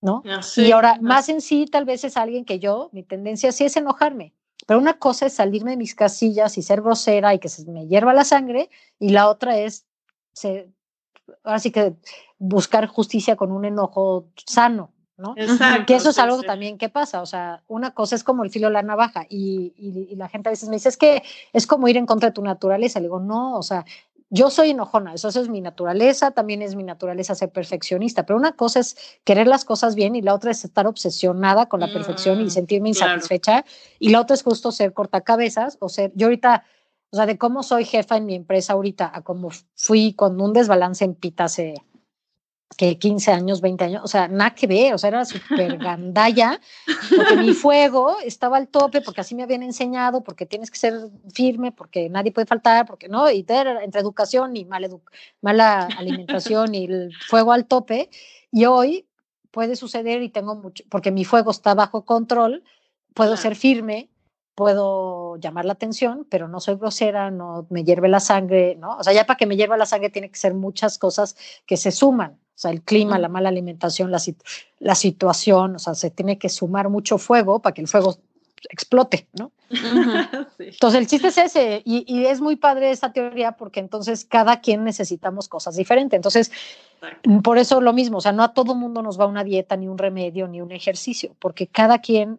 ¿no? 0.00 0.24
Ah, 0.26 0.40
y 0.56 0.72
ahora, 0.72 0.98
más 1.00 1.28
en 1.28 1.40
sí 1.40 1.66
tal 1.66 1.84
vez 1.84 2.02
es 2.02 2.16
alguien 2.16 2.44
que 2.44 2.58
yo, 2.58 2.90
mi 2.92 3.04
tendencia 3.04 3.52
sí 3.52 3.64
es 3.64 3.76
enojarme 3.76 4.32
pero 4.66 4.80
una 4.80 4.98
cosa 4.98 5.26
es 5.26 5.34
salirme 5.34 5.70
de 5.72 5.76
mis 5.76 5.94
casillas 5.94 6.58
y 6.58 6.62
ser 6.62 6.82
grosera 6.82 7.32
y 7.34 7.38
que 7.38 7.48
se 7.48 7.64
me 7.70 7.86
hierva 7.86 8.12
la 8.12 8.24
sangre, 8.24 8.68
y 8.98 9.10
la 9.10 9.28
otra 9.28 9.58
es, 9.58 9.85
ser, 10.36 10.68
ahora 11.42 11.58
sí 11.58 11.70
que 11.70 11.94
buscar 12.38 12.86
justicia 12.86 13.36
con 13.36 13.50
un 13.52 13.64
enojo 13.64 14.28
sano, 14.46 14.92
¿no? 15.16 15.34
que 15.86 15.94
eso 15.94 16.10
es 16.10 16.18
algo 16.18 16.42
también 16.42 16.76
que 16.76 16.90
pasa, 16.90 17.22
o 17.22 17.26
sea, 17.26 17.62
una 17.68 17.94
cosa 17.94 18.14
es 18.14 18.22
como 18.22 18.44
el 18.44 18.50
filo 18.50 18.66
de 18.66 18.74
la 18.74 18.82
navaja 18.82 19.24
y, 19.30 19.72
y, 19.78 20.12
y, 20.12 20.16
la 20.16 20.28
gente 20.28 20.50
a 20.50 20.52
veces 20.52 20.68
me 20.68 20.76
dice, 20.76 20.90
es 20.90 20.98
que 20.98 21.22
es 21.54 21.66
como 21.66 21.88
ir 21.88 21.96
en 21.96 22.04
contra 22.04 22.28
de 22.28 22.34
tu 22.34 22.42
naturaleza, 22.42 23.00
le 23.00 23.06
digo, 23.06 23.18
no, 23.18 23.56
o 23.56 23.62
sea, 23.62 23.86
yo 24.28 24.50
soy 24.50 24.70
enojona, 24.70 25.14
eso, 25.14 25.28
es 25.28 25.48
mi 25.48 25.60
naturaleza, 25.60 26.32
también 26.32 26.60
es 26.60 26.74
mi 26.74 26.82
naturaleza 26.82 27.34
ser 27.34 27.50
perfeccionista, 27.50 28.26
pero 28.26 28.36
una 28.36 28.52
cosa 28.52 28.80
es 28.80 28.96
querer 29.24 29.46
las 29.46 29.64
cosas 29.64 29.94
bien 29.94 30.16
y 30.16 30.22
la 30.22 30.34
otra 30.34 30.50
es 30.50 30.64
estar 30.64 30.86
obsesionada 30.86 31.66
con 31.66 31.80
la 31.80 31.92
perfección 31.92 32.40
y 32.40 32.44
mm, 32.44 32.50
sentirme 32.50 32.88
insatisfecha 32.88 33.64
y 34.00 34.08
la 34.08 34.20
otra 34.20 34.34
es 34.34 34.42
justo 34.42 34.72
ser 34.72 34.92
cortacabezas 34.92 35.76
o 35.80 35.88
ser, 35.88 36.12
yo 36.16 36.26
ahorita, 36.26 36.64
o 37.16 37.18
sea, 37.18 37.24
de 37.24 37.38
cómo 37.38 37.62
soy 37.62 37.86
jefa 37.86 38.18
en 38.18 38.26
mi 38.26 38.34
empresa 38.34 38.74
ahorita 38.74 39.10
a 39.10 39.22
cómo 39.22 39.48
fui 39.74 40.12
con 40.12 40.38
un 40.38 40.52
desbalance 40.52 41.02
en 41.02 41.14
pita 41.14 41.44
hace 41.44 41.74
que 42.76 42.98
15 42.98 43.32
años, 43.32 43.62
20 43.62 43.84
años, 43.84 44.02
o 44.04 44.06
sea, 44.06 44.28
nada 44.28 44.54
que 44.54 44.66
ver, 44.66 44.92
o 44.92 44.98
sea, 44.98 45.08
era 45.08 45.24
súper 45.24 45.78
gandalla, 45.78 46.60
porque 47.16 47.36
mi 47.36 47.54
fuego 47.54 48.16
estaba 48.22 48.58
al 48.58 48.68
tope, 48.68 49.00
porque 49.00 49.22
así 49.22 49.34
me 49.34 49.44
habían 49.44 49.62
enseñado, 49.62 50.22
porque 50.22 50.44
tienes 50.44 50.70
que 50.70 50.76
ser 50.76 50.92
firme, 51.32 51.72
porque 51.72 52.10
nadie 52.10 52.32
puede 52.32 52.46
faltar, 52.46 52.84
porque 52.84 53.08
no, 53.08 53.30
y 53.30 53.46
entre 53.48 54.00
educación 54.02 54.54
y 54.58 54.66
mala, 54.66 54.88
mala 55.40 55.88
alimentación 55.96 56.74
y 56.74 56.84
el 56.84 57.14
fuego 57.28 57.52
al 57.52 57.64
tope, 57.64 58.10
y 58.52 58.66
hoy 58.66 59.06
puede 59.50 59.74
suceder 59.74 60.20
y 60.20 60.28
tengo 60.28 60.54
mucho, 60.54 60.84
porque 60.90 61.10
mi 61.10 61.24
fuego 61.24 61.52
está 61.52 61.74
bajo 61.74 62.04
control, 62.04 62.62
puedo 63.14 63.38
ser 63.38 63.56
firme, 63.56 64.10
puedo 64.54 65.15
llamar 65.36 65.64
la 65.64 65.74
atención, 65.74 66.26
pero 66.28 66.48
no 66.48 66.60
soy 66.60 66.76
grosera, 66.76 67.30
no 67.30 67.66
me 67.70 67.84
hierve 67.84 68.08
la 68.08 68.20
sangre, 68.20 68.76
¿no? 68.76 68.96
O 68.96 69.04
sea, 69.04 69.12
ya 69.12 69.26
para 69.26 69.36
que 69.36 69.46
me 69.46 69.56
hierva 69.56 69.76
la 69.76 69.86
sangre 69.86 70.10
tiene 70.10 70.30
que 70.30 70.38
ser 70.38 70.54
muchas 70.54 70.98
cosas 70.98 71.36
que 71.66 71.76
se 71.76 71.90
suman, 71.92 72.32
o 72.32 72.58
sea, 72.58 72.70
el 72.70 72.82
clima, 72.82 73.18
la 73.18 73.28
mala 73.28 73.50
alimentación, 73.50 74.10
la, 74.10 74.20
la 74.78 74.94
situación, 74.94 75.76
o 75.76 75.78
sea, 75.78 75.94
se 75.94 76.10
tiene 76.10 76.38
que 76.38 76.48
sumar 76.48 76.88
mucho 76.88 77.18
fuego 77.18 77.60
para 77.60 77.74
que 77.74 77.82
el 77.82 77.88
fuego 77.88 78.16
explote, 78.70 79.28
¿no? 79.38 79.52
Entonces 80.58 81.00
el 81.00 81.06
chiste 81.06 81.28
es 81.28 81.38
ese, 81.38 81.82
y, 81.84 82.04
y, 82.06 82.26
es 82.26 82.40
muy 82.40 82.56
padre 82.56 82.90
esta 82.90 83.12
teoría 83.12 83.52
porque 83.52 83.80
entonces 83.80 84.24
cada 84.24 84.60
quien 84.60 84.84
necesitamos 84.84 85.48
cosas 85.48 85.76
diferentes. 85.76 86.16
Entonces, 86.16 86.52
por 87.42 87.58
eso 87.58 87.80
lo 87.80 87.92
mismo, 87.92 88.18
o 88.18 88.20
sea, 88.20 88.32
no 88.32 88.42
a 88.42 88.54
todo 88.54 88.74
mundo 88.74 89.02
nos 89.02 89.18
va 89.20 89.26
una 89.26 89.44
dieta, 89.44 89.76
ni 89.76 89.88
un 89.88 89.98
remedio, 89.98 90.48
ni 90.48 90.60
un 90.60 90.72
ejercicio, 90.72 91.34
porque 91.38 91.66
cada 91.66 91.98
quien 92.00 92.38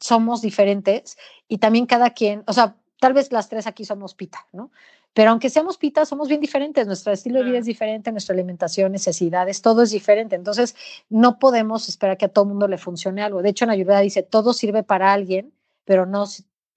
somos 0.00 0.40
diferentes 0.40 1.16
y 1.46 1.58
también 1.58 1.86
cada 1.86 2.10
quien, 2.10 2.42
o 2.46 2.52
sea, 2.52 2.76
tal 2.98 3.12
vez 3.12 3.30
las 3.32 3.48
tres 3.48 3.66
aquí 3.66 3.84
somos 3.84 4.14
pita, 4.14 4.46
¿no? 4.52 4.70
Pero 5.12 5.30
aunque 5.30 5.50
seamos 5.50 5.76
pita, 5.76 6.06
somos 6.06 6.28
bien 6.28 6.40
diferentes, 6.40 6.86
nuestro 6.86 7.12
estilo 7.12 7.40
de 7.40 7.44
vida 7.44 7.58
es 7.58 7.66
diferente, 7.66 8.12
nuestra 8.12 8.32
alimentación, 8.32 8.92
necesidades, 8.92 9.60
todo 9.60 9.82
es 9.82 9.90
diferente. 9.90 10.36
Entonces, 10.36 10.76
no 11.08 11.40
podemos 11.40 11.88
esperar 11.88 12.16
que 12.16 12.26
a 12.26 12.28
todo 12.28 12.44
mundo 12.44 12.68
le 12.68 12.78
funcione 12.78 13.20
algo. 13.20 13.42
De 13.42 13.48
hecho, 13.48 13.64
en 13.64 13.70
Ayurveda 13.70 14.00
dice, 14.00 14.22
todo 14.22 14.52
sirve 14.52 14.84
para 14.84 15.12
alguien, 15.12 15.52
pero 15.84 16.06
no, 16.06 16.26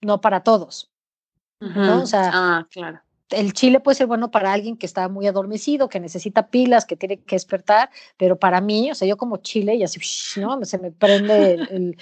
no 0.00 0.20
para 0.20 0.42
todos. 0.42 0.90
¿no? 1.60 2.02
O 2.02 2.06
sea, 2.06 2.30
ah, 2.34 2.68
claro. 2.70 3.00
el 3.30 3.52
chile 3.52 3.78
puede 3.78 3.94
ser 3.94 4.08
bueno 4.08 4.32
para 4.32 4.52
alguien 4.52 4.76
que 4.76 4.86
está 4.86 5.08
muy 5.08 5.28
adormecido, 5.28 5.88
que 5.88 6.00
necesita 6.00 6.48
pilas, 6.48 6.84
que 6.86 6.96
tiene 6.96 7.20
que 7.20 7.36
despertar, 7.36 7.88
pero 8.16 8.36
para 8.36 8.60
mí, 8.60 8.90
o 8.90 8.96
sea, 8.96 9.06
yo 9.06 9.16
como 9.16 9.36
chile 9.36 9.76
y 9.76 9.84
así, 9.84 10.00
¿no? 10.40 10.62
Se 10.64 10.78
me 10.78 10.90
prende 10.90 11.54
el 11.54 11.60
el 11.70 11.96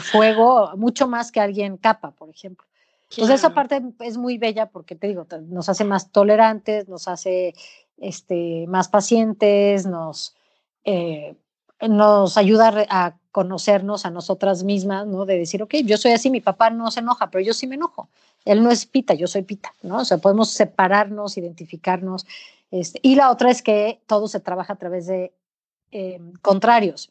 fuego 0.00 0.76
mucho 0.76 1.08
más 1.08 1.32
que 1.32 1.40
alguien 1.40 1.76
capa, 1.76 2.12
por 2.12 2.28
ejemplo. 2.30 2.66
Entonces 3.10 3.40
esa 3.40 3.52
parte 3.52 3.82
es 4.00 4.16
muy 4.16 4.38
bella 4.38 4.66
porque 4.66 4.94
te 4.94 5.06
digo, 5.06 5.26
nos 5.48 5.68
hace 5.68 5.84
más 5.84 6.10
tolerantes, 6.10 6.88
nos 6.88 7.08
hace 7.08 7.54
este, 7.98 8.66
más 8.68 8.88
pacientes, 8.88 9.86
nos, 9.86 10.34
eh, 10.84 11.34
nos 11.80 12.38
ayuda 12.38 12.86
a 12.88 13.16
conocernos 13.30 14.06
a 14.06 14.10
nosotras 14.10 14.62
mismas, 14.64 15.06
¿no? 15.06 15.26
De 15.26 15.38
decir, 15.38 15.62
ok, 15.62 15.74
yo 15.84 15.96
soy 15.96 16.12
así, 16.12 16.30
mi 16.30 16.40
papá 16.40 16.70
no 16.70 16.90
se 16.90 17.00
enoja, 17.00 17.30
pero 17.30 17.44
yo 17.44 17.54
sí 17.54 17.66
me 17.66 17.74
enojo. 17.74 18.08
Él 18.44 18.62
no 18.62 18.70
es 18.70 18.86
pita, 18.86 19.14
yo 19.14 19.26
soy 19.26 19.42
pita, 19.42 19.74
¿no? 19.82 19.98
O 19.98 20.04
sea, 20.04 20.18
podemos 20.18 20.50
separarnos, 20.50 21.36
identificarnos 21.36 22.26
Este, 22.70 22.98
y 23.02 23.14
la 23.16 23.30
otra 23.30 23.50
es 23.50 23.62
que 23.62 24.00
todo 24.06 24.28
se 24.28 24.40
trabaja 24.40 24.72
a 24.72 24.76
través 24.76 25.06
de 25.06 25.32
eh, 25.90 26.20
contrarios. 26.40 27.10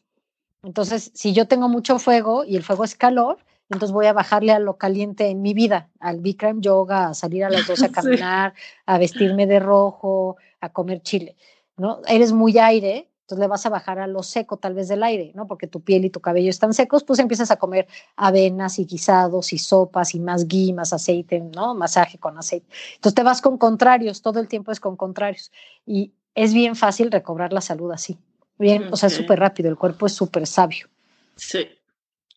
Entonces, 0.62 1.10
si 1.14 1.32
yo 1.32 1.48
tengo 1.48 1.68
mucho 1.68 1.98
fuego 1.98 2.44
y 2.44 2.56
el 2.56 2.62
fuego 2.62 2.84
es 2.84 2.94
calor, 2.94 3.38
entonces 3.68 3.92
voy 3.92 4.06
a 4.06 4.12
bajarle 4.12 4.52
a 4.52 4.58
lo 4.58 4.76
caliente 4.76 5.28
en 5.28 5.42
mi 5.42 5.54
vida, 5.54 5.88
al 5.98 6.20
Bikram 6.20 6.60
yoga, 6.60 7.08
a 7.08 7.14
salir 7.14 7.44
a 7.44 7.50
las 7.50 7.66
dos 7.66 7.82
a 7.82 7.88
caminar, 7.92 8.54
a 8.86 8.98
vestirme 8.98 9.46
de 9.46 9.58
rojo, 9.58 10.36
a 10.60 10.68
comer 10.68 11.02
chile, 11.02 11.36
¿no? 11.76 12.00
Eres 12.06 12.32
muy 12.32 12.58
aire, 12.58 13.08
entonces 13.22 13.40
le 13.40 13.48
vas 13.48 13.66
a 13.66 13.70
bajar 13.70 13.98
a 13.98 14.06
lo 14.06 14.22
seco 14.22 14.58
tal 14.58 14.74
vez 14.74 14.88
del 14.88 15.02
aire, 15.02 15.32
¿no? 15.34 15.48
Porque 15.48 15.66
tu 15.66 15.80
piel 15.80 16.04
y 16.04 16.10
tu 16.10 16.20
cabello 16.20 16.50
están 16.50 16.74
secos, 16.74 17.02
pues 17.02 17.18
empiezas 17.18 17.50
a 17.50 17.56
comer 17.56 17.88
avenas 18.14 18.78
y 18.78 18.84
guisados 18.84 19.52
y 19.52 19.58
sopas 19.58 20.14
y 20.14 20.20
más 20.20 20.46
ghee, 20.46 20.72
más 20.72 20.92
aceite, 20.92 21.40
¿no? 21.40 21.74
Masaje 21.74 22.18
con 22.18 22.38
aceite. 22.38 22.66
Entonces 22.94 23.14
te 23.14 23.22
vas 23.22 23.40
con 23.40 23.58
contrarios, 23.58 24.22
todo 24.22 24.38
el 24.38 24.48
tiempo 24.48 24.70
es 24.70 24.80
con 24.80 24.96
contrarios 24.96 25.50
y 25.86 26.12
es 26.34 26.54
bien 26.54 26.76
fácil 26.76 27.10
recobrar 27.10 27.52
la 27.52 27.62
salud 27.62 27.90
así. 27.90 28.18
Bien, 28.58 28.88
o 28.92 28.96
sea, 28.96 29.08
es 29.08 29.14
súper 29.14 29.38
rápido, 29.38 29.68
el 29.68 29.76
cuerpo 29.76 30.06
es 30.06 30.12
súper 30.12 30.46
sabio. 30.46 30.88
Sí. 31.36 31.68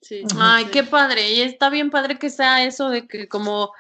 Sí. 0.02 0.24
Ay, 0.38 0.66
qué 0.66 0.84
padre. 0.84 1.32
Y 1.32 1.42
está 1.42 1.70
bien 1.70 1.90
padre 1.90 2.20
que 2.20 2.30
sea 2.30 2.64
eso 2.64 2.90
de 2.90 3.08
que 3.08 3.28
como 3.28 3.72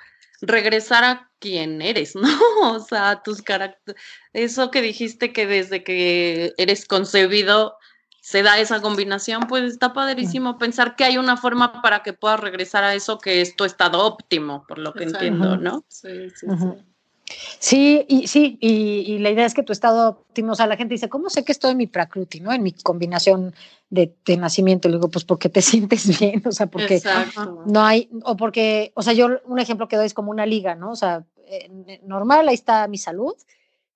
regresar 0.42 1.04
a 1.04 1.30
quien 1.40 1.82
eres, 1.82 2.16
¿no? 2.16 2.30
O 2.62 2.80
sea, 2.80 3.22
tus 3.24 3.42
caracteres. 3.42 4.02
Eso 4.34 4.72
que 4.72 4.82
dijiste 4.82 5.34
que 5.34 5.46
desde 5.48 5.84
que 5.84 6.54
eres 6.58 6.86
concebido 6.86 7.78
se 8.22 8.42
da 8.42 8.58
esa 8.58 8.82
combinación, 8.82 9.46
pues 9.48 9.66
está 9.66 9.94
padrísimo 9.94 10.58
pensar 10.58 10.96
que 10.96 11.04
hay 11.04 11.20
una 11.20 11.38
forma 11.38 11.84
para 11.84 12.02
que 12.02 12.12
puedas 12.12 12.40
regresar 12.40 12.84
a 12.84 12.96
eso 12.96 13.20
que 13.20 13.40
es 13.40 13.56
tu 13.56 13.66
estado 13.66 14.04
óptimo, 14.04 14.66
por 14.68 14.80
lo 14.80 14.94
que 14.94 15.04
entiendo, 15.04 15.58
¿no? 15.58 15.86
Sí, 15.90 16.32
sí, 16.32 16.48
sí. 16.48 16.68
Sí, 17.60 18.06
y 18.08 18.28
sí, 18.28 18.58
y, 18.62 19.18
la 19.20 19.32
idea 19.32 19.46
es 19.46 19.54
que 19.54 19.64
tu 19.64 19.74
estado 19.74 20.10
óptimo, 20.10 20.52
o 20.52 20.56
sea, 20.56 20.68
la 20.68 20.78
gente 20.78 20.94
dice, 20.94 21.10
¿cómo 21.10 21.30
sé 21.30 21.44
que 21.44 21.52
estoy 21.52 21.72
en 21.72 21.78
mi 21.78 21.88
prakruti, 21.88 22.40
no? 22.40 22.54
En 22.54 22.62
mi 22.62 22.72
combinación 22.72 23.56
de, 23.90 24.14
de 24.26 24.38
nacimiento. 24.38 24.88
Le 24.88 24.98
digo, 24.98 25.10
pues 25.10 25.26
porque 25.26 25.50
te 25.50 25.62
sientes 25.64 26.20
bien, 26.20 26.44
o 26.46 26.52
sea, 26.52 26.68
porque 26.68 27.02
no 27.66 27.82
hay, 27.84 28.10
o 28.24 28.38
porque, 28.38 28.92
o 28.96 29.02
sea, 29.02 29.14
yo 29.14 29.30
un 29.46 29.60
ejemplo 29.60 29.88
que 29.88 29.96
doy 29.96 30.06
es 30.06 30.14
como 30.14 30.32
una 30.32 30.46
liga, 30.46 30.76
¿no? 30.76 30.92
O 30.92 30.96
sea, 30.96 31.26
eh, 31.48 32.00
normal, 32.04 32.48
ahí 32.48 32.56
está 32.56 32.88
mi 32.88 32.98
salud, 32.98 33.34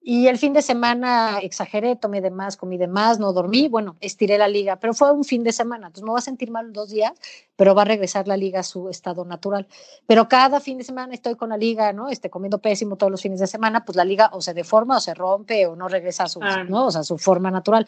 y 0.02 0.28
el 0.28 0.38
fin 0.38 0.54
de 0.54 0.62
semana 0.62 1.40
exageré, 1.42 1.98
tomé 1.98 2.22
de 2.22 2.32
más, 2.32 2.56
comí 2.56 2.78
de 2.78 2.88
más, 2.88 3.20
no 3.20 3.34
dormí, 3.34 3.68
bueno, 3.68 3.98
estiré 4.00 4.38
la 4.38 4.48
liga, 4.48 4.78
pero 4.78 4.94
fue 4.94 5.12
un 5.12 5.26
fin 5.26 5.44
de 5.44 5.52
semana, 5.52 5.88
entonces 5.88 6.04
me 6.04 6.12
voy 6.12 6.20
a 6.20 6.22
sentir 6.22 6.52
mal 6.52 6.72
dos 6.72 6.90
días, 6.90 7.12
pero 7.58 7.76
va 7.76 7.82
a 7.82 7.86
regresar 7.86 8.26
la 8.26 8.38
liga 8.38 8.62
a 8.62 8.64
su 8.64 8.88
estado 8.88 9.26
natural. 9.26 9.68
Pero 10.08 10.30
cada 10.30 10.62
fin 10.62 10.78
de 10.78 10.86
semana 10.86 11.14
estoy 11.14 11.36
con 11.36 11.50
la 11.50 11.58
liga, 11.58 11.92
¿no? 11.92 12.08
Este, 12.10 12.30
comiendo 12.30 12.60
pésimo 12.60 12.96
todos 12.96 13.12
los 13.12 13.22
fines 13.22 13.42
de 13.42 13.48
semana, 13.48 13.84
pues 13.84 13.98
la 13.98 14.06
liga 14.06 14.30
o 14.32 14.42
se 14.42 14.54
deforma 14.54 14.98
o 14.98 15.02
se 15.02 15.14
rompe 15.14 15.66
o 15.68 15.76
no 15.76 15.90
regresa 15.90 16.24
a 16.24 16.30
su, 16.30 16.40
¿no? 16.40 16.88
o 16.88 16.92
sea, 16.92 17.04
su 17.04 17.18
forma 17.18 17.52
natural. 17.52 17.86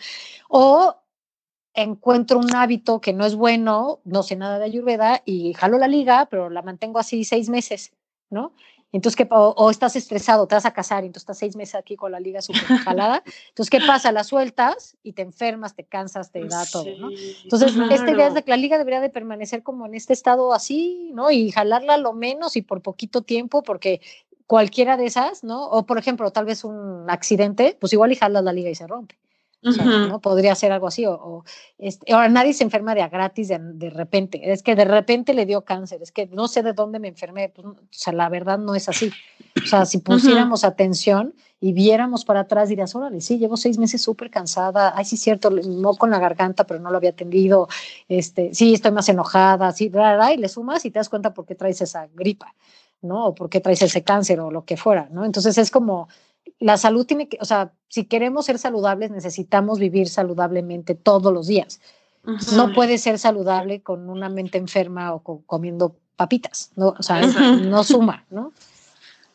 O 0.50 0.96
encuentro 1.74 2.40
un 2.40 2.54
hábito 2.54 3.00
que 3.00 3.14
no 3.14 3.26
es 3.26 3.36
bueno, 3.36 4.02
no 4.04 4.24
sé 4.24 4.36
nada 4.36 4.60
de 4.60 4.66
Ayurveda 4.66 5.22
y 5.26 5.54
jalo 5.54 5.78
la 5.78 5.88
liga, 5.88 6.28
pero 6.30 6.50
la 6.50 6.62
mantengo 6.62 7.00
así 7.00 7.24
seis 7.24 7.48
meses, 7.48 7.94
¿no? 8.30 8.54
Entonces, 8.92 9.16
¿qué, 9.16 9.28
o, 9.30 9.72
estás 9.72 9.96
estresado, 9.96 10.48
te 10.48 10.56
vas 10.56 10.66
a 10.66 10.74
casar 10.74 11.04
y 11.04 11.08
entonces 11.08 11.24
estás 11.24 11.38
seis 11.38 11.56
meses 11.56 11.76
aquí 11.76 11.96
con 11.96 12.12
la 12.12 12.20
liga 12.20 12.42
súper 12.42 12.64
jalada. 12.84 13.24
Entonces, 13.50 13.70
¿qué 13.70 13.80
pasa? 13.86 14.12
La 14.12 14.24
sueltas 14.24 14.98
y 15.04 15.14
te 15.14 15.22
enfermas, 15.22 15.76
te 15.76 15.86
cansas, 15.86 16.32
te 16.32 16.44
da 16.46 16.66
todo, 16.66 16.86
¿no? 17.00 17.10
Entonces, 17.44 17.74
esta 17.90 18.12
idea 18.12 18.28
es 18.28 18.34
de 18.34 18.44
que 18.44 18.52
la 18.52 18.58
liga 18.58 18.78
debería 18.78 19.00
de 19.00 19.10
permanecer 19.10 19.64
como 19.64 19.86
en 19.86 19.96
este 19.96 20.14
estado 20.14 20.54
así, 20.54 21.12
¿no? 21.14 21.32
Y 21.32 21.52
jalarla 21.52 21.98
lo 21.98 22.14
menos 22.14 22.56
y 22.58 22.62
por 22.62 22.82
poquito 22.82 23.22
tiempo, 23.22 23.64
porque 23.64 24.02
cualquiera 24.46 24.98
de 24.98 25.06
esas, 25.06 25.46
¿no? 25.46 25.68
O, 25.68 25.86
por 25.86 25.98
ejemplo, 25.98 26.30
tal 26.32 26.44
vez 26.44 26.66
un 26.66 27.06
accidente, 27.10 27.78
pues 27.80 27.94
igual 27.94 28.12
y 28.12 28.16
jalas 28.16 28.44
la 28.44 28.52
liga 28.52 28.70
y 28.70 28.76
se 28.76 28.86
rompe. 28.88 29.16
¿No? 29.62 30.20
Podría 30.20 30.56
ser 30.56 30.72
algo 30.72 30.88
así. 30.88 31.06
O, 31.06 31.44
este, 31.78 32.12
ahora 32.14 32.30
nadie 32.30 32.54
se 32.54 32.64
enferma 32.64 32.96
de 32.96 33.02
a 33.02 33.10
gratis 33.10 33.50
de, 33.50 33.90
repente. 33.90 34.52
Es 34.52 34.64
que 34.64 34.76
de 34.76 34.86
repente 34.86 35.34
le 35.34 35.46
dio 35.46 35.62
cáncer. 35.62 36.02
Es 36.02 36.12
que 36.12 36.28
no 36.28 36.48
sé 36.48 36.64
de 36.64 36.74
dónde 36.74 37.00
me 37.00 37.10
enfermé. 37.10 37.50
Pues, 37.50 37.68
o 37.68 37.76
sea, 37.90 38.14
la 38.14 38.30
verdad 38.30 38.58
no 38.58 38.76
es 38.76 38.90
así. 38.90 39.12
O 39.62 39.68
sea, 39.68 39.86
si 39.86 40.00
pusiéramos 40.00 40.64
atención 40.64 41.36
y 41.60 41.74
viéramos 41.74 42.26
para 42.26 42.42
atrás, 42.42 42.70
dirías, 42.70 42.96
órale, 42.96 43.22
sí, 43.22 43.38
llevo 43.38 43.56
seis 43.56 43.78
meses 43.78 44.02
súper 44.02 44.32
cansada. 44.32 44.94
Ay, 44.96 45.06
sí, 45.06 45.18
cierto, 45.18 45.52
no 45.52 45.94
con 45.96 46.10
la 46.10 46.20
garganta, 46.20 46.66
pero 46.66 46.80
no 46.80 46.90
lo 46.90 46.98
había 46.98 47.12
atendido. 47.12 47.68
Este, 48.10 48.54
sí, 48.54 48.74
estoy 48.74 48.92
más 48.92 49.10
enojada. 49.10 49.72
Sí, 49.72 49.92
y 49.92 50.38
le 50.38 50.50
sumas 50.50 50.86
y 50.86 50.92
te 50.92 51.00
das 51.00 51.10
cuenta 51.10 51.34
por 51.34 51.46
qué 51.46 51.56
traes 51.56 51.82
esa 51.82 52.08
gripa, 52.14 52.56
¿no? 53.02 53.28
O 53.28 53.36
por 53.36 53.50
qué 53.50 53.60
traes 53.60 53.82
ese 53.84 54.04
cáncer 54.04 54.40
o 54.40 54.50
lo 54.50 54.66
que 54.66 54.78
fuera, 54.78 55.08
¿no? 55.12 55.24
Entonces 55.24 55.58
es 55.58 55.70
como 55.70 56.08
la 56.60 56.78
salud 56.78 57.06
tiene 57.06 57.28
que, 57.28 57.38
o 57.42 57.46
sea, 57.46 57.74
si 57.88 58.06
queremos 58.06 58.46
ser 58.46 58.60
saludables, 58.60 59.12
necesitamos 59.12 59.80
vivir 59.80 60.08
saludablemente 60.10 60.96
todos 60.96 61.34
los 61.34 61.48
días. 61.48 61.82
No 62.56 62.74
puede 62.74 63.00
ser 63.00 63.18
saludable 63.18 63.82
con 63.82 64.08
una 64.08 64.30
mente 64.30 64.60
enferma 64.60 65.14
o 65.14 65.42
comiendo 65.46 65.96
papitas, 66.16 66.72
¿no? 66.76 66.94
O 66.98 67.02
sea, 67.04 67.22
no 67.22 67.84
suma, 67.84 68.26
¿no? 68.30 68.54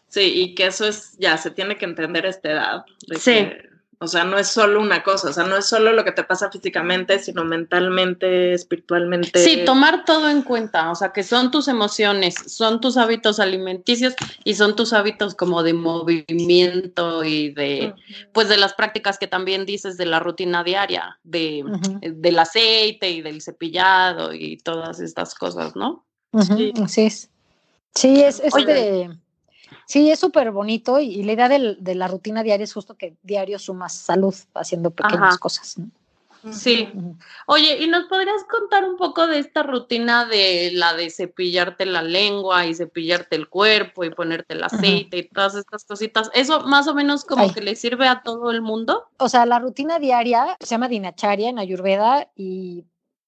Sí, 0.08 0.32
y 0.34 0.54
que 0.54 0.66
eso 0.66 0.86
es, 0.86 1.16
ya, 1.18 1.36
se 1.36 1.50
tiene 1.50 1.76
que 1.76 1.84
entender 1.84 2.26
a 2.26 2.30
esta 2.30 2.50
edad. 2.50 2.84
sí. 3.18 3.48
O 3.98 4.08
sea, 4.08 4.24
no 4.24 4.38
es 4.38 4.48
solo 4.48 4.80
una 4.80 5.02
cosa, 5.02 5.30
o 5.30 5.32
sea, 5.32 5.44
no 5.44 5.56
es 5.56 5.66
solo 5.66 5.92
lo 5.92 6.04
que 6.04 6.12
te 6.12 6.22
pasa 6.22 6.50
físicamente, 6.50 7.18
sino 7.18 7.44
mentalmente, 7.44 8.52
espiritualmente. 8.52 9.38
Sí, 9.38 9.62
tomar 9.64 10.04
todo 10.04 10.28
en 10.28 10.42
cuenta, 10.42 10.90
o 10.90 10.94
sea, 10.94 11.12
que 11.12 11.22
son 11.22 11.50
tus 11.50 11.66
emociones, 11.66 12.34
son 12.46 12.82
tus 12.82 12.98
hábitos 12.98 13.40
alimenticios 13.40 14.14
y 14.44 14.54
son 14.54 14.76
tus 14.76 14.92
hábitos 14.92 15.34
como 15.34 15.62
de 15.62 15.72
movimiento 15.72 17.24
y 17.24 17.50
de, 17.50 17.94
pues 18.32 18.50
de 18.50 18.58
las 18.58 18.74
prácticas 18.74 19.16
que 19.16 19.28
también 19.28 19.64
dices 19.64 19.96
de 19.96 20.04
la 20.04 20.20
rutina 20.20 20.62
diaria, 20.62 21.18
de, 21.24 21.64
del 22.02 22.38
aceite 22.38 23.10
y 23.10 23.22
del 23.22 23.40
cepillado 23.40 24.34
y 24.34 24.58
todas 24.58 25.00
estas 25.00 25.34
cosas, 25.34 25.74
¿no? 25.74 26.04
Sí. 26.42 26.74
Así 26.82 27.02
es. 27.02 27.30
Sí, 27.94 28.20
es, 28.20 28.40
este... 28.40 29.08
Sí, 29.86 30.10
es 30.10 30.18
súper 30.18 30.50
bonito 30.50 30.98
y, 31.00 31.22
la 31.22 31.32
idea 31.32 31.48
de 31.48 31.94
la 31.94 32.08
rutina 32.08 32.42
diaria 32.42 32.64
es 32.64 32.72
justo 32.72 32.94
que 32.94 33.16
diario 33.22 33.58
sumas 33.58 33.94
salud 33.94 34.34
haciendo 34.54 34.90
pequeñas 34.90 35.38
cosas. 35.38 35.76
Sí. 36.52 36.88
Oye, 37.46 37.82
¿y 37.82 37.88
nos 37.88 38.04
podrías 38.04 38.44
contar 38.44 38.84
un 38.84 38.96
poco 38.96 39.26
de 39.26 39.38
esta 39.38 39.62
rutina 39.62 40.26
de 40.26 40.70
la 40.72 40.94
de 40.94 41.10
cepillarte 41.10 41.86
la 41.86 42.02
lengua 42.02 42.66
y 42.66 42.74
cepillarte 42.74 43.36
el 43.36 43.48
cuerpo 43.48 44.04
y 44.04 44.10
ponerte 44.10 44.54
el 44.54 44.62
aceite 44.62 45.18
y 45.18 45.28
todas 45.28 45.54
estas 45.54 45.84
cositas? 45.84 46.30
¿Eso 46.34 46.60
más 46.60 46.86
o 46.88 46.94
menos 46.94 47.24
como 47.24 47.52
que 47.52 47.60
le 47.60 47.74
sirve 47.74 48.06
a 48.06 48.22
todo 48.22 48.50
el 48.50 48.62
mundo? 48.62 49.08
O 49.18 49.28
sea, 49.28 49.46
la 49.46 49.58
rutina 49.58 49.98
diaria 49.98 50.56
se 50.60 50.66
llama 50.66 50.88
Dinacharya 50.88 51.48
en 51.48 51.58
Ayurveda 51.58 52.28
y 52.36 52.84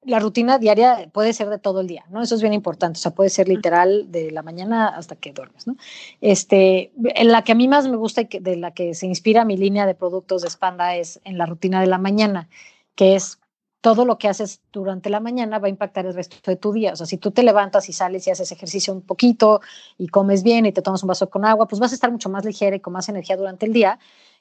la 0.08 0.18
rutina 0.20 0.58
diaria 0.58 1.10
puede 1.12 1.34
ser 1.34 1.50
de 1.50 1.58
todo 1.58 1.82
el 1.82 1.86
día, 1.86 2.04
¿no? 2.08 2.22
Eso 2.22 2.34
es 2.34 2.40
bien 2.40 2.54
importante, 2.54 2.98
o 2.98 3.00
sea, 3.00 3.14
puede 3.14 3.28
ser 3.28 3.46
literal 3.46 4.10
de 4.10 4.30
la 4.30 4.42
mañana 4.42 4.88
hasta 4.88 5.16
que 5.16 5.32
duermes, 5.32 5.66
¿no? 5.66 5.76
Este, 6.22 6.92
en 7.14 7.28
la 7.28 7.44
que 7.44 7.52
a 7.52 7.54
mí 7.54 7.68
más 7.68 7.86
me 7.86 7.96
gusta 7.96 8.22
y 8.22 8.38
de 8.40 8.56
la 8.56 8.72
que 8.72 8.94
se 8.94 9.06
inspira 9.06 9.44
mi 9.44 9.58
línea 9.58 9.84
de 9.84 9.94
productos 9.94 10.40
de 10.40 10.48
Spanda 10.48 10.96
es 10.96 11.20
en 11.24 11.36
la 11.36 11.44
rutina 11.44 11.82
de 11.82 11.88
la 11.88 11.98
mañana, 11.98 12.48
que 12.94 13.16
es 13.16 13.38
todo 13.82 14.06
lo 14.06 14.18
que 14.18 14.28
haces 14.28 14.62
durante 14.72 15.10
la 15.10 15.20
mañana 15.20 15.58
va 15.58 15.66
a 15.66 15.70
impactar 15.70 16.06
el 16.06 16.14
resto 16.14 16.38
de 16.46 16.56
tu 16.56 16.72
día. 16.72 16.94
O 16.94 16.96
sea, 16.96 17.06
si 17.06 17.18
tú 17.18 17.30
te 17.30 17.42
levantas 17.42 17.88
y 17.90 17.92
sales 17.92 18.26
y 18.26 18.30
haces 18.30 18.50
ejercicio 18.50 18.94
un 18.94 19.02
poquito 19.02 19.60
y 19.98 20.08
comes 20.08 20.42
bien 20.42 20.64
y 20.64 20.72
te 20.72 20.82
tomas 20.82 21.02
un 21.02 21.08
vaso 21.08 21.28
con 21.28 21.44
agua, 21.44 21.68
pues 21.68 21.80
vas 21.80 21.92
a 21.92 21.94
estar 21.94 22.10
mucho 22.10 22.30
más 22.30 22.44
ligera 22.44 22.74
y 22.74 22.80
con 22.80 22.94
más 22.94 23.08
energía 23.10 23.36
durante 23.36 23.66
el 23.66 23.74
día 23.74 23.98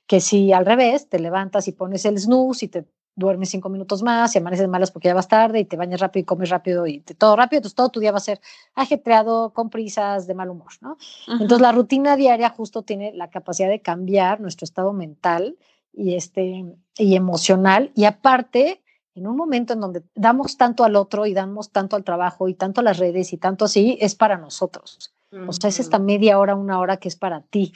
que 0.07 0.21
si 0.21 0.53
al 0.53 0.65
revés 0.65 1.09
te 1.09 1.19
levantas 1.19 1.67
y 1.67 1.73
pones 1.73 2.05
el 2.05 2.17
snooze 2.17 2.65
y 2.65 2.69
te 2.69 2.85
duermes 3.17 3.49
cinco 3.49 3.67
minutos 3.67 4.03
más 4.03 4.33
y 4.33 4.37
amaneces 4.37 4.69
malas 4.69 4.91
porque 4.91 5.09
ya 5.09 5.13
vas 5.15 5.27
tarde 5.27 5.59
y 5.59 5.65
te 5.65 5.75
bañas 5.75 5.99
rápido 5.99 6.21
y 6.21 6.25
comes 6.25 6.49
rápido 6.49 6.85
y 6.85 6.99
te, 6.99 7.15
todo 7.15 7.35
rápido, 7.35 7.57
entonces 7.57 7.75
todo 7.75 7.89
tu 7.89 7.99
día 7.99 8.11
va 8.11 8.17
a 8.17 8.21
ser 8.21 8.39
ajetreado, 8.75 9.53
con 9.53 9.69
prisas, 9.69 10.27
de 10.27 10.35
mal 10.35 10.49
humor, 10.49 10.71
¿no? 10.81 10.97
Entonces 11.27 11.59
la 11.59 11.71
rutina 11.71 12.15
diaria 12.15 12.49
justo 12.49 12.83
tiene 12.83 13.11
la 13.13 13.29
capacidad 13.29 13.69
de 13.69 13.81
cambiar 13.81 14.39
nuestro 14.39 14.65
estado 14.65 14.93
mental 14.93 15.57
y, 15.91 16.15
este, 16.15 16.63
y 16.95 17.15
emocional 17.15 17.91
y 17.95 18.05
aparte 18.05 18.83
en 19.15 19.25
un 19.25 19.35
momento 19.35 19.73
en 19.73 19.81
donde 19.81 20.03
damos 20.13 20.57
tanto 20.57 20.83
al 20.83 20.95
otro 20.95 21.25
y 21.25 21.33
damos 21.33 21.71
tanto 21.71 21.95
al 21.95 22.03
trabajo 22.03 22.47
y 22.47 22.53
tanto 22.53 22.81
a 22.81 22.83
las 22.83 22.99
redes 22.99 23.33
y 23.33 23.37
tanto 23.37 23.65
así, 23.65 23.97
es 23.99 24.13
para 24.13 24.37
nosotros. 24.37 25.15
O 25.47 25.51
sea, 25.51 25.69
es 25.69 25.79
esta 25.79 25.99
media 25.99 26.39
hora, 26.39 26.55
una 26.55 26.79
hora 26.79 26.97
que 26.97 27.09
es 27.09 27.15
para 27.15 27.41
ti. 27.41 27.73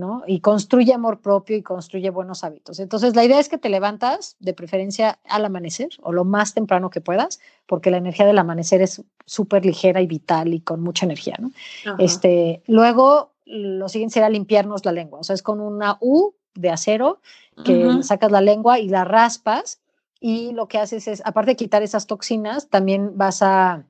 ¿No? 0.00 0.24
Y 0.26 0.40
construye 0.40 0.92
amor 0.92 1.20
propio 1.20 1.56
y 1.56 1.62
construye 1.62 2.10
buenos 2.10 2.42
hábitos. 2.42 2.80
Entonces, 2.80 3.14
la 3.14 3.24
idea 3.24 3.38
es 3.38 3.48
que 3.48 3.58
te 3.58 3.68
levantas, 3.68 4.36
de 4.40 4.54
preferencia 4.54 5.20
al 5.28 5.44
amanecer 5.44 5.90
o 6.02 6.12
lo 6.12 6.24
más 6.24 6.54
temprano 6.54 6.90
que 6.90 7.00
puedas, 7.00 7.38
porque 7.66 7.92
la 7.92 7.98
energía 7.98 8.26
del 8.26 8.38
amanecer 8.38 8.82
es 8.82 9.04
súper 9.26 9.64
ligera 9.64 10.00
y 10.00 10.06
vital 10.06 10.52
y 10.52 10.60
con 10.60 10.82
mucha 10.82 11.06
energía, 11.06 11.36
¿no? 11.38 11.52
Este, 11.98 12.62
luego, 12.66 13.30
lo 13.44 13.88
siguiente 13.88 14.14
será 14.14 14.28
limpiarnos 14.28 14.84
la 14.84 14.92
lengua, 14.92 15.20
o 15.20 15.24
sea, 15.24 15.34
es 15.34 15.42
con 15.42 15.60
una 15.60 15.98
U 16.00 16.34
de 16.54 16.70
acero 16.70 17.20
que 17.64 18.02
sacas 18.02 18.32
la 18.32 18.40
lengua 18.40 18.78
y 18.78 18.88
la 18.88 19.04
raspas 19.04 19.80
y 20.18 20.52
lo 20.52 20.66
que 20.66 20.78
haces 20.78 21.08
es, 21.08 21.22
aparte 21.24 21.52
de 21.52 21.56
quitar 21.56 21.82
esas 21.82 22.06
toxinas, 22.06 22.68
también 22.68 23.16
vas 23.16 23.42
a, 23.42 23.84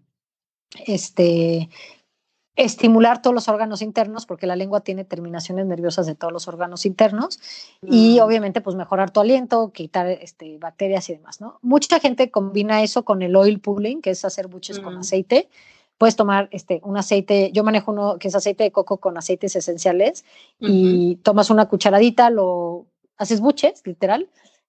este, 0.86 1.68
estimular 2.64 3.22
todos 3.22 3.34
los 3.34 3.48
órganos 3.48 3.82
internos, 3.82 4.26
porque 4.26 4.46
la 4.46 4.56
lengua 4.56 4.80
tiene 4.80 5.04
terminaciones 5.04 5.66
nerviosas 5.66 6.06
de 6.06 6.14
todos 6.14 6.32
los 6.32 6.46
órganos 6.48 6.86
internos, 6.86 7.40
y 7.82 8.18
Mm. 8.18 8.22
obviamente 8.22 8.60
pues 8.60 8.76
mejorar 8.76 9.10
tu 9.10 9.20
aliento, 9.20 9.72
quitar 9.72 10.08
este, 10.08 10.58
bacterias 10.58 11.08
y 11.08 11.14
demás, 11.14 11.40
¿no? 11.40 11.58
Mucha 11.62 12.00
gente 12.00 12.30
combina 12.30 12.82
eso 12.82 13.04
con 13.04 13.22
el 13.22 13.34
oil 13.36 13.60
pulling, 13.60 14.02
que 14.02 14.10
es 14.10 14.24
hacer 14.24 14.48
buches 14.48 14.78
con 14.80 14.94
Mm. 14.96 15.00
aceite. 15.00 15.48
Puedes 15.98 16.16
tomar 16.16 16.48
este, 16.50 16.80
un 16.82 16.96
aceite, 16.96 17.50
yo 17.52 17.62
manejo 17.62 17.92
uno 17.92 18.18
que 18.18 18.28
es 18.28 18.34
aceite 18.34 18.64
de 18.64 18.72
coco 18.72 18.98
con 18.98 19.18
aceites 19.18 19.54
esenciales, 19.56 20.24
y 20.58 21.16
tomas 21.16 21.50
una 21.50 21.68
cucharadita, 21.68 22.30
lo 22.30 22.86
haces 23.18 23.40
buches, 23.40 23.82
literal, 23.84 24.28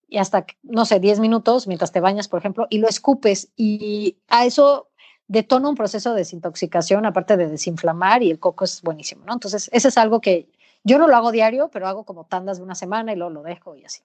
y 0.09 0.17
hasta, 0.17 0.45
no 0.63 0.83
sé, 0.83 0.99
10 0.99 1.21
minutos 1.21 1.67
mientras 1.67 1.93
te 1.93 2.01
bañas, 2.01 2.27
por 2.27 2.39
ejemplo, 2.39 2.67
y 2.69 2.79
lo 2.79 2.89
escupes. 2.89 3.47
Y 3.55 4.17
a 4.27 4.45
eso 4.45 4.89
detona 5.32 5.69
un 5.69 5.75
proceso 5.75 6.09
de 6.11 6.17
desintoxicación, 6.17 7.05
aparte 7.05 7.38
de 7.38 7.47
desinflamar, 7.47 8.21
y 8.21 8.32
el 8.32 8.38
coco 8.38 8.65
es 8.65 8.82
buenísimo, 8.82 9.23
¿no? 9.25 9.32
Entonces, 9.32 9.69
ese 9.71 9.88
es 9.88 9.97
algo 9.97 10.19
que 10.19 10.49
yo 10.84 10.97
no 10.97 11.07
lo 11.07 11.15
hago 11.15 11.32
diario, 11.32 11.69
pero 11.71 11.88
hago 11.88 12.03
como 12.03 12.25
tandas 12.25 12.57
de 12.57 12.63
una 12.63 12.75
semana 12.75 13.13
y 13.13 13.15
luego 13.15 13.32
lo 13.32 13.41
dejo 13.41 13.77
y 13.77 13.86
así. 13.86 14.01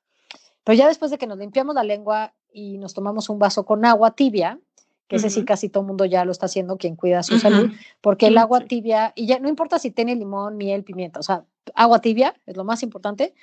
Pero 0.63 0.79
ya 0.79 0.87
después 0.87 1.11
de 1.11 1.19
que 1.19 1.27
nos 1.27 1.39
limpiamos 1.39 1.75
la 1.75 1.83
lengua 1.83 2.33
y 2.53 2.79
nos 2.79 2.95
tomamos 2.95 3.29
un 3.29 3.41
vaso 3.41 3.65
con 3.67 3.85
agua 3.85 4.13
tibia, 4.13 4.61
que 5.09 5.17
ese 5.17 5.29
sí 5.31 5.41
Ujú. 5.41 5.47
casi 5.47 5.69
todo 5.69 5.81
el 5.81 5.89
mundo 5.89 6.05
ya 6.05 6.25
lo 6.25 6.31
está 6.31 6.47
haciendo, 6.47 6.77
quien 6.77 6.95
cuida 6.95 7.25
su 7.25 7.41
salud, 7.41 7.73
porque 8.01 8.29
el 8.29 8.39
agua 8.39 8.61
sí. 8.61 8.67
tibia, 8.67 9.13
y 9.17 9.27
ya 9.27 9.41
no 9.41 9.49
importa 9.49 9.81
si 9.81 9.91
tiene 9.91 10.15
limón, 10.15 10.57
miel, 10.57 10.85
pimienta, 10.85 11.19
o 11.19 11.25
sea, 11.25 11.45
agua 11.75 12.01
tibia 12.01 12.37
es 12.47 12.57
lo 12.57 12.63
más 12.63 12.85
importante, 12.85 13.35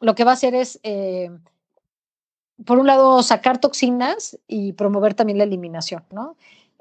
lo 0.00 0.14
que 0.14 0.24
va 0.24 0.30
a 0.30 0.34
hacer 0.34 0.54
es, 0.54 0.80
eh, 0.84 1.30
por 2.64 2.78
un 2.78 2.86
lado, 2.86 3.22
sacar 3.22 3.58
toxinas 3.58 4.38
y 4.48 4.72
promover 4.72 5.12
también 5.12 5.36
la 5.36 5.44
eliminación, 5.44 6.02
¿no? 6.10 6.36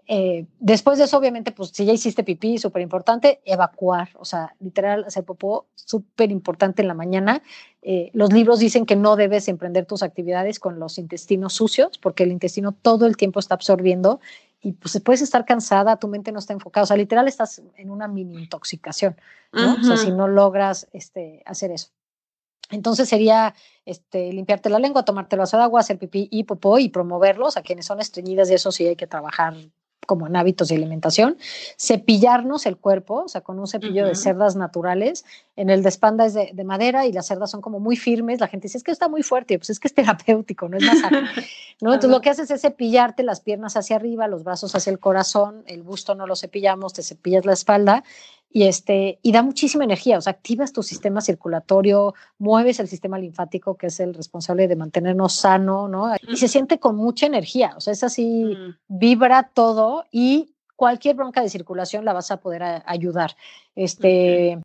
Eh, 0.08 0.45
después 0.60 0.97
de 0.97 1.06
eso, 1.06 1.18
obviamente, 1.18 1.51
pues 1.51 1.70
si 1.70 1.86
ya 1.86 1.93
hiciste 1.93 2.24
pipí, 2.24 2.58
súper 2.58 2.82
importante, 2.82 3.41
evacuar, 3.43 4.10
o 4.20 4.26
sea, 4.26 4.56
literal, 4.60 5.03
hacer 5.06 5.24
popó, 5.24 5.68
súper 5.74 6.32
importante 6.32 6.82
en 6.82 6.88
la 6.88 6.93
mañana. 6.93 7.41
Eh, 7.82 8.12
los 8.14 8.32
libros 8.32 8.60
dicen 8.60 8.86
que 8.86 8.95
no 8.95 9.16
debes 9.16 9.47
emprender 9.47 9.86
tus 9.86 10.03
actividades 10.03 10.60
con 10.60 10.80
los 10.80 10.97
intestinos 10.97 11.53
sucios, 11.53 11.97
porque 11.97 12.24
el 12.24 12.32
intestino 12.32 12.72
todo 12.72 13.06
el 13.06 13.18
tiempo 13.18 13.39
está 13.39 13.56
absorbiendo 13.56 14.20
y 14.62 14.74
pues 14.74 14.99
puedes 15.01 15.22
estar 15.22 15.45
cansada, 15.45 15.97
tu 15.97 16.08
mente 16.08 16.32
no 16.32 16.39
está 16.39 16.53
enfocada, 16.53 16.84
o 16.86 16.88
sea, 16.88 16.97
literal 16.97 17.28
estás 17.28 17.62
en 17.76 17.89
una 17.91 18.08
mini 18.08 18.36
intoxicación, 18.41 19.16
¿no? 19.51 19.76
O 19.76 19.84
sea, 19.84 19.95
si 19.95 20.12
no 20.12 20.28
logras 20.28 20.88
este, 20.91 21.43
hacer 21.45 21.70
eso. 21.70 21.89
Entonces 22.72 23.08
sería 23.08 23.53
este, 23.86 24.34
limpiarte 24.34 24.72
la 24.72 24.80
lengua, 24.80 25.06
tomarte 25.06 25.36
el 25.36 25.41
vaso 25.41 25.58
de 25.58 25.64
agua, 25.64 25.82
hacer 25.82 25.99
pipí 25.99 26.28
y 26.32 26.45
popó 26.45 26.80
y 26.80 26.89
promoverlos 26.89 27.58
a 27.58 27.62
quienes 27.62 27.86
son 27.86 27.99
estreñidas 27.99 28.49
y 28.49 28.56
eso 28.56 28.72
sí 28.72 28.88
hay 28.88 28.95
que 28.95 29.06
trabajar 29.06 29.53
como 30.06 30.28
en 30.28 30.36
hábitos 30.36 30.70
de 30.70 30.76
alimentación, 30.76 31.38
cepillarnos 31.80 32.66
el 32.66 32.78
cuerpo, 32.78 33.24
o 33.26 33.28
sea, 33.28 33.41
con 33.41 33.60
un 33.60 33.68
cepillo 33.68 34.06
de 34.06 34.16
cerdas 34.16 34.56
naturales, 34.56 35.26
en 35.56 35.70
el 35.70 35.84
de 35.84 35.89
espalda 35.89 36.26
es 36.26 36.34
de, 36.34 36.51
de 36.53 36.64
madera 36.64 37.06
y 37.06 37.12
las 37.12 37.28
cerdas 37.28 37.51
son 37.51 37.62
como 37.62 37.80
muy 37.80 37.95
firmes, 37.95 38.39
la 38.39 38.47
gente 38.47 38.68
dice, 38.68 38.78
es 38.78 38.84
que 38.84 38.91
está 38.91 39.08
muy 39.10 39.24
fuerte, 39.24 39.58
pues 39.58 39.70
es 39.70 39.80
que 39.80 39.88
es 39.88 39.93
terapéutico, 39.93 40.70
no 40.70 40.78
es 40.78 40.84
masaje, 40.84 41.16
¿no? 41.82 41.93
Entonces 41.93 42.12
lo 42.12 42.22
que 42.22 42.30
haces 42.30 42.51
es 42.51 42.62
cepillarte 42.62 43.24
las 43.24 43.41
piernas 43.41 43.78
hacia 43.78 43.95
arriba, 43.95 44.28
los 44.28 44.43
brazos 44.43 44.76
hacia 44.76 44.91
el 44.91 44.99
corazón, 44.99 45.64
el 45.68 45.82
busto 45.84 46.16
no 46.16 46.28
lo 46.28 46.36
cepillamos, 46.36 46.93
te 46.93 47.03
cepillas 47.03 47.45
la 47.45 47.53
espalda 47.53 48.03
y, 48.56 48.64
este, 48.64 49.20
y 49.22 49.34
da 49.34 49.43
muchísima 49.43 49.84
energía, 49.84 50.18
o 50.18 50.22
sea, 50.22 50.32
activas 50.32 50.72
tu 50.72 50.82
sistema 50.82 51.20
circulatorio, 51.20 52.14
mueves 52.38 52.80
el 52.80 52.88
sistema 52.88 53.20
linfático, 53.20 53.76
que 53.76 53.88
es 53.88 53.99
el 53.99 54.14
responsable 54.14 54.70
de 54.70 54.78
mantenernos 54.78 55.34
sano, 55.34 55.89
¿no? 55.89 56.16
Y 56.30 56.38
se 56.38 56.47
siente 56.47 56.80
con 56.80 56.95
mucha 56.95 57.26
energía, 57.26 57.74
o 57.76 57.82
sea, 57.82 57.91
es 57.91 58.01
así, 58.06 58.45
Mm. 58.45 58.76
vibra 58.88 59.51
todo 59.53 60.06
y 60.10 60.53
cualquier 60.78 61.18
bronca 61.18 61.41
de 61.41 61.49
circulación 61.49 62.06
la 62.06 62.14
vas 62.14 62.32
a 62.32 62.38
poder 62.38 62.64
a- 62.64 62.84
ayudar. 62.88 63.36
Este, 63.76 64.58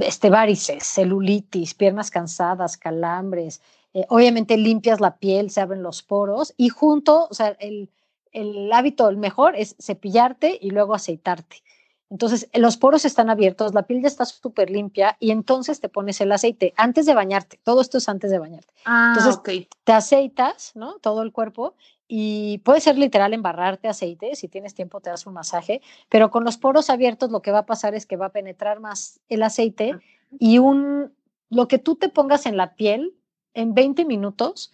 este 0.00 0.28
varices, 0.28 0.82
celulitis, 0.82 1.74
piernas 1.74 2.10
cansadas, 2.10 2.76
calambres. 2.76 3.62
eh, 3.94 4.04
obviamente 4.08 4.56
limpias 4.56 5.00
la 5.00 5.16
piel, 5.18 5.50
se 5.50 5.60
abren 5.60 5.82
los 5.84 6.02
poros 6.02 6.52
y 6.56 6.68
junto, 6.68 7.28
o 7.30 7.32
sea, 7.34 7.56
el, 7.60 7.90
el 8.32 8.70
hábito 8.72 9.08
el 9.08 9.16
mejor 9.16 9.54
es 9.56 9.76
cepillarte 9.80 10.58
y 10.60 10.70
luego 10.70 10.94
aceitarte. 10.94 11.62
Entonces, 12.08 12.48
los 12.54 12.76
poros 12.76 13.04
están 13.04 13.30
abiertos, 13.30 13.74
la 13.74 13.82
piel 13.82 14.00
ya 14.00 14.08
está 14.08 14.24
súper 14.24 14.70
limpia 14.70 15.16
y 15.18 15.32
entonces 15.32 15.80
te 15.80 15.88
pones 15.88 16.20
el 16.20 16.30
aceite 16.30 16.72
antes 16.76 17.04
de 17.04 17.14
bañarte. 17.14 17.58
Todo 17.64 17.80
esto 17.80 17.98
es 17.98 18.08
antes 18.08 18.30
de 18.30 18.38
bañarte 18.38 18.72
Ah, 18.84 19.12
Entonces, 19.16 19.36
ok. 19.38 19.68
te 19.82 19.92
aceitas, 19.92 20.72
¿no? 20.76 20.98
Todo 21.00 21.22
el 21.22 21.32
cuerpo 21.32 21.74
y 22.08 22.58
puede 22.58 22.80
ser 22.80 22.96
literal 22.96 23.34
embarrarte 23.34 23.88
aceite, 23.88 24.36
si 24.36 24.46
tienes 24.46 24.74
tiempo 24.74 25.00
te 25.00 25.10
das 25.10 25.26
un 25.26 25.34
masaje, 25.34 25.82
pero 26.08 26.30
con 26.30 26.44
los 26.44 26.56
poros 26.56 26.88
abiertos 26.90 27.32
lo 27.32 27.42
que 27.42 27.50
va 27.50 27.60
a 27.60 27.66
pasar 27.66 27.96
es 27.96 28.06
que 28.06 28.16
va 28.16 28.26
a 28.26 28.32
penetrar 28.32 28.78
más 28.78 29.18
el 29.28 29.42
aceite 29.42 29.98
y 30.38 30.58
un 30.58 31.12
lo 31.50 31.66
que 31.68 31.78
tú 31.78 31.96
te 31.96 32.08
pongas 32.08 32.46
en 32.46 32.56
la 32.56 32.74
piel 32.74 33.14
en 33.54 33.74
20 33.74 34.04
minutos 34.04 34.72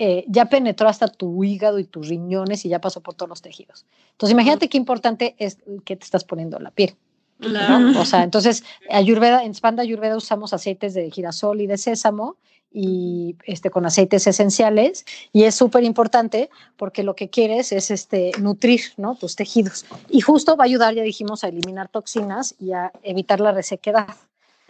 eh, 0.00 0.24
ya 0.28 0.44
penetró 0.44 0.88
hasta 0.88 1.08
tu 1.08 1.42
hígado 1.42 1.80
y 1.80 1.84
tus 1.84 2.06
riñones 2.06 2.64
y 2.64 2.68
ya 2.68 2.80
pasó 2.80 3.00
por 3.00 3.14
todos 3.14 3.28
los 3.28 3.42
tejidos. 3.42 3.84
Entonces, 4.12 4.32
imagínate 4.32 4.68
qué 4.68 4.78
importante 4.78 5.34
es 5.38 5.58
que 5.84 5.96
te 5.96 6.04
estás 6.04 6.22
poniendo 6.22 6.56
en 6.56 6.62
la 6.62 6.70
piel. 6.70 6.94
O 7.98 8.04
sea, 8.04 8.22
entonces, 8.22 8.62
Ayurveda, 8.90 9.42
en 9.42 9.54
Spanda 9.54 9.82
Ayurveda 9.82 10.16
usamos 10.16 10.52
aceites 10.52 10.94
de 10.94 11.10
girasol 11.10 11.60
y 11.60 11.66
de 11.66 11.78
sésamo 11.78 12.36
y 12.70 13.36
este, 13.44 13.70
con 13.70 13.86
aceites 13.86 14.28
esenciales 14.28 15.04
y 15.32 15.44
es 15.44 15.56
súper 15.56 15.82
importante 15.82 16.48
porque 16.76 17.02
lo 17.02 17.16
que 17.16 17.28
quieres 17.28 17.72
es 17.72 17.90
este, 17.90 18.30
nutrir 18.40 18.82
¿no? 18.98 19.16
tus 19.16 19.34
tejidos 19.34 19.84
y 20.08 20.20
justo 20.20 20.56
va 20.56 20.62
a 20.62 20.66
ayudar, 20.66 20.94
ya 20.94 21.02
dijimos, 21.02 21.42
a 21.42 21.48
eliminar 21.48 21.88
toxinas 21.88 22.54
y 22.60 22.70
a 22.70 22.92
evitar 23.02 23.40
la 23.40 23.50
resequedad, 23.50 24.14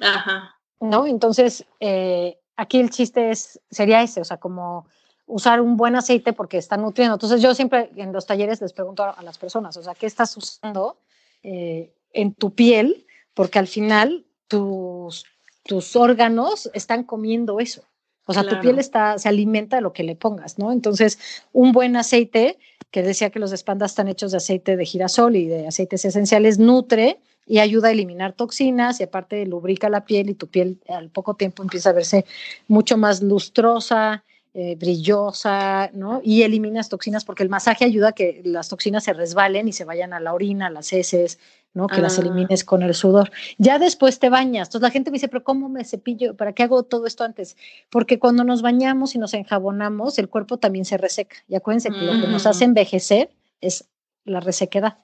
Ajá. 0.00 0.56
¿no? 0.80 1.06
Entonces, 1.06 1.66
eh, 1.80 2.38
aquí 2.56 2.80
el 2.80 2.88
chiste 2.88 3.30
es, 3.30 3.60
sería 3.70 4.02
ese, 4.02 4.22
o 4.22 4.24
sea, 4.24 4.38
como 4.38 4.86
usar 5.28 5.60
un 5.60 5.76
buen 5.76 5.94
aceite 5.94 6.32
porque 6.32 6.58
está 6.58 6.76
nutriendo. 6.76 7.14
Entonces, 7.14 7.40
yo 7.40 7.54
siempre 7.54 7.90
en 7.96 8.12
los 8.12 8.26
talleres 8.26 8.60
les 8.60 8.72
pregunto 8.72 9.04
a, 9.04 9.10
a 9.10 9.22
las 9.22 9.38
personas, 9.38 9.76
o 9.76 9.82
sea, 9.82 9.94
¿qué 9.94 10.06
estás 10.06 10.36
usando 10.36 10.98
eh, 11.42 11.94
en 12.12 12.34
tu 12.34 12.54
piel? 12.54 13.06
Porque 13.34 13.58
al 13.58 13.68
final 13.68 14.26
tus, 14.48 15.24
tus 15.64 15.94
órganos 15.94 16.70
están 16.74 17.04
comiendo 17.04 17.60
eso. 17.60 17.82
O 18.26 18.34
sea, 18.34 18.46
tu 18.46 18.60
piel 18.60 18.78
está, 18.78 19.16
se 19.18 19.30
alimenta 19.30 19.76
de 19.76 19.82
lo 19.82 19.94
que 19.94 20.02
le 20.02 20.14
pongas, 20.14 20.58
¿no? 20.58 20.70
Entonces, 20.70 21.18
un 21.54 21.72
buen 21.72 21.96
aceite, 21.96 22.58
que 22.90 23.02
decía 23.02 23.30
que 23.30 23.38
los 23.38 23.52
espandas 23.52 23.92
están 23.92 24.06
hechos 24.08 24.32
de 24.32 24.36
aceite 24.36 24.76
de 24.76 24.84
girasol 24.84 25.34
y 25.34 25.46
de 25.46 25.66
aceites 25.66 26.04
esenciales, 26.04 26.58
nutre 26.58 27.20
y 27.46 27.60
ayuda 27.60 27.88
a 27.88 27.92
eliminar 27.92 28.34
toxinas 28.34 29.00
y 29.00 29.04
aparte 29.04 29.46
lubrica 29.46 29.88
la 29.88 30.04
piel 30.04 30.28
y 30.28 30.34
tu 30.34 30.46
piel 30.46 30.78
al 30.88 31.08
poco 31.08 31.36
tiempo 31.36 31.62
empieza 31.62 31.88
a 31.88 31.94
verse 31.94 32.26
mucho 32.66 32.98
más 32.98 33.22
lustrosa, 33.22 34.24
eh, 34.60 34.74
brillosa, 34.74 35.88
¿no? 35.94 36.20
Y 36.24 36.42
eliminas 36.42 36.88
toxinas 36.88 37.24
porque 37.24 37.44
el 37.44 37.48
masaje 37.48 37.84
ayuda 37.84 38.08
a 38.08 38.12
que 38.12 38.42
las 38.44 38.68
toxinas 38.68 39.04
se 39.04 39.12
resbalen 39.12 39.68
y 39.68 39.72
se 39.72 39.84
vayan 39.84 40.12
a 40.12 40.18
la 40.18 40.34
orina, 40.34 40.66
a 40.66 40.70
las 40.70 40.92
heces, 40.92 41.38
¿no? 41.74 41.86
Que 41.86 42.00
las 42.00 42.18
Ah. 42.18 42.22
elimines 42.22 42.64
con 42.64 42.82
el 42.82 42.92
sudor. 42.94 43.30
Ya 43.58 43.78
después 43.78 44.18
te 44.18 44.30
bañas. 44.30 44.66
Entonces 44.66 44.82
la 44.82 44.90
gente 44.90 45.10
me 45.12 45.14
dice, 45.16 45.28
pero 45.28 45.44
¿cómo 45.44 45.68
me 45.68 45.84
cepillo? 45.84 46.34
¿Para 46.36 46.54
qué 46.54 46.64
hago 46.64 46.82
todo 46.82 47.06
esto 47.06 47.22
antes? 47.22 47.56
Porque 47.88 48.18
cuando 48.18 48.42
nos 48.42 48.60
bañamos 48.62 49.14
y 49.14 49.18
nos 49.18 49.32
enjabonamos, 49.34 50.18
el 50.18 50.28
cuerpo 50.28 50.56
también 50.56 50.84
se 50.84 50.96
reseca. 50.96 51.36
Y 51.46 51.54
acuérdense 51.54 51.90
que 51.90 51.98
lo 52.04 52.20
que 52.20 52.26
nos 52.26 52.44
Mm. 52.44 52.48
hace 52.48 52.64
envejecer 52.64 53.30
es 53.60 53.84
la 54.24 54.40
resequedad. 54.40 54.98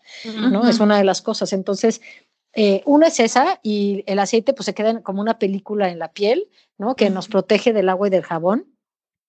¿no? 0.51 0.69
Es 0.69 0.81
una 0.81 0.99
de 0.99 1.05
las 1.05 1.23
cosas. 1.23 1.53
Entonces, 1.53 2.01
eh, 2.55 2.83
una 2.87 3.07
es 3.07 3.21
esa 3.21 3.61
y 3.63 4.03
el 4.07 4.19
aceite 4.19 4.53
pues 4.53 4.67
se 4.67 4.75
queda 4.75 5.01
como 5.03 5.21
una 5.21 5.39
película 5.39 5.91
en 5.91 5.99
la 6.01 6.13
piel, 6.13 6.49
¿no? 6.77 6.97
Que 6.97 7.09
nos 7.11 7.29
protege 7.29 7.73
del 7.73 7.89
agua 7.89 8.09
y 8.09 8.11
del 8.11 8.23
jabón. 8.25 8.67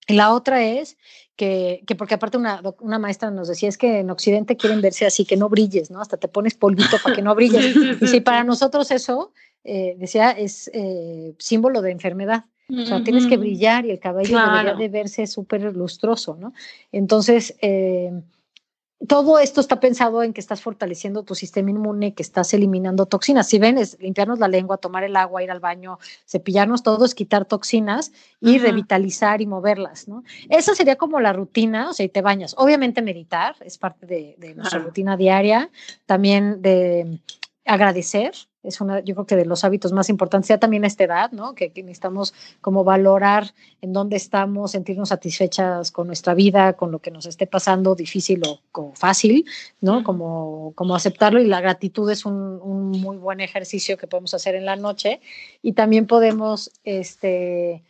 La 0.08 0.32
otra 0.32 0.64
es 0.64 0.96
que, 1.34 1.82
que 1.86 1.94
porque 1.94 2.14
aparte 2.14 2.38
una, 2.38 2.62
una 2.80 2.98
maestra 2.98 3.30
nos 3.30 3.48
decía, 3.48 3.68
es 3.68 3.76
que 3.76 3.98
en 4.00 4.10
Occidente 4.10 4.56
quieren 4.56 4.80
verse 4.80 5.06
así, 5.06 5.24
que 5.24 5.36
no 5.36 5.48
brilles, 5.48 5.90
¿no? 5.90 6.00
Hasta 6.00 6.16
te 6.16 6.28
pones 6.28 6.54
polvito 6.54 6.98
para 7.02 7.14
que 7.14 7.22
no 7.22 7.34
brilles. 7.34 7.76
Y 8.00 8.06
sí, 8.06 8.06
si 8.06 8.20
para 8.20 8.44
nosotros 8.44 8.90
eso, 8.90 9.32
eh, 9.64 9.96
decía, 9.98 10.30
es 10.30 10.70
eh, 10.72 11.34
símbolo 11.38 11.82
de 11.82 11.90
enfermedad. 11.90 12.44
O 12.68 12.84
sea, 12.84 13.02
tienes 13.02 13.26
que 13.26 13.34
Ujú. 13.34 13.42
brillar 13.42 13.86
y 13.86 13.90
el 13.90 14.00
cabello 14.00 14.40
debería 14.40 14.74
de 14.74 14.88
verse 14.88 15.26
súper 15.26 15.74
lustroso, 15.76 16.36
¿no? 16.36 16.52
Entonces, 16.90 17.56
eh, 17.60 18.12
todo 19.06 19.38
esto 19.38 19.60
está 19.60 19.78
pensado 19.78 20.22
en 20.22 20.32
que 20.32 20.40
estás 20.40 20.62
fortaleciendo 20.62 21.22
tu 21.22 21.34
sistema 21.34 21.70
inmune, 21.70 22.14
que 22.14 22.22
estás 22.22 22.54
eliminando 22.54 23.06
toxinas. 23.06 23.48
Si 23.48 23.58
ven, 23.58 23.76
es 23.76 23.98
limpiarnos 24.00 24.38
la 24.38 24.48
lengua, 24.48 24.78
tomar 24.78 25.04
el 25.04 25.16
agua, 25.16 25.42
ir 25.42 25.50
al 25.50 25.60
baño, 25.60 25.98
cepillarnos 26.26 26.82
todo, 26.82 27.04
es 27.04 27.14
quitar 27.14 27.44
toxinas 27.44 28.12
y 28.40 28.58
revitalizar 28.58 29.42
y 29.42 29.46
moverlas, 29.46 30.08
¿no? 30.08 30.24
Esa 30.48 30.74
sería 30.74 30.96
como 30.96 31.20
la 31.20 31.34
rutina, 31.34 31.90
o 31.90 31.92
sea, 31.92 32.06
y 32.06 32.08
te 32.08 32.22
bañas. 32.22 32.54
Obviamente 32.56 33.02
meditar 33.02 33.56
es 33.60 33.76
parte 33.76 34.06
de, 34.06 34.34
de 34.38 34.54
nuestra 34.54 34.78
rutina 34.78 35.16
diaria, 35.16 35.70
también 36.06 36.62
de 36.62 37.20
agradecer, 37.66 38.32
es 38.66 38.80
una, 38.80 39.00
yo 39.00 39.14
creo 39.14 39.26
que 39.26 39.36
de 39.36 39.44
los 39.44 39.64
hábitos 39.64 39.92
más 39.92 40.08
importantes, 40.08 40.48
ya 40.48 40.58
también 40.58 40.84
a 40.84 40.86
esta 40.86 41.04
edad, 41.04 41.30
¿no? 41.32 41.54
Que, 41.54 41.72
necesitamos 41.76 42.34
como 42.60 42.84
valorar 42.84 43.54
en 43.80 43.92
dónde 43.92 44.16
estamos, 44.16 44.72
sentirnos 44.72 45.10
satisfechas 45.10 45.92
con 45.92 46.06
nuestra 46.06 46.34
vida, 46.34 46.72
con 46.74 46.90
lo 46.90 46.98
que 46.98 47.10
nos 47.10 47.26
esté 47.26 47.46
pasando, 47.46 47.94
difícil 47.94 48.42
o, 48.46 48.92
fácil, 48.94 49.44
¿no? 49.80 50.02
Como, 50.02 50.72
como 50.74 50.94
aceptarlo 50.94 51.40
y 51.40 51.46
la 51.46 51.60
gratitud 51.60 52.10
es 52.10 52.26
un, 52.26 52.60
un, 52.62 52.90
muy 52.90 53.16
buen 53.16 53.40
ejercicio 53.40 53.96
que 53.96 54.06
podemos 54.06 54.34
hacer 54.34 54.54
en 54.54 54.64
la 54.64 54.76
noche 54.76 55.20
y 55.62 55.72
también 55.72 56.06
podemos, 56.06 56.72
este, 56.84 57.84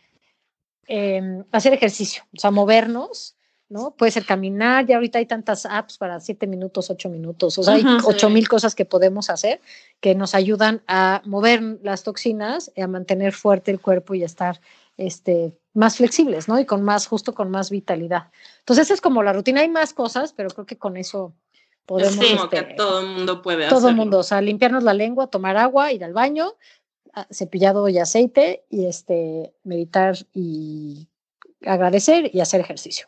em, 0.87 1.43
hacer 1.51 1.73
ejercicio, 1.73 2.23
o 2.35 2.39
sea, 2.39 2.51
movernos 2.51 3.36
¿no? 3.69 3.91
Puede 3.91 4.11
ser 4.11 4.25
caminar, 4.25 4.85
ya 4.85 4.95
ahorita 4.95 5.19
hay 5.19 5.25
tantas 5.25 5.65
apps 5.65 5.97
para 5.97 6.19
siete 6.19 6.47
minutos, 6.47 6.89
ocho 6.89 7.09
minutos, 7.09 7.57
o 7.57 7.63
sea, 7.63 7.75
hay 7.75 7.83
ocho 8.05 8.29
mil 8.29 8.47
cosas 8.47 8.75
que 8.75 8.85
podemos 8.85 9.29
hacer 9.29 9.59
que 9.99 10.15
nos 10.15 10.35
ayudan 10.35 10.81
a 10.87 11.21
mover 11.25 11.61
las 11.83 12.03
toxinas, 12.03 12.71
a 12.77 12.87
mantener 12.87 13.33
fuerte 13.33 13.71
el 13.71 13.81
cuerpo 13.81 14.15
y 14.15 14.23
a 14.23 14.25
estar 14.25 14.61
este, 14.95 15.53
más 15.73 15.97
flexibles, 15.97 16.47
¿no? 16.47 16.59
Y 16.59 16.65
con 16.65 16.81
más, 16.81 17.07
justo 17.07 17.33
con 17.33 17.51
más 17.51 17.69
vitalidad. 17.69 18.31
Entonces, 18.59 18.85
esa 18.85 18.93
es 18.95 19.01
como 19.01 19.21
la 19.21 19.33
rutina. 19.33 19.61
Hay 19.61 19.69
más 19.69 19.93
cosas, 19.93 20.33
pero 20.33 20.49
creo 20.49 20.65
que 20.65 20.77
con 20.77 20.97
eso 20.97 21.33
podemos. 21.85 22.25
Sí, 22.25 22.35
que 22.49 22.57
este, 22.57 22.73
todo 22.75 23.01
el 23.01 23.07
mundo 23.07 23.41
puede 23.41 23.69
Todo 23.69 23.89
el 23.89 23.95
mundo, 23.95 24.19
o 24.19 24.23
sea, 24.23 24.41
limpiarnos 24.41 24.83
la 24.83 24.93
lengua, 24.93 25.27
tomar 25.27 25.57
agua, 25.57 25.91
ir 25.91 26.03
al 26.03 26.13
baño, 26.13 26.55
cepillado 27.31 27.87
y 27.89 27.99
aceite, 27.99 28.63
y 28.69 28.85
este, 28.85 29.53
meditar 29.63 30.15
y 30.33 31.07
agradecer 31.65 32.31
y 32.33 32.39
hacer 32.39 32.61
ejercicio. 32.61 33.07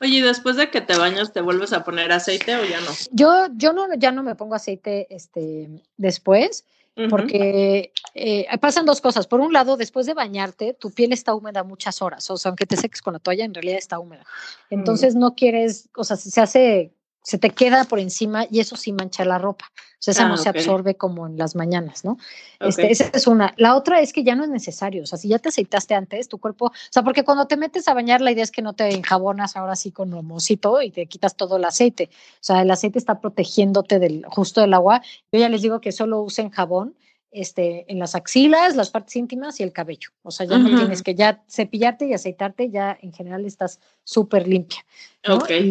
Oye, 0.00 0.18
¿y 0.18 0.20
después 0.20 0.56
de 0.56 0.70
que 0.70 0.80
te 0.80 0.96
bañas, 0.96 1.32
te 1.32 1.40
vuelves 1.40 1.72
a 1.72 1.84
poner 1.84 2.12
aceite 2.12 2.56
o 2.56 2.64
ya 2.64 2.80
no? 2.80 2.90
Yo, 3.10 3.48
yo 3.54 3.72
no, 3.72 3.92
ya 3.94 4.12
no 4.12 4.22
me 4.22 4.34
pongo 4.34 4.54
aceite 4.54 5.06
este, 5.10 5.68
después, 5.96 6.64
porque 7.10 7.92
eh, 8.14 8.46
pasan 8.60 8.86
dos 8.86 9.00
cosas. 9.00 9.26
Por 9.26 9.40
un 9.40 9.52
lado, 9.52 9.76
después 9.76 10.06
de 10.06 10.14
bañarte, 10.14 10.74
tu 10.74 10.90
piel 10.92 11.12
está 11.12 11.34
húmeda 11.34 11.64
muchas 11.64 12.00
horas. 12.02 12.30
O 12.30 12.36
sea, 12.36 12.50
aunque 12.50 12.66
te 12.66 12.76
seques 12.76 13.02
con 13.02 13.14
la 13.14 13.18
toalla, 13.18 13.44
en 13.44 13.54
realidad 13.54 13.78
está 13.78 13.98
húmeda. 13.98 14.22
Mm. 14.70 14.74
Entonces 14.74 15.14
no 15.16 15.34
quieres, 15.34 15.88
o 15.96 16.04
sea, 16.04 16.16
se 16.16 16.40
hace 16.40 16.92
se 17.24 17.38
te 17.38 17.50
queda 17.50 17.84
por 17.84 17.98
encima 17.98 18.46
y 18.50 18.60
eso 18.60 18.76
sí 18.76 18.92
mancha 18.92 19.24
la 19.24 19.38
ropa. 19.38 19.64
O 19.74 20.04
sea, 20.04 20.12
esa 20.12 20.28
no 20.28 20.34
ah, 20.34 20.36
se 20.36 20.50
absorbe 20.50 20.96
como 20.96 21.26
en 21.26 21.38
las 21.38 21.56
mañanas, 21.56 22.04
¿no? 22.04 22.18
Este, 22.60 22.92
esa 22.92 23.10
es 23.14 23.26
una. 23.26 23.54
La 23.56 23.74
otra 23.74 24.02
es 24.02 24.12
que 24.12 24.22
ya 24.22 24.34
no 24.34 24.44
es 24.44 24.50
necesario. 24.50 25.02
O 25.02 25.06
sea, 25.06 25.18
si 25.18 25.28
ya 25.28 25.38
te 25.38 25.48
aceitaste 25.48 25.94
antes, 25.94 26.28
tu 26.28 26.36
cuerpo. 26.36 26.66
O 26.66 26.72
sea, 26.90 27.02
porque 27.02 27.24
cuando 27.24 27.46
te 27.46 27.56
metes 27.56 27.88
a 27.88 27.94
bañar, 27.94 28.20
la 28.20 28.30
idea 28.30 28.44
es 28.44 28.50
que 28.50 28.60
no 28.60 28.74
te 28.74 28.94
enjabonas 28.94 29.56
ahora 29.56 29.76
sí 29.76 29.92
con 29.92 30.12
homocito 30.12 30.82
y 30.82 30.90
te 30.90 31.06
quitas 31.06 31.36
todo 31.36 31.56
el 31.56 31.64
aceite. 31.64 32.10
O 32.12 32.42
sea, 32.42 32.60
el 32.60 32.70
aceite 32.70 32.98
está 32.98 33.18
protegiéndote 33.18 33.98
del 33.98 34.26
justo 34.26 34.60
del 34.60 34.74
agua. 34.74 35.00
Yo 35.32 35.40
ya 35.40 35.48
les 35.48 35.62
digo 35.62 35.80
que 35.80 35.90
solo 35.90 36.20
usen 36.20 36.50
jabón 36.50 36.94
este, 37.34 37.84
en 37.90 37.98
las 37.98 38.14
axilas, 38.14 38.76
las 38.76 38.90
partes 38.90 39.16
íntimas 39.16 39.58
y 39.58 39.64
el 39.64 39.72
cabello. 39.72 40.10
O 40.22 40.30
sea, 40.30 40.46
ya 40.46 40.56
no 40.56 40.68
tienes 40.78 41.02
que 41.02 41.14
ya 41.14 41.42
cepillarte 41.48 42.06
y 42.06 42.14
aceitarte, 42.14 42.70
ya 42.70 42.96
en 43.02 43.12
general 43.12 43.44
estás 43.44 43.80
súper 44.04 44.46
limpia. 44.46 44.84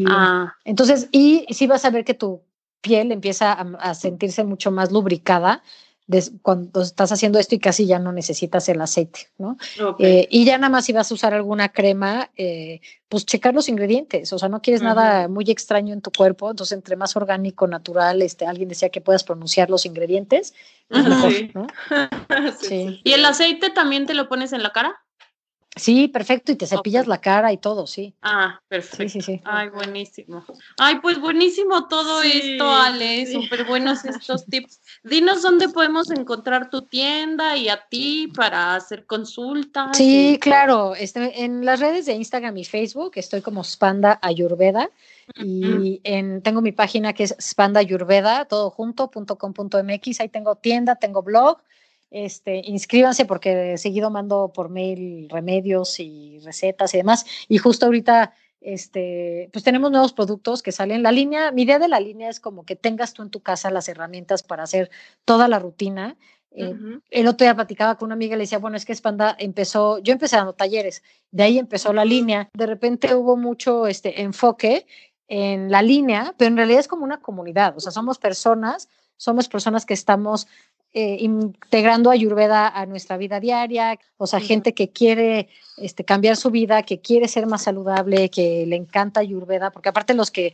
Ah. 0.07 0.53
Entonces, 0.65 1.07
y 1.11 1.45
si 1.49 1.65
vas 1.67 1.85
a 1.85 1.89
ver 1.89 2.03
que 2.03 2.13
tu 2.13 2.41
piel 2.81 3.13
empieza 3.13 3.53
a, 3.53 3.93
sentirse 3.95 4.43
mucho 4.43 4.69
más 4.69 4.91
lubricada 4.91 5.63
cuando 6.41 6.81
estás 6.81 7.11
haciendo 7.11 7.39
esto 7.39 7.55
y 7.55 7.59
casi 7.59 7.85
ya 7.85 7.97
no 7.97 8.11
necesitas 8.11 8.67
el 8.69 8.81
aceite, 8.81 9.29
¿no? 9.37 9.57
Eh, 9.99 10.27
y 10.29 10.45
ya 10.45 10.57
nada 10.57 10.69
más 10.69 10.85
si 10.85 10.93
vas 10.93 11.09
a 11.09 11.13
usar 11.13 11.33
alguna 11.33 11.69
crema, 11.69 12.29
eh, 12.35 12.81
pues 13.07 13.25
checar 13.25 13.53
los 13.53 13.69
ingredientes, 13.69 14.33
o 14.33 14.39
sea, 14.39 14.49
no 14.49 14.61
quieres 14.61 14.81
nada 14.81 15.27
muy 15.27 15.45
extraño 15.49 15.93
en 15.93 16.01
tu 16.01 16.11
cuerpo, 16.11 16.51
entonces 16.51 16.75
entre 16.77 16.95
más 16.95 17.15
orgánico, 17.15 17.67
natural, 17.67 18.21
este, 18.21 18.45
alguien 18.45 18.69
decía 18.69 18.89
que 18.89 19.01
puedas 19.01 19.23
pronunciar 19.23 19.69
los 19.69 19.85
ingredientes, 19.85 20.53
sí. 22.59 23.01
¿Y 23.03 23.13
el 23.13 23.25
aceite 23.25 23.69
también 23.69 24.05
te 24.05 24.13
lo 24.13 24.27
pones 24.27 24.51
en 24.51 24.61
la 24.63 24.71
cara? 24.71 25.03
Sí, 25.75 26.07
perfecto, 26.07 26.51
y 26.51 26.55
te 26.55 26.67
cepillas 26.67 27.07
la 27.07 27.19
cara 27.19 27.51
y 27.51 27.57
todo, 27.57 27.87
sí. 27.87 28.13
Ah, 28.21 28.61
perfecto. 28.67 29.09
Sí, 29.09 29.09
sí, 29.09 29.21
sí. 29.21 29.41
Ay, 29.43 29.69
buenísimo. 29.69 30.45
Ay, 30.77 30.99
pues 31.01 31.19
buenísimo 31.19 31.87
todo 31.87 32.21
esto, 32.21 32.69
Ale, 32.69 33.25
súper 33.25 33.65
buenos 33.65 34.05
estos 34.05 34.45
tips. 34.45 34.81
Dinos 35.03 35.41
dónde 35.41 35.69
podemos 35.69 36.11
encontrar 36.11 36.69
tu 36.69 36.83
tienda 36.83 37.57
y 37.57 37.69
a 37.69 37.87
ti 37.89 38.31
para 38.35 38.75
hacer 38.75 39.07
consultas. 39.07 39.97
Sí, 39.97 40.37
claro, 40.39 40.93
este, 40.93 41.43
en 41.43 41.65
las 41.65 41.79
redes 41.79 42.05
de 42.05 42.13
Instagram 42.13 42.55
y 42.57 42.65
Facebook 42.65 43.13
estoy 43.15 43.41
como 43.41 43.63
Spanda 43.63 44.19
Ayurveda 44.21 44.91
y 45.35 46.01
en, 46.03 46.43
tengo 46.43 46.61
mi 46.61 46.71
página 46.71 47.13
que 47.13 47.23
es 47.23 47.35
spandayurveda, 47.41 48.45
todo 48.45 48.69
junto, 48.69 49.09
ahí 50.19 50.29
tengo 50.29 50.55
tienda, 50.55 50.95
tengo 50.97 51.23
blog 51.23 51.57
este, 52.13 52.61
inscríbanse 52.63 53.25
porque 53.25 53.75
seguido 53.79 54.11
mando 54.11 54.53
por 54.53 54.69
mail 54.69 55.27
remedios 55.29 55.99
y 55.99 56.37
recetas 56.39 56.93
y 56.93 56.97
demás. 56.97 57.25
Y 57.49 57.57
justo 57.57 57.87
ahorita, 57.87 58.35
este, 58.61 59.49
pues 59.51 59.65
tenemos 59.65 59.89
nuevos 59.89 60.13
productos 60.13 60.61
que 60.61 60.71
salen. 60.71 61.01
La 61.01 61.11
línea, 61.11 61.51
mi 61.51 61.63
idea 61.63 61.79
de 61.79 61.87
la 61.87 61.99
línea 61.99 62.29
es 62.29 62.39
como 62.39 62.65
que 62.65 62.75
tengas 62.75 63.13
tú 63.13 63.23
en 63.23 63.31
tu 63.31 63.41
casa 63.41 63.71
las 63.71 63.89
herramientas 63.89 64.43
para 64.43 64.61
hacer 64.61 64.91
toda 65.25 65.47
la 65.47 65.57
rutina. 65.57 66.15
Eh, 66.51 66.75
el 67.09 67.27
otro 67.27 67.45
día 67.45 67.55
platicaba 67.55 67.97
con 67.97 68.05
una 68.07 68.13
amiga 68.13 68.35
y 68.35 68.37
le 68.37 68.43
decía, 68.43 68.59
bueno, 68.59 68.77
es 68.77 68.85
que 68.85 68.93
Spanda 68.93 69.35
empezó, 69.39 69.97
yo 69.97 70.13
empecé 70.13 70.35
dando 70.35 70.53
talleres, 70.53 71.01
de 71.31 71.41
ahí 71.41 71.57
empezó 71.57 71.93
la 71.93 72.05
línea. 72.05 72.51
De 72.53 72.67
repente 72.67 73.15
hubo 73.15 73.35
mucho 73.35 73.87
este, 73.87 74.21
enfoque 74.21 74.85
en 75.27 75.71
la 75.71 75.81
línea, 75.81 76.35
pero 76.37 76.49
en 76.49 76.57
realidad 76.57 76.81
es 76.81 76.87
como 76.87 77.05
una 77.05 77.21
comunidad, 77.21 77.75
o 77.75 77.79
sea, 77.79 77.91
somos 77.91 78.19
personas, 78.19 78.87
somos 79.17 79.47
personas 79.47 79.87
que 79.87 79.95
estamos 79.95 80.47
eh, 80.93 81.17
integrando 81.19 82.11
Ayurveda 82.11 82.67
a 82.67 82.85
nuestra 82.85 83.17
vida 83.17 83.39
diaria, 83.39 83.99
o 84.17 84.27
sea, 84.27 84.39
gente 84.39 84.73
que 84.73 84.91
quiere 84.91 85.49
este, 85.77 86.05
cambiar 86.05 86.35
su 86.37 86.51
vida, 86.51 86.83
que 86.83 87.01
quiere 87.01 87.27
ser 87.27 87.47
más 87.47 87.63
saludable, 87.63 88.29
que 88.29 88.65
le 88.67 88.75
encanta 88.75 89.19
Ayurveda, 89.19 89.71
porque 89.71 89.89
aparte 89.89 90.13
los 90.13 90.29
que, 90.29 90.53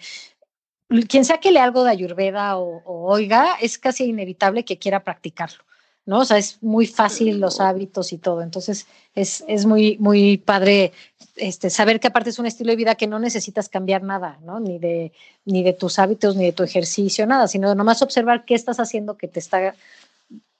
quien 1.09 1.25
sea 1.25 1.39
que 1.39 1.51
le 1.51 1.59
algo 1.59 1.83
de 1.83 1.91
Ayurveda 1.91 2.57
o, 2.57 2.81
oiga, 2.85 3.57
es 3.61 3.77
casi 3.77 4.05
inevitable 4.05 4.63
que 4.63 4.77
quiera 4.77 5.03
practicarlo. 5.03 5.63
¿no? 6.05 6.21
O 6.21 6.25
sea, 6.25 6.37
es 6.37 6.63
muy 6.63 6.87
fácil 6.87 7.39
los 7.39 7.59
hábitos 7.59 8.13
y 8.13 8.17
todo. 8.17 8.41
Entonces, 8.41 8.87
es, 9.13 9.43
es 9.47 9.65
muy, 9.65 9.97
muy 9.99 10.37
padre 10.37 10.91
este, 11.35 11.69
saber 11.69 11.99
que 11.99 12.07
aparte 12.07 12.31
es 12.31 12.39
un 12.39 12.45
estilo 12.45 12.71
de 12.71 12.77
vida 12.77 12.95
que 12.95 13.07
no 13.07 13.19
necesitas 13.19 13.69
cambiar 13.69 14.03
nada, 14.03 14.39
¿no? 14.41 14.59
Ni 14.59 14.79
de, 14.79 15.11
ni 15.45 15.63
de 15.63 15.73
tus 15.73 15.99
hábitos, 15.99 16.35
ni 16.35 16.45
de 16.45 16.51
tu 16.51 16.63
ejercicio, 16.63 17.27
nada, 17.27 17.47
sino 17.47 17.75
nomás 17.75 18.01
observar 18.01 18.45
qué 18.45 18.55
estás 18.55 18.79
haciendo 18.79 19.17
que 19.17 19.27
te 19.27 19.39
está 19.39 19.75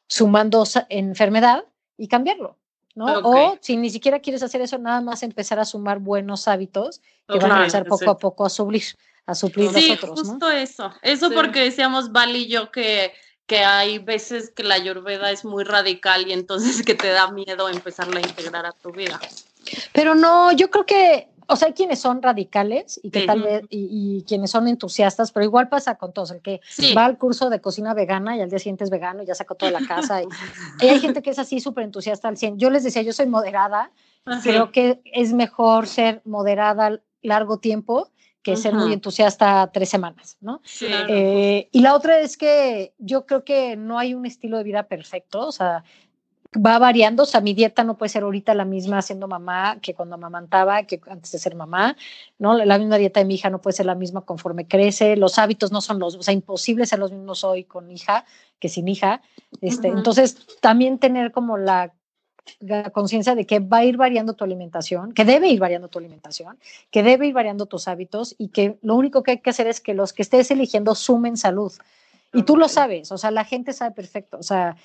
sumando 0.09 0.65
enfermedad 0.89 1.63
y 1.97 2.07
cambiarlo. 2.09 2.57
¿no? 2.95 3.19
O 3.19 3.57
si 3.61 3.77
ni 3.77 3.89
siquiera 3.89 4.19
quieres 4.19 4.43
hacer 4.43 4.61
eso, 4.61 4.77
nada 4.77 4.99
más 4.99 5.23
empezar 5.23 5.59
a 5.59 5.65
sumar 5.65 5.99
buenos 5.99 6.49
hábitos 6.49 7.01
que 7.27 7.39
van 7.39 7.51
a 7.51 7.57
empezar 7.59 7.85
poco 7.85 8.09
a 8.09 8.17
poco 8.17 8.45
a 8.45 8.49
suplir, 8.49 8.83
a 9.25 9.35
suplir 9.35 9.71
sí, 9.71 9.89
los 9.89 10.03
otros. 10.03 10.27
Justo 10.27 10.51
eso. 10.51 10.91
Eso 11.01 11.31
porque 11.31 11.61
decíamos 11.61 12.11
Val 12.11 12.35
y 12.35 12.47
yo 12.47 12.71
que, 12.71 13.13
que 13.45 13.59
hay 13.59 13.99
veces 13.99 14.51
que 14.53 14.63
la 14.63 14.75
ayurveda 14.75 15.31
es 15.31 15.45
muy 15.45 15.63
radical 15.63 16.27
y 16.27 16.33
entonces 16.33 16.81
que 16.85 16.95
te 16.95 17.09
da 17.09 17.31
miedo 17.31 17.69
empezarla 17.69 18.19
a 18.19 18.23
integrar 18.23 18.65
a 18.65 18.73
tu 18.73 18.91
vida. 18.91 19.19
Pero 19.93 20.15
no, 20.15 20.51
yo 20.51 20.69
creo 20.69 20.85
que 20.85 21.28
o 21.49 21.55
sea, 21.55 21.69
hay 21.69 21.73
quienes 21.73 21.99
son 21.99 22.21
radicales 22.21 22.99
y 23.01 23.09
que 23.09 23.23
tal 23.23 23.41
vez, 23.41 23.63
y, 23.69 24.23
quienes 24.27 24.51
son 24.51 24.67
entusiastas, 24.67 25.31
pero 25.31 25.43
igual 25.43 25.67
pasa 25.67 25.95
con 25.95 26.13
todos, 26.13 26.29
el 26.31 26.41
que 26.41 26.61
va 26.95 27.05
al 27.05 27.17
curso 27.17 27.49
de 27.49 27.59
cocina 27.59 27.95
vegana 27.95 28.37
y 28.37 28.41
al 28.41 28.49
día 28.49 28.59
siguiente 28.59 28.83
es 28.83 28.91
vegano 28.91 29.23
y 29.23 29.25
ya 29.25 29.33
sacó 29.33 29.55
toda 29.55 29.71
la 29.71 29.85
casa. 29.87 30.21
Y, 30.21 30.87
hay 30.87 30.99
gente 30.99 31.23
que 31.23 31.31
es 31.31 31.39
así 31.39 31.59
súper 31.59 31.85
entusiasta 31.85 32.27
al 32.27 32.37
100. 32.37 32.59
Yo 32.59 32.69
les 32.69 32.83
decía, 32.83 33.01
yo 33.01 33.13
soy 33.13 33.25
moderada, 33.25 33.91
creo 34.43 34.71
que 34.71 35.01
es 35.05 35.33
mejor 35.33 35.87
ser 35.87 36.21
moderada 36.23 37.01
largo 37.21 37.57
tiempo 37.57 38.11
que 38.43 38.55
ser 38.55 38.73
muy 38.73 38.93
entusiasta 38.93 39.69
tres 39.73 39.89
semanas, 39.89 40.37
¿no? 40.39 40.61
Eh, 40.81 41.67
y 41.71 41.81
la 41.81 41.93
otra 41.93 42.19
es 42.19 42.37
que 42.37 42.93
yo 42.97 43.25
creo 43.25 43.43
que 43.43 43.75
no 43.75 43.99
hay 43.99 44.13
un 44.13 44.25
estilo 44.25 44.57
de 44.57 44.63
vida 44.63 44.83
perfecto, 44.83 45.47
o 45.47 45.51
sea, 45.51 45.83
va 46.55 46.79
variando, 46.79 47.23
o 47.23 47.25
sea, 47.25 47.41
mi 47.41 47.53
dieta 47.53 47.83
no 47.83 47.97
puede 47.97 48.09
ser 48.09 48.23
ahorita 48.23 48.55
la 48.55 48.65
misma 48.65 49.01
siendo 49.01 49.27
mamá 49.27 49.77
que 49.81 49.93
cuando 49.93 50.15
amamantaba, 50.15 50.83
que 50.83 50.99
antes 51.07 51.31
de 51.31 51.37
ser 51.37 51.55
mamá, 51.55 51.95
¿no? 52.39 52.57
La 52.57 52.79
misma 52.79 52.97
dieta 52.97 53.19
de 53.19 53.25
mi 53.25 53.35
hija 53.35 53.49
no 53.49 53.61
puede 53.61 53.77
ser 53.77 53.85
la 53.85 53.95
misma 53.95 54.21
conforme 54.21 54.67
crece, 54.67 55.15
los 55.15 55.37
hábitos 55.37 55.71
no 55.71 55.81
son 55.81 55.99
los, 55.99 56.15
o 56.15 56.23
sea, 56.23 56.33
imposible 56.33 56.87
ser 56.87 56.99
los 56.99 57.11
mismos 57.11 57.43
hoy 57.43 57.65
con 57.65 57.91
hija 57.91 58.25
que 58.59 58.67
sin 58.67 58.87
hija. 58.87 59.21
Este, 59.61 59.89
Entonces, 59.89 60.47
también 60.59 60.97
tener 60.97 61.31
como 61.31 61.57
la, 61.57 61.93
conciencia 62.93 63.35
de 63.35 63.45
que 63.45 63.59
va 63.59 63.77
a 63.77 63.85
ir 63.85 63.95
variando 63.95 64.33
tu 64.33 64.43
alimentación, 64.43 65.13
que 65.13 65.23
debe 65.23 65.49
ir 65.49 65.59
variando 65.59 65.87
tu 65.87 65.99
alimentación, 65.99 66.57
que 66.89 67.03
debe 67.03 67.27
ir 67.27 67.33
variando 67.35 67.67
tus 67.67 67.87
hábitos 67.87 68.33
y 68.39 68.47
que 68.47 68.79
lo 68.81 68.95
único 68.95 69.21
que 69.21 69.31
hay 69.31 69.37
que 69.37 69.51
hacer 69.51 69.67
es 69.67 69.79
que 69.79 69.93
los 69.93 70.13
que 70.13 70.23
estés 70.23 70.49
eligiendo 70.49 70.95
sumen 70.95 71.37
salud. 71.37 71.71
Y 72.33 72.41
tú 72.43 72.57
lo 72.57 72.67
sabes, 72.67 73.11
o 73.11 73.19
sea, 73.19 73.29
la 73.29 73.45
gente 73.45 73.71
sabe 73.71 73.91
perfecto, 73.91 74.37
o 74.37 74.43
sea, 74.43 74.77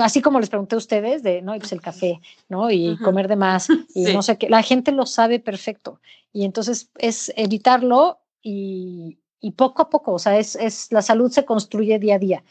así 0.00 0.22
como 0.22 0.40
les 0.40 0.50
pregunté 0.50 0.74
a 0.74 0.78
ustedes 0.78 1.22
de, 1.22 1.42
no, 1.42 1.56
pues 1.56 1.72
el 1.72 1.80
café, 1.80 2.20
¿no? 2.48 2.70
Y 2.70 2.96
comer 2.98 3.28
de 3.28 3.36
más, 3.36 3.68
y 3.94 4.04
no 4.12 4.22
sé 4.22 4.38
qué, 4.38 4.48
la 4.48 4.62
gente 4.62 4.92
lo 4.92 5.06
sabe 5.06 5.40
perfecto. 5.40 6.00
Y 6.32 6.44
entonces 6.44 6.90
es 6.98 7.32
evitarlo 7.36 8.18
y, 8.42 9.18
y 9.40 9.52
poco 9.52 9.82
a 9.82 9.90
poco, 9.90 10.12
o 10.12 10.18
sea, 10.18 10.38
es, 10.38 10.56
es, 10.56 10.90
la 10.90 11.02
salud 11.02 11.30
se 11.30 11.44
construye 11.44 11.98
día 11.98 12.16
a 12.16 12.18
día. 12.18 12.44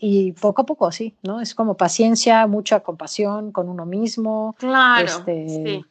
y 0.00 0.32
poco 0.32 0.62
a 0.62 0.66
poco, 0.66 0.90
sí, 0.90 1.14
¿no? 1.22 1.40
Es 1.40 1.54
como 1.54 1.76
paciencia, 1.76 2.46
mucha 2.46 2.80
compasión 2.80 3.52
con 3.52 3.68
uno 3.68 3.84
mismo. 3.84 4.56
Claro. 4.58 5.06
Este, 5.06 5.48
sí. 5.48 5.84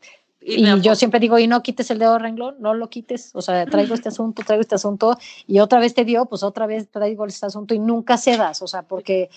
Y, 0.43 0.67
a 0.67 0.77
yo 0.77 0.95
siempre 0.95 1.19
digo, 1.19 1.37
y 1.37 1.45
no 1.45 1.61
quites 1.61 1.91
el 1.91 1.99
dedo 1.99 2.17
renglón, 2.17 2.55
no 2.59 2.73
lo 2.73 2.89
quites, 2.89 3.29
o 3.35 3.41
sea, 3.41 3.65
traigo 3.67 3.93
este 3.93 4.09
asunto, 4.09 4.41
traigo 4.43 4.61
este 4.61 4.73
asunto, 4.73 5.17
y 5.45 5.59
otra 5.59 5.79
vez 5.79 5.93
te 5.93 6.03
dio, 6.03 6.25
pues 6.25 6.41
otra 6.41 6.65
vez 6.65 6.89
traigo 6.89 7.27
este 7.27 7.45
asunto, 7.45 7.75
y 7.75 7.79
nunca 7.79 8.17
cedas, 8.17 8.61
o 8.63 8.67
sea, 8.67 8.81
porque 8.81 9.29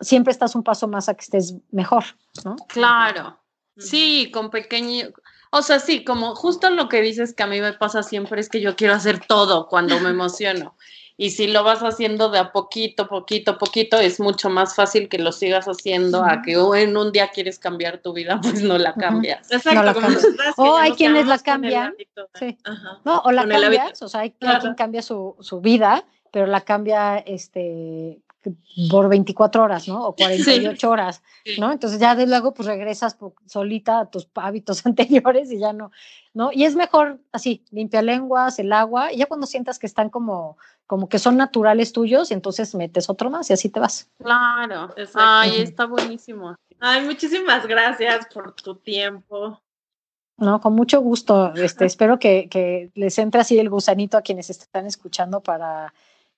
siempre 0.00 0.32
estás 0.32 0.54
un 0.54 0.62
paso 0.62 0.88
más 0.88 1.08
a 1.08 1.14
que 1.14 1.22
estés 1.22 1.54
mejor, 1.70 2.04
¿no? 2.44 2.56
Claro. 2.68 3.38
Sí, 3.76 4.30
con 4.32 4.50
pequeño. 4.50 5.08
O 5.50 5.62
sea, 5.62 5.78
sí, 5.78 6.04
como 6.04 6.34
justo 6.34 6.68
lo 6.70 6.88
que 6.88 7.00
dices 7.00 7.32
que 7.32 7.42
a 7.42 7.46
mí 7.46 7.60
me 7.60 7.72
pasa 7.72 8.02
siempre 8.02 8.40
es 8.40 8.48
que 8.48 8.60
yo 8.60 8.76
quiero 8.76 8.94
hacer 8.94 9.20
todo 9.26 9.66
cuando 9.68 9.98
me 10.00 10.10
emociono. 10.10 10.74
Y 11.20 11.30
si 11.30 11.48
lo 11.48 11.64
vas 11.64 11.80
haciendo 11.80 12.28
de 12.30 12.38
a 12.38 12.52
poquito, 12.52 13.08
poquito, 13.08 13.58
poquito, 13.58 13.98
es 13.98 14.20
mucho 14.20 14.50
más 14.50 14.76
fácil 14.76 15.08
que 15.08 15.18
lo 15.18 15.32
sigas 15.32 15.66
haciendo 15.66 16.22
a 16.24 16.42
que 16.42 16.56
oh, 16.56 16.76
en 16.76 16.96
un 16.96 17.10
día 17.10 17.30
quieres 17.30 17.58
cambiar 17.58 17.98
tu 17.98 18.12
vida, 18.12 18.38
pues 18.42 18.62
no 18.62 18.78
la 18.78 18.94
cambias. 18.94 19.50
Exacto, 19.50 19.82
la 19.82 19.94
como 19.94 20.06
cambias. 20.06 20.22
nosotras 20.24 20.54
que 20.54 20.62
O 20.62 20.76
ya 20.76 20.82
hay 20.82 20.92
quienes 20.92 21.26
la 21.26 21.38
cambian. 21.40 21.86
hábito 21.88 22.28
Sí. 22.34 22.56
No, 23.04 23.18
o 23.24 23.32
la 23.32 23.48
cambias, 23.48 24.00
o 24.02 24.08
sea, 24.08 24.20
hay 24.20 24.30
Claro. 24.30 24.56
hay 24.56 24.60
quien 24.62 24.74
cambia 24.74 25.02
su, 25.02 25.34
su 25.40 25.60
vida, 25.60 26.04
pero 26.30 26.46
la 26.46 26.60
cambia 26.60 27.18
este 27.18 28.20
por 28.90 29.08
24 29.08 29.62
horas, 29.62 29.88
¿no? 29.88 30.06
O 30.06 30.14
48 30.16 30.90
horas, 30.90 31.22
Sí. 31.44 31.60
¿no? 31.60 31.72
Entonces 31.72 31.98
ya 31.98 32.14
de 32.14 32.26
luego 32.26 32.54
pues 32.54 32.66
regresas 32.66 33.16
solita 33.46 34.00
a 34.00 34.10
tus 34.10 34.28
hábitos 34.34 34.84
anteriores 34.86 35.50
y 35.50 35.58
ya 35.58 35.72
no, 35.72 35.90
¿no? 36.34 36.50
Y 36.52 36.64
es 36.64 36.76
mejor 36.76 37.20
así, 37.32 37.64
limpia 37.70 38.02
lenguas, 38.02 38.58
el 38.58 38.72
agua, 38.72 39.12
y 39.12 39.18
ya 39.18 39.26
cuando 39.26 39.46
sientas 39.46 39.78
que 39.78 39.86
están 39.86 40.10
como, 40.10 40.58
como 40.86 41.08
que 41.08 41.18
son 41.18 41.36
naturales 41.36 41.92
tuyos, 41.92 42.30
entonces 42.30 42.74
metes 42.74 43.10
otro 43.10 43.30
más 43.30 43.50
y 43.50 43.52
así 43.52 43.68
te 43.68 43.80
vas. 43.80 44.10
Claro. 44.18 44.90
Exacto. 44.96 45.18
Ay, 45.20 45.60
está 45.60 45.86
buenísimo. 45.86 46.54
Ay, 46.80 47.04
muchísimas 47.04 47.66
gracias 47.66 48.26
por 48.32 48.52
tu 48.52 48.76
tiempo. 48.76 49.60
No, 50.36 50.60
con 50.60 50.74
mucho 50.74 51.00
gusto. 51.00 51.52
Este, 51.54 51.84
espero 51.86 52.18
que, 52.18 52.48
que 52.48 52.90
les 52.94 53.18
entre 53.18 53.40
así 53.40 53.58
el 53.58 53.68
gusanito 53.70 54.16
a 54.16 54.22
quienes 54.22 54.50
están 54.50 54.86
escuchando 54.86 55.40
para, 55.40 55.92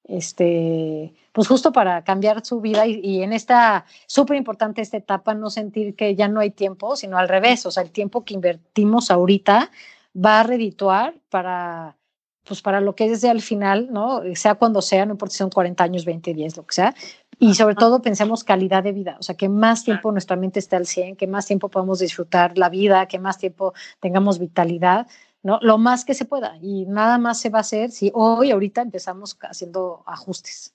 este, 0.05 1.15
pues 1.33 1.49
justo 1.49 1.73
para 1.73 2.03
cambiar 2.05 2.45
su 2.45 2.61
vida 2.61 2.87
y, 2.87 3.01
y 3.03 3.23
en 3.23 3.33
esta 3.33 3.85
súper 4.07 4.37
importante 4.37 4.83
esta 4.83 4.97
etapa 4.97 5.35
no 5.35 5.51
sentir 5.51 5.95
que 5.95 6.15
ya 6.15 6.29
no 6.29 6.41
hay 6.41 6.51
tiempo, 6.51 6.97
sino 6.97 7.19
al 7.19 7.29
revés, 7.29 7.67
o 7.67 7.71
sea, 7.71 7.83
el 7.83 7.91
tiempo 7.91 8.25
que 8.25 8.35
invertimos 8.35 9.11
ahorita 9.11 9.71
va 10.15 10.41
a 10.41 10.43
redituar 10.43 11.15
para, 11.29 11.97
pues 12.45 12.63
para 12.63 12.81
lo 12.81 12.95
que 12.97 13.07
es 13.07 13.21
de 13.21 13.31
al 13.31 13.43
final, 13.43 13.89
¿no? 13.93 14.23
Sea 14.35 14.57
cuando 14.57 14.83
sea, 14.83 15.07
no 15.07 15.13
importa 15.13 15.33
si 15.33 15.39
son 15.39 15.51
40 15.51 15.85
años, 15.85 16.05
20, 16.05 16.35
10, 16.35 16.57
lo 16.57 16.67
que 16.67 16.75
sea. 16.75 16.95
Y 17.39 17.55
sobre 17.55 17.75
todo 17.75 18.03
pensemos 18.03 18.45
calidad 18.45 18.83
de 18.83 18.93
vida, 18.93 19.17
o 19.19 19.23
sea, 19.23 19.35
que 19.35 19.49
más 19.49 19.85
tiempo 19.85 20.13
nuestra 20.13 20.37
mente 20.37 20.59
esté 20.59 20.77
al 20.77 20.87
100, 20.87 21.17
que 21.17 21.27
más 21.27 21.47
tiempo 21.47 21.71
podamos 21.71 22.01
disfrutar 22.01 22.59
la 22.59 22.69
vida, 22.69 23.07
que 23.07 23.19
más 23.19 23.39
tiempo 23.39 23.73
tengamos 23.99 24.39
vitalidad, 24.39 25.07
¿no? 25.43 25.59
Lo 25.63 25.79
más 25.79 26.05
que 26.05 26.15
se 26.15 26.25
pueda. 26.25 26.57
Y 26.61 26.87
nada 26.87 27.19
más 27.19 27.41
se 27.41 27.49
va 27.51 27.59
a 27.59 27.63
hacer 27.63 27.91
si 27.91 28.11
hoy, 28.15 28.51
ahorita 28.51 28.83
empezamos 28.83 29.37
haciendo 29.43 30.03
ajustes. 30.07 30.75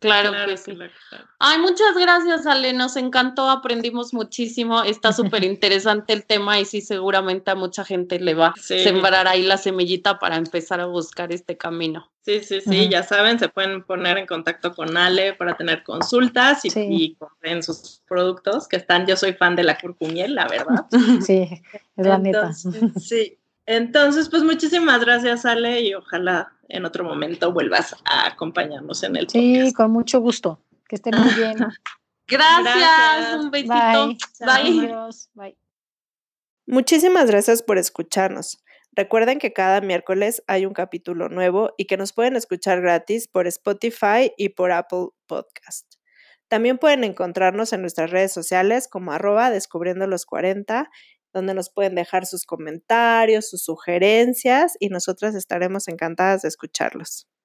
Claro, 0.00 0.30
Claro, 0.30 0.52
que 0.52 0.56
sí. 0.56 0.74
claro, 0.76 0.92
claro. 1.10 1.24
Ay, 1.40 1.58
muchas 1.58 1.96
gracias, 1.98 2.46
Ale. 2.46 2.72
Nos 2.72 2.94
encantó, 2.96 3.50
aprendimos 3.50 4.14
muchísimo. 4.14 4.84
Está 4.84 5.12
súper 5.12 5.42
interesante 5.44 6.12
el 6.12 6.24
tema 6.24 6.60
y 6.60 6.64
sí, 6.66 6.80
seguramente 6.82 7.50
a 7.50 7.56
mucha 7.56 7.84
gente 7.84 8.20
le 8.20 8.34
va 8.34 8.48
a 8.48 8.54
Sí. 8.56 8.78
sembrar 8.78 9.26
ahí 9.26 9.42
la 9.42 9.56
semillita 9.56 10.20
para 10.20 10.36
empezar 10.36 10.78
a 10.80 10.86
buscar 10.86 11.32
este 11.32 11.56
camino. 11.56 12.12
Sí, 12.24 12.40
sí, 12.44 12.60
sí, 12.60 12.88
ya 12.88 13.02
saben, 13.02 13.40
se 13.40 13.48
pueden 13.48 13.82
poner 13.82 14.18
en 14.18 14.26
contacto 14.26 14.72
con 14.72 14.96
Ale 14.96 15.32
para 15.32 15.56
tener 15.56 15.82
consultas 15.82 16.64
y, 16.64 16.70
Sí. 16.70 16.86
y 16.88 17.14
compren 17.16 17.62
sus 17.64 18.02
productos 18.06 18.68
que 18.68 18.76
están. 18.76 19.04
Yo 19.06 19.16
soy 19.16 19.32
fan 19.32 19.56
de 19.56 19.64
la 19.64 19.78
curcumiel, 19.78 20.36
la 20.36 20.46
verdad. 20.46 20.86
Sí, 21.26 21.48
es 21.96 22.06
la 22.06 22.18
neta. 22.18 22.52
Sí. 22.52 23.37
Entonces, 23.70 24.30
pues 24.30 24.42
muchísimas 24.44 24.98
gracias, 25.04 25.44
Ale, 25.44 25.82
y 25.82 25.92
ojalá 25.92 26.54
en 26.70 26.86
otro 26.86 27.04
momento 27.04 27.52
vuelvas 27.52 27.94
a 28.06 28.26
acompañarnos 28.26 29.02
en 29.02 29.14
el 29.16 29.28
Sí, 29.28 29.56
podcast. 29.56 29.76
con 29.76 29.90
mucho 29.90 30.20
gusto. 30.20 30.64
Que 30.88 30.96
estén 30.96 31.14
muy 31.20 31.34
bien. 31.34 31.54
Gracias, 32.26 32.76
Gracias. 32.76 33.34
un 33.44 33.50
besito. 33.50 33.74
Bye. 33.74 34.16
Bye. 34.40 34.86
Adiós. 34.86 35.30
Bye. 35.34 35.58
Muchísimas 36.66 37.30
gracias 37.30 37.62
por 37.62 37.76
escucharnos. 37.78 38.58
Recuerden 38.92 39.38
que 39.38 39.52
cada 39.52 39.80
miércoles 39.82 40.42
hay 40.46 40.64
un 40.66 40.72
capítulo 40.72 41.28
nuevo 41.28 41.72
y 41.76 41.84
que 41.86 41.96
nos 41.98 42.12
pueden 42.14 42.36
escuchar 42.36 42.80
gratis 42.80 43.28
por 43.28 43.46
Spotify 43.46 44.32
y 44.38 44.50
por 44.50 44.72
Apple 44.72 45.08
Podcast. 45.26 45.86
También 46.48 46.78
pueden 46.78 47.04
encontrarnos 47.04 47.72
en 47.74 47.82
nuestras 47.82 48.10
redes 48.10 48.32
sociales 48.32 48.88
como 48.88 49.12
arroba 49.12 49.50
descubriendo 49.50 50.06
los 50.06 50.24
40, 50.24 50.90
donde 51.32 51.54
nos 51.54 51.70
pueden 51.70 51.94
dejar 51.94 52.26
sus 52.26 52.44
comentarios, 52.44 53.48
sus 53.48 53.62
sugerencias 53.62 54.74
y 54.80 54.88
nosotras 54.88 55.34
estaremos 55.34 55.88
encantadas 55.88 56.42
de 56.42 56.48
escucharlos. 56.48 57.28